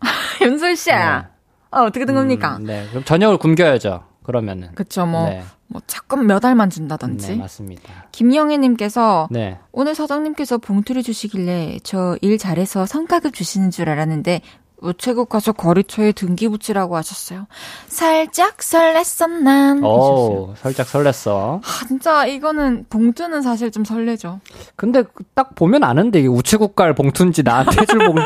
윤슬 0.43 0.75
씨, 0.77 0.91
네. 0.91 1.23
어, 1.71 1.83
어떻게 1.83 2.05
된 2.05 2.15
겁니까? 2.15 2.57
음, 2.57 2.65
네. 2.65 2.87
그럼 2.91 3.05
저녁을 3.05 3.39
굶겨야죠. 3.39 4.05
그러면은. 4.23 4.71
그쵸, 4.75 5.07
뭐, 5.07 5.29
네. 5.29 5.43
뭐, 5.67 5.81
잠깐 5.87 6.27
몇 6.27 6.45
알만 6.45 6.69
준다든지. 6.71 7.29
네, 7.33 7.37
맞습니다. 7.37 8.07
김영애님께서 8.13 9.29
네. 9.31 9.59
오늘 9.73 9.95
사장님께서 9.95 10.59
봉투를 10.59 11.03
주시길래 11.03 11.79
저 11.83 12.17
일 12.23 12.39
잘해서 12.39 12.87
성과급 12.87 13.35
주시는 13.35 13.71
줄 13.71 13.89
알았는데 13.89 14.41
우체국 14.83 15.29
가서 15.29 15.53
거리처에 15.53 16.13
등기 16.13 16.49
붙이라고 16.49 16.97
하셨어요. 16.97 17.47
살짝 17.87 18.57
설렜어 18.59 19.29
난. 19.43 19.85
오, 19.85 20.55
살짝 20.57 20.87
설렜어. 20.87 21.61
아, 21.63 21.87
진짜 21.87 22.25
이거는 22.27 22.87
봉투는 22.89 23.43
사실 23.43 23.71
좀 23.71 23.85
설레죠. 23.85 24.41
근데 24.77 25.03
그딱 25.03 25.55
보면 25.55 25.85
아는데 25.85 26.21
이게 26.21 26.29
우체국 26.29 26.77
갈 26.77 26.95
봉투인지 26.95 27.43
나한테 27.43 27.85
줄 27.85 27.99
봉투. 28.07 28.23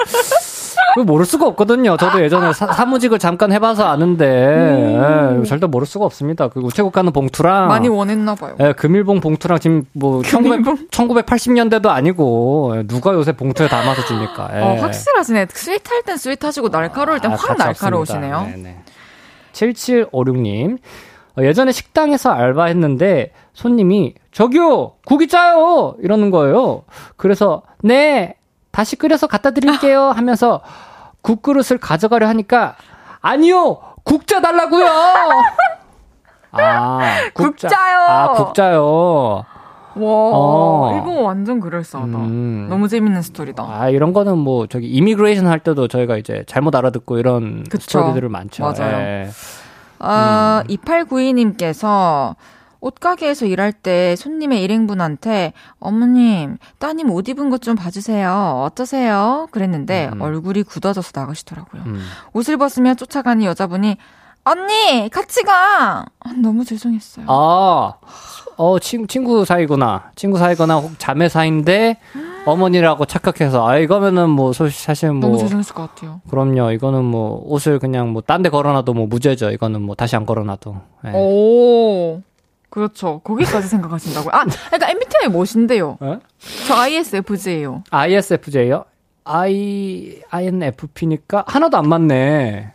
모를 1.03 1.27
수가 1.27 1.47
없거든요. 1.49 1.97
저도 1.97 2.23
예전에 2.23 2.53
사, 2.53 2.85
무직을 2.85 3.19
잠깐 3.19 3.53
해봐서 3.53 3.85
아는데 3.87 4.25
예, 4.27 5.43
절대 5.45 5.67
모를 5.67 5.87
수가 5.87 6.05
없습니다. 6.05 6.49
그 6.49 6.61
우체국 6.61 6.93
가는 6.93 7.13
봉투랑 7.13 7.69
많이 7.69 7.89
원했나 7.89 8.35
봐요. 8.35 8.55
예, 8.61 8.73
금일봉 8.73 9.21
봉투랑 9.21 9.59
지금 9.59 9.85
뭐 9.93 10.23
1900, 10.23 10.91
1980년대도 10.91 11.87
아니고 11.89 12.75
예, 12.77 12.83
누가 12.85 13.13
요새 13.15 13.33
봉투에 13.33 13.69
담아서 13.69 14.05
줍니까? 14.05 14.51
예. 14.55 14.61
어, 14.61 14.75
확실하시네. 14.81 15.47
스윗할 15.51 16.03
땐 16.05 16.17
스윗하시고 16.17 16.69
날카로울 16.69 17.21
땐 17.21 17.33
아, 17.33 17.37
확 17.37 17.57
날카로우시네요. 17.59 18.51
네네. 18.55 18.77
7756님. 19.53 20.79
어, 21.39 21.43
예전에 21.43 21.73
식당에서 21.73 22.31
알바했는데 22.31 23.33
손님이 23.55 24.15
저기요 24.33 24.93
국이 25.05 25.29
짜요 25.29 25.97
이러는 26.01 26.31
거예요. 26.31 26.83
그래서 27.17 27.63
네 27.83 28.37
다시 28.75 28.97
끓여서 28.97 29.29
갖다 29.29 29.53
드릴게요 29.53 30.11
하면서 30.11 30.61
국그릇을 31.23 31.79
가져가려 31.79 32.27
하니까 32.29 32.75
아니요 33.21 33.79
국자 34.03 34.41
달라고요. 34.41 34.87
아 36.53 36.99
국자. 37.33 37.69
국자요. 37.69 37.99
아 38.01 38.33
국자요. 38.33 39.45
와, 39.97 40.03
어. 40.03 41.01
이거 41.01 41.21
완전 41.23 41.61
그럴싸하다. 41.61 42.19
음. 42.19 42.67
너무 42.69 42.89
재밌는 42.89 43.23
스토리다. 43.23 43.65
아 43.65 43.89
이런 43.91 44.13
거는 44.13 44.37
뭐 44.39 44.67
저기 44.67 44.89
immigration 44.89 45.47
할 45.47 45.61
때도 45.61 45.87
저희가 45.87 46.17
이제 46.17 46.43
잘못 46.49 46.75
알아듣고 46.75 47.19
이런 47.19 47.63
그쵸. 47.65 47.81
스토리들을 48.01 48.29
많죠. 48.29 48.65
맞아요. 48.65 48.97
예. 48.99 49.31
아, 50.01 50.65
2892님께서 50.69 52.35
옷가게에서 52.85 53.47
일할 53.47 53.73
때 53.73 54.15
손님의 54.17 54.63
일행분한테 54.63 55.53
어머님, 55.81 56.59
따님 56.79 57.11
옷 57.11 57.29
입은 57.29 57.49
것 57.51 57.65
좀 57.65 57.77
봐주세요. 57.77 58.63
어떠세요? 58.67 59.49
그랬는데 59.51 60.11
음. 60.13 60.21
얼굴이 60.21 60.65
굳어져서 60.65 61.13
나가시더라고요. 61.15 61.83
음. 61.87 62.01
옷을 62.35 62.59
벗으며 62.59 62.95
쫓아가는 62.95 63.43
여자분이 63.43 63.97
언니, 64.47 65.09
같이 65.11 65.43
가! 65.45 66.05
아, 66.21 66.33
너무 66.37 66.67
죄송했어요. 66.67 67.25
아, 67.31 67.95
어, 68.59 68.79
친, 68.79 69.09
친구 69.09 69.47
사이구나. 69.47 70.11
친구 70.17 70.37
사이거나 70.37 70.77
혹 70.77 70.99
자매 70.99 71.31
사이인데, 71.31 71.97
어머니라고 72.45 73.07
착각해서, 73.07 73.67
아, 73.67 73.79
이거면은 73.79 74.29
뭐, 74.29 74.53
소- 74.53 74.69
사실 74.69 75.11
뭐, 75.13 75.21
너무 75.31 75.39
죄송했을 75.39 75.75
것 75.75 75.95
같아요. 75.95 76.21
그럼요. 76.29 76.73
이거는 76.73 77.03
뭐, 77.07 77.41
옷을 77.47 77.79
그냥 77.79 78.11
뭐, 78.13 78.21
딴 78.21 78.43
데 78.43 78.51
걸어놔도 78.51 78.93
뭐, 78.93 79.07
무죄죠. 79.07 79.51
이거는 79.51 79.81
뭐, 79.81 79.95
다시 79.95 80.15
안 80.15 80.27
걸어놔도. 80.27 80.77
예. 81.07 81.13
오, 81.15 82.21
그렇죠. 82.75 83.21
거기까지 83.21 83.69
생각하신다고요? 83.69 84.31
아, 84.35 84.45
그러니까 84.45 84.91
MBTI 84.91 85.29
뭐신데요? 85.29 85.97
어? 86.01 86.19
저 86.67 86.75
ISFJ예요. 86.75 87.85
ISFJ요? 87.89 88.85
I, 89.23 90.21
INFP니까 90.29 91.45
하나도 91.47 91.77
안 91.79 91.89
맞네. 91.89 92.73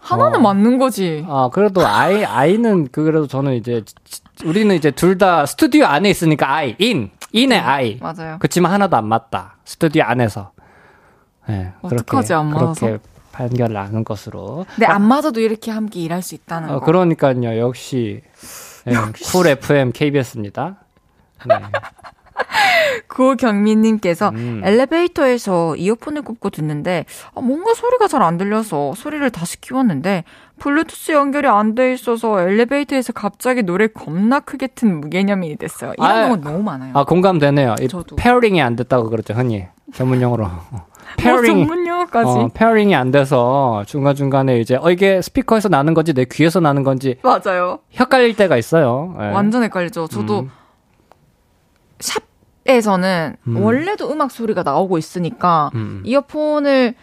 하나는 0.00 0.38
어. 0.38 0.40
맞는 0.40 0.78
거지. 0.78 1.26
아, 1.28 1.50
그래도 1.52 1.86
I, 1.86 2.24
I는, 2.24 2.88
그, 2.90 3.04
그래도 3.04 3.26
저는 3.26 3.52
이제, 3.54 3.82
지- 4.04 4.22
우리는 4.46 4.74
이제 4.74 4.90
둘 4.90 5.18
다 5.18 5.44
스튜디오 5.44 5.84
안에 5.84 6.08
있으니까 6.08 6.50
I, 6.50 6.76
in, 6.80 7.10
in의 7.34 7.58
I. 7.58 7.98
맞아요. 8.00 8.36
그치만 8.40 8.72
하나도 8.72 8.96
안 8.96 9.06
맞다. 9.08 9.56
스튜디오 9.66 10.04
안에서. 10.04 10.52
네, 11.48 11.72
어떡하지, 11.82 12.32
안 12.32 12.46
맞아서? 12.46 12.86
그렇게 12.86 13.02
판결을 13.32 13.74
나눈 13.74 14.04
것으로. 14.04 14.64
근데 14.74 14.86
안 14.86 15.02
맞아도 15.02 15.40
이렇게 15.40 15.70
함께 15.70 16.00
일할 16.00 16.22
수 16.22 16.34
있다는 16.34 16.70
어, 16.70 16.78
거. 16.80 16.86
그러니까요. 16.86 17.58
역시, 17.58 18.22
네, 18.86 18.94
쿨 19.32 19.46
FM 19.48 19.92
KBS입니다. 19.92 20.76
네. 21.46 21.54
고경민님께서 23.08 24.28
음. 24.30 24.60
엘리베이터에서 24.64 25.74
이어폰을 25.76 26.22
꽂고 26.22 26.50
듣는데 26.50 27.04
아, 27.34 27.40
뭔가 27.40 27.74
소리가 27.74 28.08
잘 28.08 28.22
안 28.22 28.38
들려서 28.38 28.94
소리를 28.94 29.28
다시 29.30 29.60
키웠는데 29.60 30.24
블루투스 30.58 31.12
연결이 31.12 31.46
안 31.48 31.74
돼 31.74 31.92
있어서 31.92 32.40
엘리베이터에서 32.40 33.12
갑자기 33.12 33.62
노래 33.62 33.86
겁나 33.88 34.40
크게 34.40 34.68
튼 34.68 35.00
무개념이 35.00 35.56
됐어요. 35.56 35.92
이런 35.98 36.10
아, 36.10 36.22
경우 36.24 36.36
너무 36.36 36.62
많아요. 36.62 36.92
아, 36.94 37.04
공감되네요. 37.04 37.76
이 37.80 37.88
저도. 37.88 38.16
pairing이 38.16 38.60
안 38.62 38.76
됐다고 38.76 39.10
그러죠, 39.10 39.34
흔히. 39.34 39.66
전문 39.92 40.20
용어로. 40.22 40.48
뭐 41.22 41.32
pairing이. 41.32 41.66
전문 41.66 41.86
용어까지. 41.86 42.28
어, 42.30 42.48
pairing이 42.52 42.94
안 42.94 43.10
돼서 43.10 43.82
중간 43.86 44.14
중간에 44.14 44.58
이제, 44.60 44.76
어, 44.76 44.90
이게 44.90 45.20
스피커에서 45.22 45.68
나는 45.68 45.94
건지 45.94 46.12
내 46.12 46.24
귀에서 46.24 46.60
나는 46.60 46.82
건지 46.82 47.18
맞아요. 47.22 47.80
헷갈릴 47.98 48.36
때가 48.36 48.56
있어요. 48.56 49.16
예. 49.20 49.30
완전 49.30 49.62
헷갈리죠. 49.62 50.08
저도 50.08 50.40
음. 50.40 50.50
샵에서는 52.64 53.36
음. 53.48 53.62
원래도 53.62 54.10
음악 54.10 54.30
소리가 54.30 54.62
나오고 54.62 54.98
있으니까 54.98 55.70
음, 55.74 56.02
이어폰을 56.04 56.94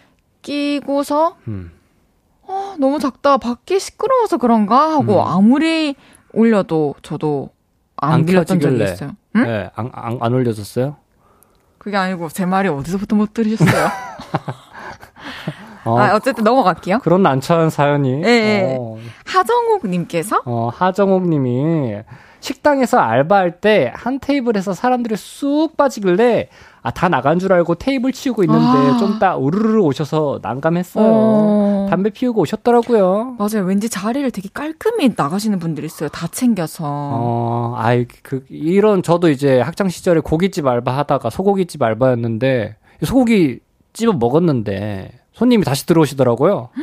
끼고서 0.42 1.36
음. 1.48 1.72
어, 2.42 2.74
너무 2.78 2.98
작다. 2.98 3.38
밖이 3.38 3.78
시끄러워서 3.80 4.36
그런가 4.36 4.92
하고 4.92 5.22
음. 5.22 5.26
아무리 5.26 5.94
올려도 6.32 6.96
저도 7.02 7.50
안, 7.96 8.12
안 8.12 8.26
들렸던 8.26 8.60
적이. 8.60 8.84
있어요. 8.84 9.10
응? 9.36 9.46
예, 9.46 9.70
안, 9.74 9.90
안, 9.94 10.18
안 10.20 10.32
올려줬어요? 10.32 10.96
그게 11.84 11.98
아니고 11.98 12.30
제 12.30 12.46
말이 12.46 12.66
어디서부터 12.70 13.14
못 13.14 13.34
들으셨어요? 13.34 13.88
어, 15.84 15.98
아, 15.98 16.14
어쨌든 16.14 16.42
넘어갈게요. 16.44 17.00
그런 17.00 17.22
난처한 17.22 17.68
사연이. 17.68 18.22
예, 18.24 18.26
예. 18.26 18.76
어, 18.78 18.96
하정욱 19.26 19.86
님께서 19.86 20.40
어, 20.46 20.70
하정옥 20.74 21.28
님이 21.28 21.98
식당에서 22.40 22.98
알바할 22.98 23.60
때 23.60 23.92
한 23.94 24.18
테이블에서 24.18 24.72
사람들이 24.72 25.14
쑥 25.18 25.76
빠지길래 25.76 26.48
아, 26.84 26.90
다 26.90 27.08
나간 27.08 27.38
줄 27.38 27.50
알고 27.50 27.76
테이블 27.76 28.12
치우고 28.12 28.44
있는데 28.44 28.62
아. 28.62 28.98
좀따 28.98 29.36
우르르 29.36 29.80
오셔서 29.80 30.40
난감했어요. 30.42 31.06
어. 31.06 31.86
담배 31.88 32.10
피우고 32.10 32.42
오셨더라고요. 32.42 33.36
맞아요. 33.38 33.64
왠지 33.64 33.88
자리를 33.88 34.30
되게 34.30 34.50
깔끔히 34.52 35.14
나가시는 35.16 35.58
분들이 35.60 35.86
있어요. 35.86 36.10
다 36.10 36.26
챙겨서. 36.26 36.84
어, 36.86 37.74
아이, 37.78 38.04
그, 38.22 38.44
이런, 38.50 39.02
저도 39.02 39.30
이제 39.30 39.62
학창 39.62 39.88
시절에 39.88 40.20
고깃집 40.20 40.66
알바 40.66 40.94
하다가 40.94 41.30
소고기집 41.30 41.82
알바였는데, 41.82 42.76
소고기 43.02 43.60
찝어 43.94 44.12
먹었는데, 44.12 45.20
손님이 45.32 45.64
다시 45.64 45.86
들어오시더라고요. 45.86 46.68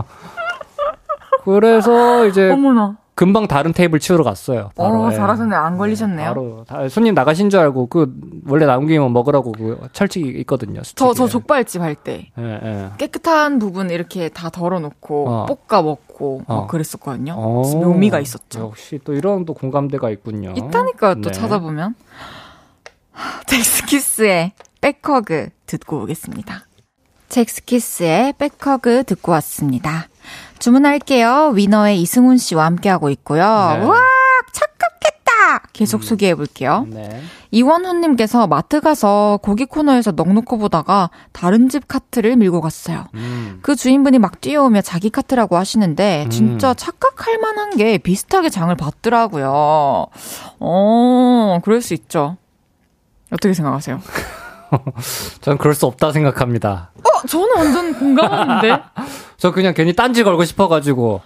그래서 1.44 2.26
이제 2.26 2.50
어머나. 2.50 2.96
금방 3.20 3.46
다른 3.46 3.74
테이블 3.74 4.00
치우러 4.00 4.24
갔어요. 4.24 4.70
바로. 4.74 5.02
어, 5.02 5.12
예. 5.12 5.14
잘하셨네. 5.14 5.54
안 5.54 5.76
걸리셨네요. 5.76 6.26
바로 6.28 6.64
다- 6.66 6.88
손님 6.88 7.12
나가신 7.12 7.50
줄 7.50 7.60
알고 7.60 7.88
그 7.88 8.10
원래 8.46 8.64
남기면 8.64 9.12
먹으라고 9.12 9.52
그 9.52 9.78
철칙이 9.92 10.26
있거든요. 10.40 10.80
저, 10.94 11.12
저. 11.12 11.28
족발집 11.28 11.82
할 11.82 11.94
때. 11.94 12.30
예, 12.38 12.42
예. 12.64 12.88
깨끗한 12.96 13.58
부분 13.58 13.90
이렇게 13.90 14.30
다 14.30 14.48
덜어 14.48 14.80
놓고 14.80 15.28
어. 15.28 15.46
볶아 15.68 15.82
먹고 15.82 16.44
어. 16.46 16.60
막 16.60 16.68
그랬었거든요. 16.68 17.34
어, 17.36 17.60
묘미가 17.76 18.20
있었죠. 18.20 18.60
역시 18.60 18.98
또 19.04 19.12
이런 19.12 19.44
또 19.44 19.52
공감대가 19.52 20.08
있군요. 20.08 20.54
있다니까요. 20.56 21.16
또 21.16 21.28
네. 21.28 21.30
찾아보면. 21.32 21.94
하, 23.12 23.42
젝스키스의 23.42 24.52
백허그 24.80 25.50
듣고 25.66 26.04
오겠습니다. 26.04 26.64
젝스키스의 27.28 28.32
백허그 28.38 29.04
듣고 29.04 29.32
왔습니다. 29.32 30.08
주문할게요. 30.60 31.52
위너의 31.54 32.00
이승훈 32.02 32.38
씨와 32.38 32.64
함께하고 32.66 33.10
있고요. 33.10 33.42
네. 33.42 33.84
우와, 33.84 33.98
착각했다! 34.52 35.68
계속 35.72 36.04
소개해 36.04 36.34
볼게요. 36.36 36.86
네. 36.88 37.22
이원훈님께서 37.50 38.46
마트 38.46 38.80
가서 38.80 39.40
고기 39.42 39.64
코너에서 39.64 40.12
넉넉히 40.12 40.56
보다가 40.58 41.10
다른 41.32 41.68
집 41.68 41.88
카트를 41.88 42.36
밀고 42.36 42.60
갔어요. 42.60 43.06
음. 43.14 43.58
그 43.62 43.74
주인분이 43.74 44.18
막 44.18 44.40
뛰어오며 44.40 44.82
자기 44.82 45.10
카트라고 45.10 45.56
하시는데 45.56 46.24
음. 46.26 46.30
진짜 46.30 46.74
착각할 46.74 47.38
만한 47.38 47.76
게 47.76 47.98
비슷하게 47.98 48.50
장을 48.50 48.72
봤더라고요. 48.74 50.06
어, 50.60 51.58
그럴 51.64 51.82
수 51.82 51.94
있죠. 51.94 52.36
어떻게 53.32 53.54
생각하세요? 53.54 54.00
전 55.40 55.58
그럴 55.58 55.74
수 55.74 55.86
없다 55.86 56.12
생각합니다. 56.12 56.90
어, 56.98 57.26
저는 57.26 57.48
완전 57.56 57.94
공감하는데. 57.98 58.82
저 59.36 59.52
그냥 59.52 59.74
괜히 59.74 59.94
딴지 59.94 60.22
걸고 60.22 60.44
싶어가지고. 60.44 61.20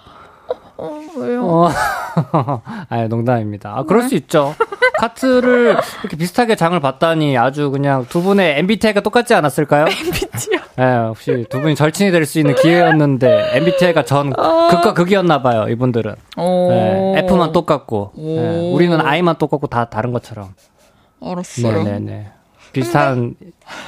어, 0.76 1.00
왜요? 1.16 1.46
어. 1.46 1.70
아, 2.88 3.06
농담입니다. 3.08 3.74
아, 3.76 3.82
그럴 3.84 4.02
네. 4.02 4.08
수 4.08 4.14
있죠. 4.16 4.54
카트를 4.98 5.76
이렇게 6.00 6.16
비슷하게 6.16 6.56
장을 6.56 6.78
봤다니 6.78 7.36
아주 7.38 7.70
그냥 7.70 8.06
두 8.08 8.22
분의 8.22 8.58
MBTI가 8.60 9.00
똑같지 9.00 9.34
않았을까요? 9.34 9.86
MBTI. 9.88 10.60
예, 10.78 11.06
혹시 11.08 11.46
두 11.50 11.60
분이 11.60 11.74
절친이 11.76 12.10
될 12.10 12.26
수 12.26 12.38
있는 12.40 12.54
기회였는데 12.56 13.50
MBTI가 13.56 14.04
전 14.04 14.30
극과 14.32 14.94
극이었나 14.94 15.42
봐요, 15.42 15.66
이분들은. 15.68 16.14
어. 16.36 16.68
예, 17.16 17.18
F만 17.20 17.52
똑같고. 17.52 18.12
예, 18.18 18.22
오. 18.70 18.74
우리는 18.74 19.00
I만 19.00 19.36
똑같고 19.36 19.66
다 19.68 19.84
다른 19.86 20.12
것처럼. 20.12 20.54
알았어요. 21.22 21.82
네네네. 21.84 22.32
비슷한 22.74 23.34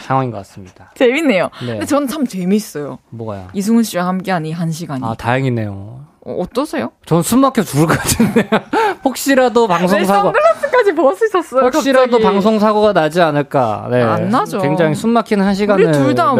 상황인 0.07 0.31
것 0.31 0.39
같습니다. 0.39 0.91
재밌네요. 0.95 1.51
네. 1.61 1.67
근데 1.73 1.87
저는 1.87 2.09
참 2.09 2.27
재밌어요. 2.27 2.99
뭐가요? 3.11 3.49
이승훈 3.53 3.83
씨와 3.83 4.07
함께한 4.07 4.47
이 4.47 4.53
한 4.53 4.71
시간이. 4.73 5.03
아, 5.05 5.15
다행이네요. 5.15 6.07
어, 6.29 6.33
어떠세요? 6.41 6.91
전숨 7.05 7.41
막혀 7.41 7.63
죽을 7.63 7.87
것 7.87 7.99
같은데요. 7.99 8.47
혹시라도 9.05 9.67
방송 9.69 10.05
사고 10.05 10.33
선글라스까지 10.33 10.95
벗으셨어요. 10.95 11.63
혹시라도 11.67 12.13
갑자기. 12.13 12.25
방송 12.25 12.59
사고가 12.59 12.93
나지 12.93 13.21
않을까. 13.21 13.89
네. 13.91 14.03
안 14.03 14.29
나죠. 14.31 14.61
굉장히 14.61 14.95
숨 14.95 15.11
막히는 15.11 15.45
한 15.45 15.55
시간을 15.55 15.85
우리 15.85 15.93
둘다. 15.93 16.35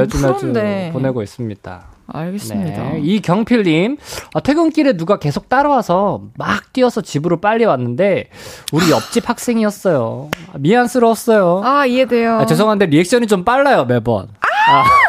보내고 0.93 1.23
있습니다. 1.23 1.85
알겠습니다. 2.09 2.91
네. 2.91 3.01
이경필님, 3.03 3.97
아, 4.35 4.41
퇴근길에 4.41 4.97
누가 4.97 5.19
계속 5.19 5.49
따라와서 5.49 6.23
막 6.37 6.73
뛰어서 6.73 7.01
집으로 7.01 7.41
빨리 7.41 7.65
왔는데 7.65 8.31
우리 8.73 8.91
옆집 8.91 9.29
학생이었어요. 9.29 10.31
아, 10.53 10.59
미안스러웠어요. 10.59 11.63
아, 11.65 11.87
이해돼요. 11.87 12.39
아, 12.41 12.47
죄송한데 12.47 12.87
reaction이 12.87 13.27
좀 13.27 13.45
빨라요 13.45 13.85
매번. 13.85 14.29
아. 14.69 15.06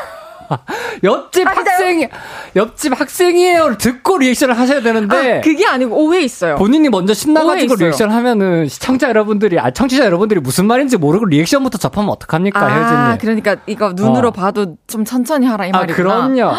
옆집 1.03 1.47
학생이 1.47 2.07
옆집 2.55 2.99
학생이에요를 2.99 3.77
듣고 3.77 4.17
reaction을 4.17 4.57
하셔야 4.57 4.81
되는데 4.81 5.37
아, 5.37 5.41
그게 5.41 5.65
아니고 5.67 5.95
오해 5.95 6.21
있어요. 6.21 6.55
본인이 6.55 6.89
먼저 6.89 7.13
신나가지고. 7.13 7.75
리액션 7.75 8.09
하면은 8.11 8.67
시청자 8.67 9.09
여러분들이, 9.09 9.59
아, 9.59 9.71
청취자 9.71 10.05
여러분들이 10.05 10.39
무슨 10.39 10.65
말인지 10.65 10.97
모르고 10.97 11.25
reaction부터 11.25 11.77
접하면 11.77 12.09
어떡합니까, 12.11 12.59
아, 12.59 12.67
혜진님. 13.11 13.17
그러니까 13.19 13.61
이거 13.67 13.93
눈으로 13.95 14.29
어. 14.29 14.31
봐도 14.31 14.75
좀 14.87 15.05
천천히 15.05 15.45
하라 15.45 15.65
이 15.67 15.71
아, 15.73 15.79
말이구나. 15.79 16.27
그럼요. 16.27 16.53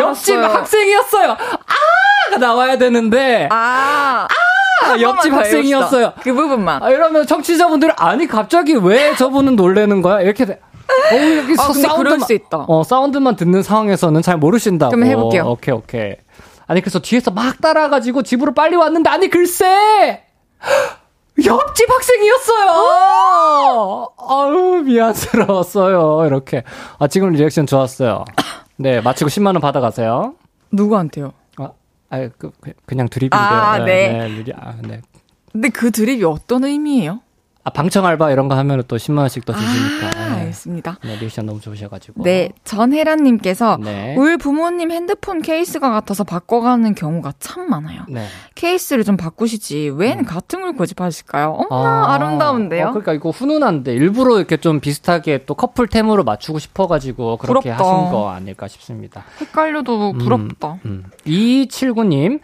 옆집 0.00 0.36
알았어요. 0.38 0.58
학생이었어요. 0.58 1.30
아가 1.30 2.38
나와야 2.38 2.78
되는데, 2.78 3.48
아, 3.50 4.26
아, 4.28 4.86
한 4.86 5.00
옆집 5.00 5.32
학생이었어요. 5.32 6.12
그 6.22 6.32
부분만. 6.32 6.82
아, 6.82 6.90
이러면 6.90 7.26
청취자분들이, 7.26 7.92
아니, 7.96 8.26
갑자기 8.26 8.74
왜 8.74 9.14
저분은 9.16 9.56
놀래는 9.56 10.02
거야? 10.02 10.20
이렇게 10.20 10.44
돼. 10.44 10.60
어, 11.12 11.16
여기 11.38 11.54
아, 11.58 11.96
그럴 11.96 12.20
수 12.20 12.32
있다. 12.32 12.64
어, 12.68 12.82
사운드만 12.82 13.36
듣는 13.36 13.62
상황에서는 13.62 14.22
잘 14.22 14.36
모르신다고. 14.38 14.90
그럼 14.90 15.08
해볼게요. 15.08 15.44
오케이, 15.46 15.74
오케이. 15.74 16.16
아니, 16.66 16.80
그래서 16.80 16.98
뒤에서 16.98 17.30
막 17.30 17.60
따라가지고 17.60 18.22
집으로 18.22 18.54
빨리 18.54 18.76
왔는데, 18.76 19.10
아니, 19.10 19.28
글쎄! 19.28 20.22
옆집 21.44 21.90
학생이었어요! 21.90 22.70
아유, 24.28 24.82
미안스러웠어요. 24.84 26.26
이렇게. 26.26 26.62
아, 26.98 27.08
지금 27.08 27.30
리액션 27.30 27.66
좋았어요. 27.66 28.24
네, 28.76 29.00
마치고 29.00 29.28
10만원 29.28 29.60
받아가세요. 29.60 30.34
누구한테요? 30.72 31.32
아, 31.58 31.70
아 32.10 32.28
그, 32.38 32.50
그, 32.86 32.94
냥 32.94 33.08
드립인데요. 33.08 33.40
아, 33.40 33.78
네. 33.78 34.12
네, 34.12 34.28
미리- 34.28 34.52
아, 34.52 34.74
네. 34.80 35.00
근데 35.52 35.68
그 35.68 35.90
드립이 35.90 36.24
어떤 36.24 36.64
의미예요? 36.64 37.20
아, 37.66 37.70
방청 37.70 38.04
알바 38.04 38.30
이런 38.30 38.48
거 38.48 38.56
하면 38.56 38.82
또 38.86 38.96
10만 38.96 39.18
원씩 39.20 39.46
더 39.46 39.54
주시니까. 39.54 40.06
아, 40.20 40.28
네. 40.28 40.40
알겠습니다. 40.42 40.98
네, 41.02 41.16
리액션 41.16 41.46
너무 41.46 41.60
좋으셔가지고. 41.60 42.22
네, 42.22 42.50
전혜란님께서 42.64 43.78
네. 43.82 44.14
울 44.18 44.36
부모님 44.36 44.90
핸드폰 44.90 45.40
케이스가 45.40 45.90
같아서 45.90 46.24
바꿔가는 46.24 46.94
경우가 46.94 47.32
참 47.38 47.70
많아요. 47.70 48.02
네. 48.08 48.26
케이스를 48.54 49.02
좀 49.04 49.16
바꾸시지 49.16 49.88
웬 49.96 50.24
같은 50.24 50.60
걸 50.60 50.74
고집하실까요? 50.74 51.50
어머나 51.70 52.12
아, 52.12 52.18
름다운데요 52.18 52.88
어, 52.88 52.90
그러니까 52.90 53.14
이거 53.14 53.30
훈훈한데 53.30 53.94
일부러 53.94 54.36
이렇게 54.36 54.58
좀 54.58 54.80
비슷하게 54.80 55.44
또 55.46 55.54
커플템으로 55.54 56.22
맞추고 56.22 56.58
싶어가지고 56.58 57.38
그렇게 57.38 57.70
부럽다. 57.72 57.82
하신 57.82 58.10
거 58.12 58.30
아닐까 58.30 58.68
싶습니다. 58.68 59.24
헷갈려도 59.40 60.12
부럽다. 60.12 60.78
음. 60.84 61.04
279님 61.26 62.40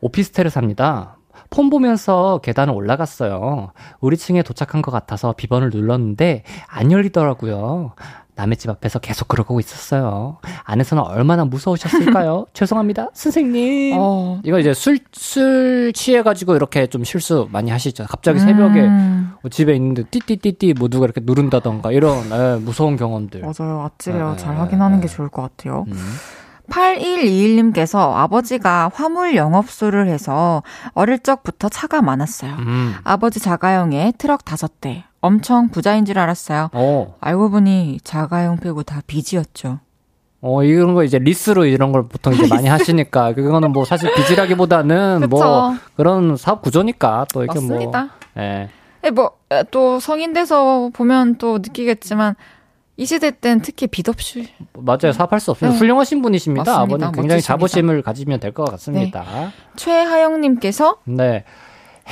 오피스텔에 0.00 0.48
삽니다. 0.50 1.16
폰 1.54 1.70
보면서 1.70 2.40
계단을 2.42 2.74
올라갔어요. 2.74 3.70
우리 4.00 4.16
층에 4.16 4.42
도착한 4.42 4.82
것 4.82 4.90
같아서 4.90 5.32
비번을 5.32 5.70
눌렀는데 5.72 6.42
안 6.66 6.90
열리더라고요. 6.90 7.92
남의 8.34 8.56
집 8.56 8.68
앞에서 8.70 8.98
계속 8.98 9.28
그러고 9.28 9.60
있었어요. 9.60 10.38
안에서는 10.64 11.00
얼마나 11.04 11.44
무서우셨을까요? 11.44 12.46
죄송합니다, 12.54 13.10
선생님. 13.12 13.94
어. 13.96 14.40
이거 14.42 14.58
이제 14.58 14.74
술, 14.74 14.98
술 15.12 15.92
취해가지고 15.94 16.56
이렇게 16.56 16.88
좀 16.88 17.04
실수 17.04 17.48
많이 17.52 17.70
하시죠. 17.70 18.06
갑자기 18.08 18.40
새벽에 18.40 18.80
음, 18.80 19.34
뭐 19.40 19.48
집에 19.48 19.76
있는데 19.76 20.02
띠띠띠띠 20.10 20.74
뭐 20.76 20.88
누가 20.88 21.04
이렇게 21.04 21.20
누른다던가 21.22 21.92
이런 21.92 22.24
예, 22.32 22.58
무서운 22.60 22.96
경험들. 22.96 23.42
맞아요. 23.42 23.82
아찔해요. 23.82 24.30
네, 24.32 24.36
잘 24.38 24.54
네, 24.54 24.60
확인하는 24.60 24.96
네. 24.98 25.02
게 25.02 25.08
좋을 25.08 25.28
것 25.28 25.42
같아요. 25.42 25.84
음. 25.86 25.94
8121님께서 26.70 28.14
아버지가 28.14 28.90
화물 28.94 29.36
영업소를 29.36 30.08
해서 30.08 30.62
어릴 30.92 31.18
적부터 31.18 31.68
차가 31.68 32.02
많았어요. 32.02 32.52
음. 32.54 32.94
아버지 33.04 33.40
자가용에 33.40 34.12
트럭 34.18 34.44
다섯 34.44 34.80
대. 34.80 35.04
엄청 35.20 35.68
부자인 35.70 36.04
줄 36.04 36.18
알았어요. 36.18 36.68
어, 36.72 37.16
알고 37.20 37.50
보니 37.50 37.98
자가용 38.04 38.58
빼고 38.58 38.82
다 38.82 39.00
빚이었죠. 39.06 39.80
어, 40.42 40.62
이런 40.62 40.92
거 40.92 41.04
이제 41.04 41.18
리스로 41.18 41.64
이런 41.64 41.90
걸 41.92 42.06
보통 42.06 42.34
이제 42.34 42.46
많이 42.46 42.68
하시니까, 42.68 43.32
그거는 43.32 43.72
뭐 43.72 43.86
사실 43.86 44.12
빚이라기보다는 44.14 45.28
뭐. 45.30 45.74
그런 45.96 46.36
사업 46.36 46.60
구조니까 46.60 47.24
또 47.32 47.42
이렇게 47.42 47.58
맞습니다. 47.58 48.10
뭐. 48.34 48.44
예. 48.44 48.68
예, 49.04 49.10
뭐, 49.10 49.30
에, 49.50 49.62
또 49.70 50.00
성인 50.00 50.34
돼서 50.34 50.90
보면 50.92 51.36
또 51.36 51.58
느끼겠지만, 51.58 52.34
이 52.96 53.06
시대 53.06 53.30
땐 53.32 53.60
특히 53.60 53.86
빚 53.88 54.08
없이. 54.08 54.48
맞아요. 54.72 55.12
사업할 55.12 55.40
수 55.40 55.50
없습니다. 55.50 55.72
네. 55.74 55.78
훌륭하신 55.78 56.22
분이십니다. 56.22 56.62
맞습니다. 56.72 57.06
아버님 57.06 57.12
굉장히 57.22 57.36
멋지십니다. 57.38 57.46
자부심을 57.46 58.02
가지면 58.02 58.40
될 58.40 58.52
것 58.52 58.64
같습니다. 58.70 59.24
최하영님께서, 59.76 60.98
네. 61.04 61.44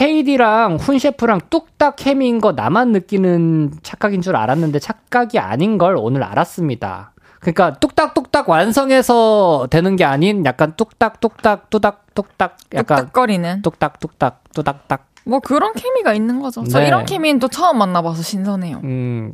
헤이디랑 0.01 0.76
훈 0.76 0.99
셰프랑 0.99 1.41
뚝딱 1.51 1.97
케미인 1.97 2.41
거 2.41 2.53
나만 2.53 2.93
느끼는 2.93 3.72
착각인 3.83 4.22
줄 4.22 4.37
알았는데 4.37 4.78
착각이 4.78 5.39
아닌 5.39 5.76
걸 5.76 5.97
오늘 5.99 6.22
알았습니다. 6.22 7.12
그러니까 7.41 7.74
뚝딱뚝딱 7.74 8.49
완성해서 8.49 9.66
되는 9.70 9.97
게 9.97 10.05
아닌 10.05 10.45
약간 10.47 10.72
뚝딱뚝딱 10.76 11.68
뚜닥 11.70 12.07
뚝딱 12.14 12.57
약간 12.74 12.99
뚝딱거리는. 13.01 13.62
뚝딱뚝딱 13.62 14.45
뚜닥딱 14.55 15.07
뭐 15.26 15.41
그런 15.41 15.72
케미가 15.74 16.14
있는 16.14 16.41
거죠. 16.41 16.64
저 16.64 16.78
네. 16.80 16.87
이런 16.87 17.05
케미는 17.05 17.39
또 17.39 17.49
처음 17.49 17.78
만나봐서 17.78 18.22
신선해요. 18.22 18.80
음 18.85 19.33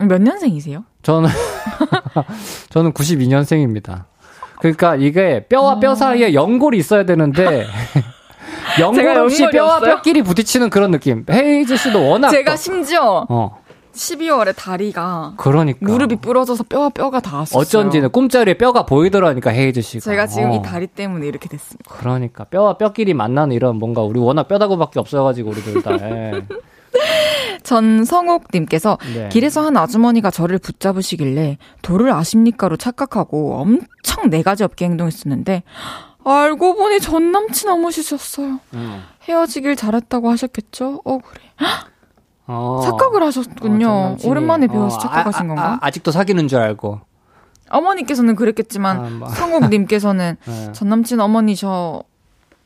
몇 0.00 0.20
년생이세요? 0.22 0.84
저는 1.02 1.28
저는 2.70 2.92
92년생입니다. 2.92 4.04
그러니까 4.60 4.96
이게 4.96 5.46
뼈와 5.48 5.78
뼈 5.80 5.94
사이에 5.94 6.34
연골이 6.34 6.78
있어야 6.78 7.04
되는데 7.04 7.66
연골 8.80 9.08
없이 9.18 9.46
뼈와 9.50 9.76
없어요? 9.76 9.96
뼈끼리 9.96 10.22
부딪히는 10.22 10.70
그런 10.70 10.90
느낌. 10.90 11.24
헤이즈 11.30 11.76
씨도 11.76 12.08
워낙 12.08 12.30
제가 12.30 12.52
또- 12.52 12.56
심지어 12.56 13.26
어 13.28 13.58
12월에 13.94 14.54
다리가 14.56 15.34
그러니까 15.38 15.78
무릎이 15.80 16.16
부러져서 16.16 16.64
뼈와 16.64 16.88
뼈가 16.90 17.18
닿았어요. 17.20 17.60
어쩐지는 17.60 18.10
꿈자리에 18.10 18.54
뼈가 18.54 18.84
보이더라니까 18.86 19.50
헤이즈 19.50 19.80
씨가. 19.80 20.00
제가 20.04 20.26
지금 20.28 20.50
어. 20.50 20.54
이 20.56 20.62
다리 20.62 20.86
때문에 20.86 21.26
이렇게 21.26 21.48
됐습니다. 21.48 21.92
그러니까 21.94 22.44
뼈와 22.44 22.78
뼈끼리 22.78 23.14
만나는 23.14 23.54
이런 23.56 23.76
뭔가 23.76 24.02
우리 24.02 24.20
워낙 24.20 24.46
뼈다구밖에 24.46 25.00
없어가지고 25.00 25.50
우리들 25.50 25.82
다. 25.82 25.90
예. 26.98 27.58
전성옥님께서 27.62 28.98
네. 29.14 29.28
길에서 29.30 29.64
한 29.64 29.76
아주머니가 29.76 30.30
저를 30.30 30.58
붙잡으시길래 30.58 31.58
돌을 31.82 32.12
아십니까로 32.12 32.76
착각하고 32.76 33.56
엄청 33.56 34.30
네 34.30 34.42
가지 34.42 34.64
없게 34.64 34.84
행동했었는데 34.86 35.62
알고 36.24 36.76
보니 36.76 37.00
전 37.00 37.32
남친 37.32 37.68
어머니셨어요. 37.68 38.60
음. 38.74 39.02
헤어지길 39.22 39.76
잘했다고 39.76 40.30
하셨겠죠? 40.30 41.00
어 41.04 41.18
그래. 41.18 41.42
어. 42.46 42.80
착각을 42.82 43.22
어, 43.22 43.26
하셨군요. 43.26 43.86
전 43.86 44.02
남친이. 44.10 44.30
오랜만에 44.30 44.66
배워서 44.66 44.96
어, 44.96 45.00
착각하신 45.00 45.44
아, 45.44 45.48
건가? 45.48 45.72
아, 45.74 45.78
아 45.82 45.90
직도 45.90 46.10
사귀는 46.10 46.48
줄 46.48 46.58
알고. 46.58 47.00
어머니께서는 47.70 48.34
그랬겠지만 48.34 48.96
아, 48.98 49.10
뭐. 49.10 49.28
성옥님께서는 49.28 50.36
예. 50.48 50.72
전 50.72 50.88
남친 50.88 51.20
어머니 51.20 51.54
저 51.54 52.02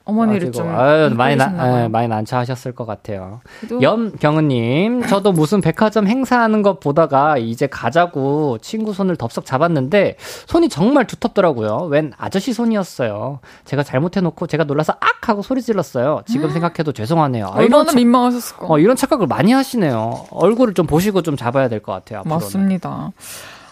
어머니를 0.04 0.50
좀 0.52 0.68
아유, 0.68 1.10
많이 1.14 1.36
나, 1.36 1.52
봐요. 1.52 1.84
예, 1.84 1.88
많이 1.88 2.08
난처하셨을 2.08 2.72
것 2.72 2.86
같아요. 2.86 3.40
그래도 3.60 3.80
염경은님, 3.82 5.06
저도 5.06 5.32
무슨 5.32 5.60
백화점 5.60 6.06
행사하는 6.08 6.62
것 6.62 6.80
보다가 6.80 7.38
이제 7.38 7.66
가자고 7.66 8.58
친구 8.58 8.92
손을 8.92 9.16
덥석 9.16 9.44
잡았는데 9.46 10.16
손이 10.46 10.68
정말 10.68 11.06
두텁더라고요. 11.06 11.86
웬 11.90 12.12
아저씨 12.18 12.52
손이었어요. 12.52 13.38
제가 13.64 13.82
잘못해놓고 13.82 14.46
제가 14.48 14.64
놀라서 14.64 14.94
악 15.00 15.28
하고 15.28 15.42
소리 15.42 15.62
질렀어요. 15.62 16.22
지금 16.26 16.50
생각해도 16.50 16.92
죄송하네요. 16.92 17.46
아, 17.46 17.62
이런, 17.62 17.64
얼마나 17.64 17.84
착, 17.90 17.96
민망하셨을까. 17.96 18.66
어, 18.68 18.78
이런 18.80 18.96
착각을 18.96 19.28
많이 19.28 19.52
하시네요. 19.52 20.26
얼굴을 20.30 20.74
좀 20.74 20.86
보시고 20.86 21.22
좀 21.22 21.36
잡아야 21.36 21.68
될 21.68 21.80
것 21.82 21.92
같아요. 21.92 22.20
앞으로는. 22.20 22.44
맞습니다. 22.44 23.12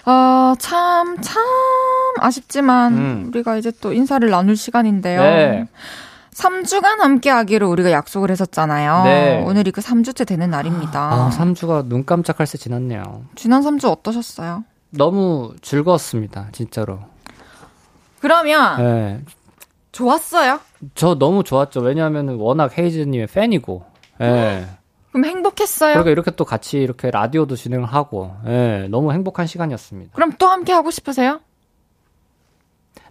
아, 0.04 0.54
참, 0.58 1.20
참, 1.20 1.42
아쉽지만, 2.20 2.92
음. 2.94 3.24
우리가 3.28 3.56
이제 3.56 3.70
또 3.80 3.92
인사를 3.92 4.28
나눌 4.30 4.56
시간인데요. 4.56 5.20
네. 5.20 5.66
3주간 6.40 6.98
함께 7.00 7.28
하기로 7.30 7.68
우리가 7.70 7.90
약속을 7.90 8.30
했었잖아요. 8.30 9.04
네. 9.04 9.44
오늘이 9.44 9.70
그 9.72 9.80
3주째 9.80 10.26
되는 10.26 10.48
날입니다. 10.50 11.00
아, 11.00 11.30
3주가 11.30 11.84
눈 11.86 12.04
깜짝할 12.06 12.46
새 12.46 12.56
지났네요. 12.56 13.24
지난 13.34 13.62
3주 13.62 13.90
어떠셨어요? 13.90 14.64
너무 14.90 15.54
즐거웠습니다. 15.60 16.48
진짜로. 16.52 17.00
그러면, 18.20 18.76
네. 18.78 19.20
좋았어요? 19.92 20.60
저 20.94 21.14
너무 21.16 21.44
좋았죠. 21.44 21.80
왜냐하면 21.80 22.36
워낙 22.38 22.76
헤이즈님의 22.76 23.26
팬이고. 23.26 23.84
예. 24.22 24.66
그럼 25.12 25.24
행복했어요? 25.24 25.92
그러니까 25.94 26.10
이렇게 26.10 26.30
또 26.32 26.44
같이 26.44 26.78
이렇게 26.78 27.10
라디오도 27.10 27.56
진행을 27.56 27.86
하고, 27.86 28.34
예, 28.46 28.86
너무 28.90 29.12
행복한 29.12 29.46
시간이었습니다. 29.46 30.12
그럼 30.14 30.32
또 30.38 30.48
함께 30.48 30.72
하고 30.72 30.90
싶으세요? 30.90 31.40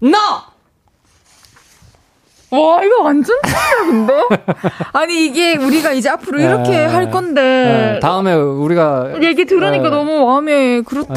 NO! 0.02 0.14
와, 2.52 2.84
이거 2.84 3.02
완전 3.04 3.36
찐이야, 3.46 3.92
근데? 3.92 4.14
아니, 4.94 5.26
이게 5.26 5.56
우리가 5.56 5.92
이제 5.94 6.10
앞으로 6.10 6.40
이렇게 6.40 6.72
네. 6.72 6.86
할 6.86 7.12
건데. 7.12 7.96
예, 7.96 8.00
다음에 8.00 8.34
우리가 8.34 9.22
얘기 9.22 9.46
들으니까 9.46 9.86
예. 9.86 9.90
너무 9.90 10.26
마음에 10.26 10.82
그렇다. 10.82 11.14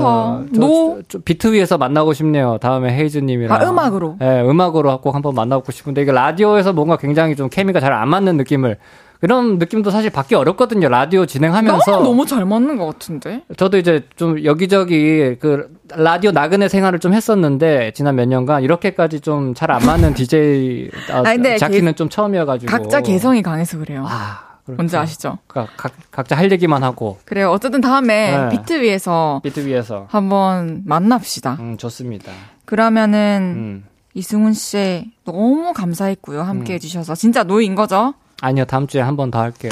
No? 0.52 0.98
저, 0.98 1.02
저 1.08 1.18
비트 1.24 1.52
위에서 1.52 1.78
만나고 1.78 2.12
싶네요. 2.12 2.58
다음에 2.60 2.92
헤이즈님이랑. 2.92 3.60
아, 3.60 3.70
음악으로? 3.70 4.16
예, 4.20 4.42
음악으로 4.42 5.00
꼭 5.00 5.14
한번 5.14 5.34
만나고 5.34 5.72
싶은데, 5.72 6.02
이게 6.02 6.12
라디오에서 6.12 6.72
뭔가 6.74 6.96
굉장히 6.96 7.34
좀 7.36 7.48
케미가 7.48 7.80
잘 7.80 7.92
안 7.92 8.08
맞는 8.08 8.36
느낌을, 8.38 8.78
이런 9.24 9.58
느낌도 9.58 9.90
사실 9.90 10.10
받기 10.10 10.34
어렵거든요. 10.34 10.88
라디오 10.88 11.26
진행하면서. 11.26 12.02
너무 12.02 12.26
잘 12.26 12.44
맞는 12.44 12.76
것 12.76 12.86
같은데? 12.86 13.42
저도 13.56 13.78
이제 13.78 14.04
좀 14.16 14.44
여기저기 14.44 15.36
그 15.38 15.68
라디오 15.94 16.32
나그네 16.32 16.68
생활을 16.68 16.98
좀 16.98 17.14
했었는데 17.14 17.92
지난 17.94 18.16
몇 18.16 18.26
년간 18.26 18.62
이렇게까지 18.64 19.20
좀 19.20 19.54
잘 19.54 19.70
안 19.70 19.86
맞는 19.86 20.14
DJ 20.14 20.90
아, 21.12 21.22
아니, 21.24 21.56
자키는 21.58 21.94
좀 21.94 22.08
처음이어가지고 22.08 22.70
각자 22.70 23.00
개성이 23.00 23.42
강해서 23.42 23.78
그래요. 23.78 24.04
아, 24.08 24.58
그렇죠. 24.64 24.76
뭔지 24.76 24.96
아시죠? 24.96 25.38
각, 25.46 25.68
각, 25.76 25.92
각자 26.10 26.36
할 26.36 26.50
얘기만 26.50 26.82
하고 26.82 27.18
그래요. 27.24 27.50
어쨌든 27.52 27.80
다음에 27.80 28.36
네. 28.36 28.48
비트 28.50 28.80
위에서 28.82 29.40
비트 29.44 29.60
위에서 29.66 30.06
한번 30.10 30.82
만납시다. 30.84 31.58
음 31.60 31.76
좋습니다. 31.76 32.32
그러면은 32.64 33.54
음 33.56 33.84
이승훈 34.14 34.52
씨 34.52 35.12
너무 35.24 35.72
감사했고요. 35.72 36.42
함께 36.42 36.74
해주셔서 36.74 37.14
진짜 37.14 37.44
No인 37.44 37.74
거죠? 37.74 38.14
아니요 38.42 38.64
다음 38.66 38.86
주에 38.86 39.00
한 39.00 39.16
번 39.16 39.30
더 39.30 39.40
할게요. 39.40 39.70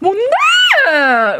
뭔데? 0.00 0.20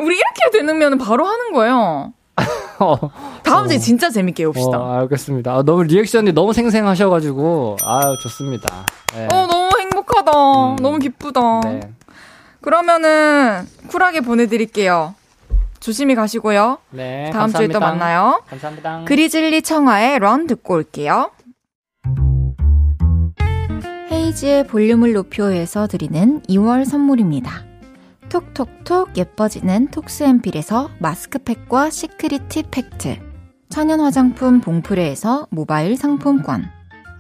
우리 0.03 0.17
이렇게 0.17 0.51
되면 0.53 0.99
바로 0.99 1.25
하는 1.27 1.53
거예요. 1.53 2.13
다음 3.43 3.69
주에 3.69 3.79
진짜 3.79 4.11
재밌게 4.11 4.45
해봅시다. 4.45 4.79
어, 4.79 5.01
알겠습니다. 5.01 5.53
아, 5.53 5.63
너무 5.63 5.83
리액션이 5.85 6.33
너무 6.33 6.53
생생하셔가지고 6.53 7.77
아유 7.85 8.17
좋습니다. 8.23 8.87
네. 9.15 9.27
어, 9.33 9.47
너무 9.47 9.71
행복하다. 9.81 10.31
음. 10.73 10.77
너무 10.77 10.99
기쁘다. 10.99 11.61
네. 11.65 11.81
그러면은 12.61 13.67
쿨하게 13.89 14.21
보내드릴게요. 14.21 15.15
조심히 15.81 16.15
가시고요. 16.15 16.79
네, 16.91 17.31
다음 17.33 17.53
주에 17.53 17.67
또 17.67 17.81
감사합니다. 17.81 17.81
만나요. 17.81 18.43
감사합니다. 18.49 19.03
그리즐리 19.07 19.63
청하의 19.63 20.19
런 20.21 20.47
듣고 20.47 20.75
올게요. 20.75 21.31
헤이즈의 24.33 24.67
볼륨을 24.67 25.13
높여서 25.13 25.87
드리는 25.87 26.41
2월 26.49 26.87
선물입니다. 26.87 27.65
톡톡톡 28.31 29.17
예뻐지는 29.17 29.89
톡스앤필에서 29.89 30.91
마스크팩과 31.01 31.91
시크릿 31.91 32.49
티 32.49 32.63
팩트 32.63 33.19
천연 33.69 34.01
화장품 34.01 34.61
봉프레에서 34.61 35.49
모바일 35.51 35.97
상품권 35.97 36.65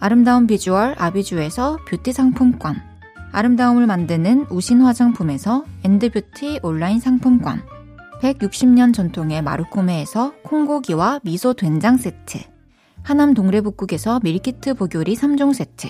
아름다운 0.00 0.46
비주얼 0.46 0.94
아비주에서 0.96 1.80
뷰티 1.86 2.12
상품권 2.12 2.76
아름다움을 3.32 3.86
만드는 3.86 4.46
우신 4.48 4.80
화장품에서 4.80 5.64
엔드뷰티 5.84 6.60
온라인 6.62 6.98
상품권 6.98 7.62
160년 8.22 8.94
전통의 8.94 9.42
마루코메에서 9.42 10.32
콩고기와 10.44 11.20
미소 11.24 11.52
된장 11.52 11.98
세트 11.98 12.38
하남 13.02 13.34
동래복국에서 13.34 14.20
밀키트 14.22 14.74
복요리 14.74 15.14
3종 15.14 15.52
세트 15.52 15.88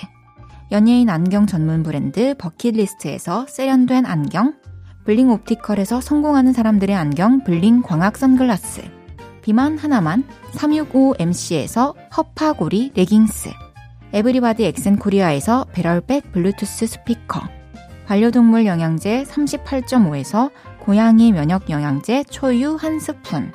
연예인 0.72 1.10
안경 1.10 1.46
전문 1.46 1.82
브랜드 1.82 2.34
버킷리스트에서 2.38 3.44
세련된 3.46 4.06
안경 4.06 4.54
블링 5.04 5.28
옵티컬에서 5.28 6.00
성공하는 6.00 6.54
사람들의 6.54 6.96
안경 6.96 7.44
블링 7.44 7.82
광학 7.82 8.16
선글라스 8.16 8.80
비만 9.42 9.76
하나만 9.76 10.24
365MC에서 10.54 11.94
허파고리 12.16 12.92
레깅스 12.94 13.50
에브리바디 14.14 14.64
엑센 14.64 14.96
코리아에서 14.96 15.66
배럴백 15.72 16.32
블루투스 16.32 16.86
스피커 16.86 17.42
반려동물 18.06 18.64
영양제 18.64 19.24
38.5에서 19.24 20.50
고양이 20.80 21.32
면역 21.32 21.68
영양제 21.68 22.24
초유 22.30 22.76
한 22.76 22.98
스푼 22.98 23.52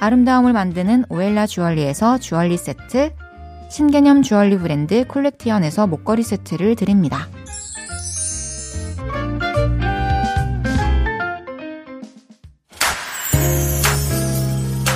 아름다움을 0.00 0.52
만드는 0.52 1.04
오엘라 1.10 1.46
주얼리에서 1.46 2.18
주얼리 2.18 2.56
세트 2.56 3.12
신개념 3.68 4.22
주얼리 4.22 4.58
브랜드 4.58 5.06
콜렉티언에서 5.06 5.86
목걸이 5.86 6.22
세트를 6.22 6.76
드립니다. 6.76 7.28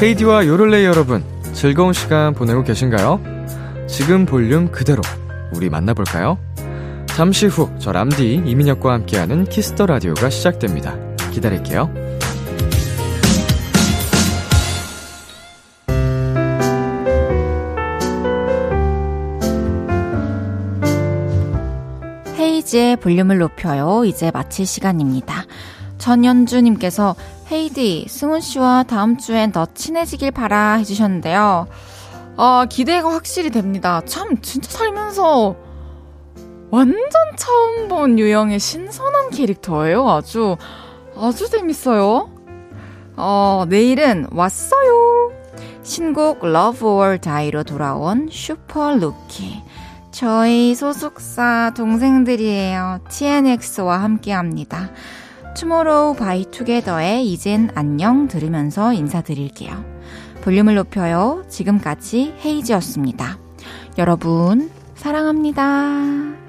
헤이즈와 0.03 0.47
요롤레이 0.47 0.85
여러분, 0.87 1.23
즐거운 1.53 1.93
시간 1.93 2.33
보내고 2.33 2.63
계신가요? 2.63 3.21
지금 3.87 4.25
볼륨 4.25 4.71
그대로 4.71 5.03
우리 5.55 5.69
만나볼까요? 5.69 6.39
잠시 7.07 7.47
후 7.47 7.69
저 7.79 7.93
람디 7.93 8.43
이민혁과 8.47 8.93
함께하는 8.95 9.45
키스 9.45 9.70
더 9.70 9.85
라디오가 9.87 10.31
시작됩니다. 10.31 10.97
기다릴게요. 11.33 11.93
헤이지의 22.71 22.97
볼륨을 22.97 23.39
높여요. 23.39 24.05
이제 24.05 24.31
마칠 24.31 24.65
시간입니다. 24.65 25.45
전연주님께서 25.99 27.17
헤이디, 27.51 28.07
승훈 28.09 28.41
씨와 28.41 28.85
다음 28.85 29.19
주엔 29.19 29.53
더 29.53 29.67
친해지길 29.75 30.31
바라 30.31 30.75
해주셨는데요. 30.75 31.67
아, 32.37 32.67
기대가 32.71 33.13
확실히 33.13 33.51
됩니다. 33.51 34.01
참, 34.07 34.41
진짜 34.41 34.71
살면서 34.71 35.57
완전 36.71 37.11
처음 37.37 37.89
본 37.89 38.19
유형의 38.19 38.61
신선한 38.61 39.31
캐릭터예요. 39.31 40.09
아주, 40.09 40.57
아주 41.17 41.51
재밌어요. 41.51 42.31
어, 43.17 43.65
내일은 43.69 44.29
왔어요. 44.31 45.33
신곡 45.83 46.45
Love 46.45 46.89
or 46.89 47.19
Die로 47.19 47.65
돌아온 47.65 48.29
슈퍼 48.31 48.93
루키. 48.93 49.70
저희 50.11 50.75
소속사 50.75 51.73
동생들이에요. 51.77 53.01
TNX와 53.09 54.03
함께 54.03 54.33
합니다. 54.33 54.91
투모로우 55.57 56.17
바이 56.17 56.45
투게더의 56.51 57.27
이젠 57.27 57.71
안녕 57.75 58.29
들으면서 58.29 58.93
인사드릴게요. 58.93 59.85
볼륨을 60.43 60.75
높여요. 60.75 61.45
지금까지 61.49 62.35
헤이즈였습니다. 62.45 63.39
여러분, 63.99 64.71
사랑합니다. 64.95 66.40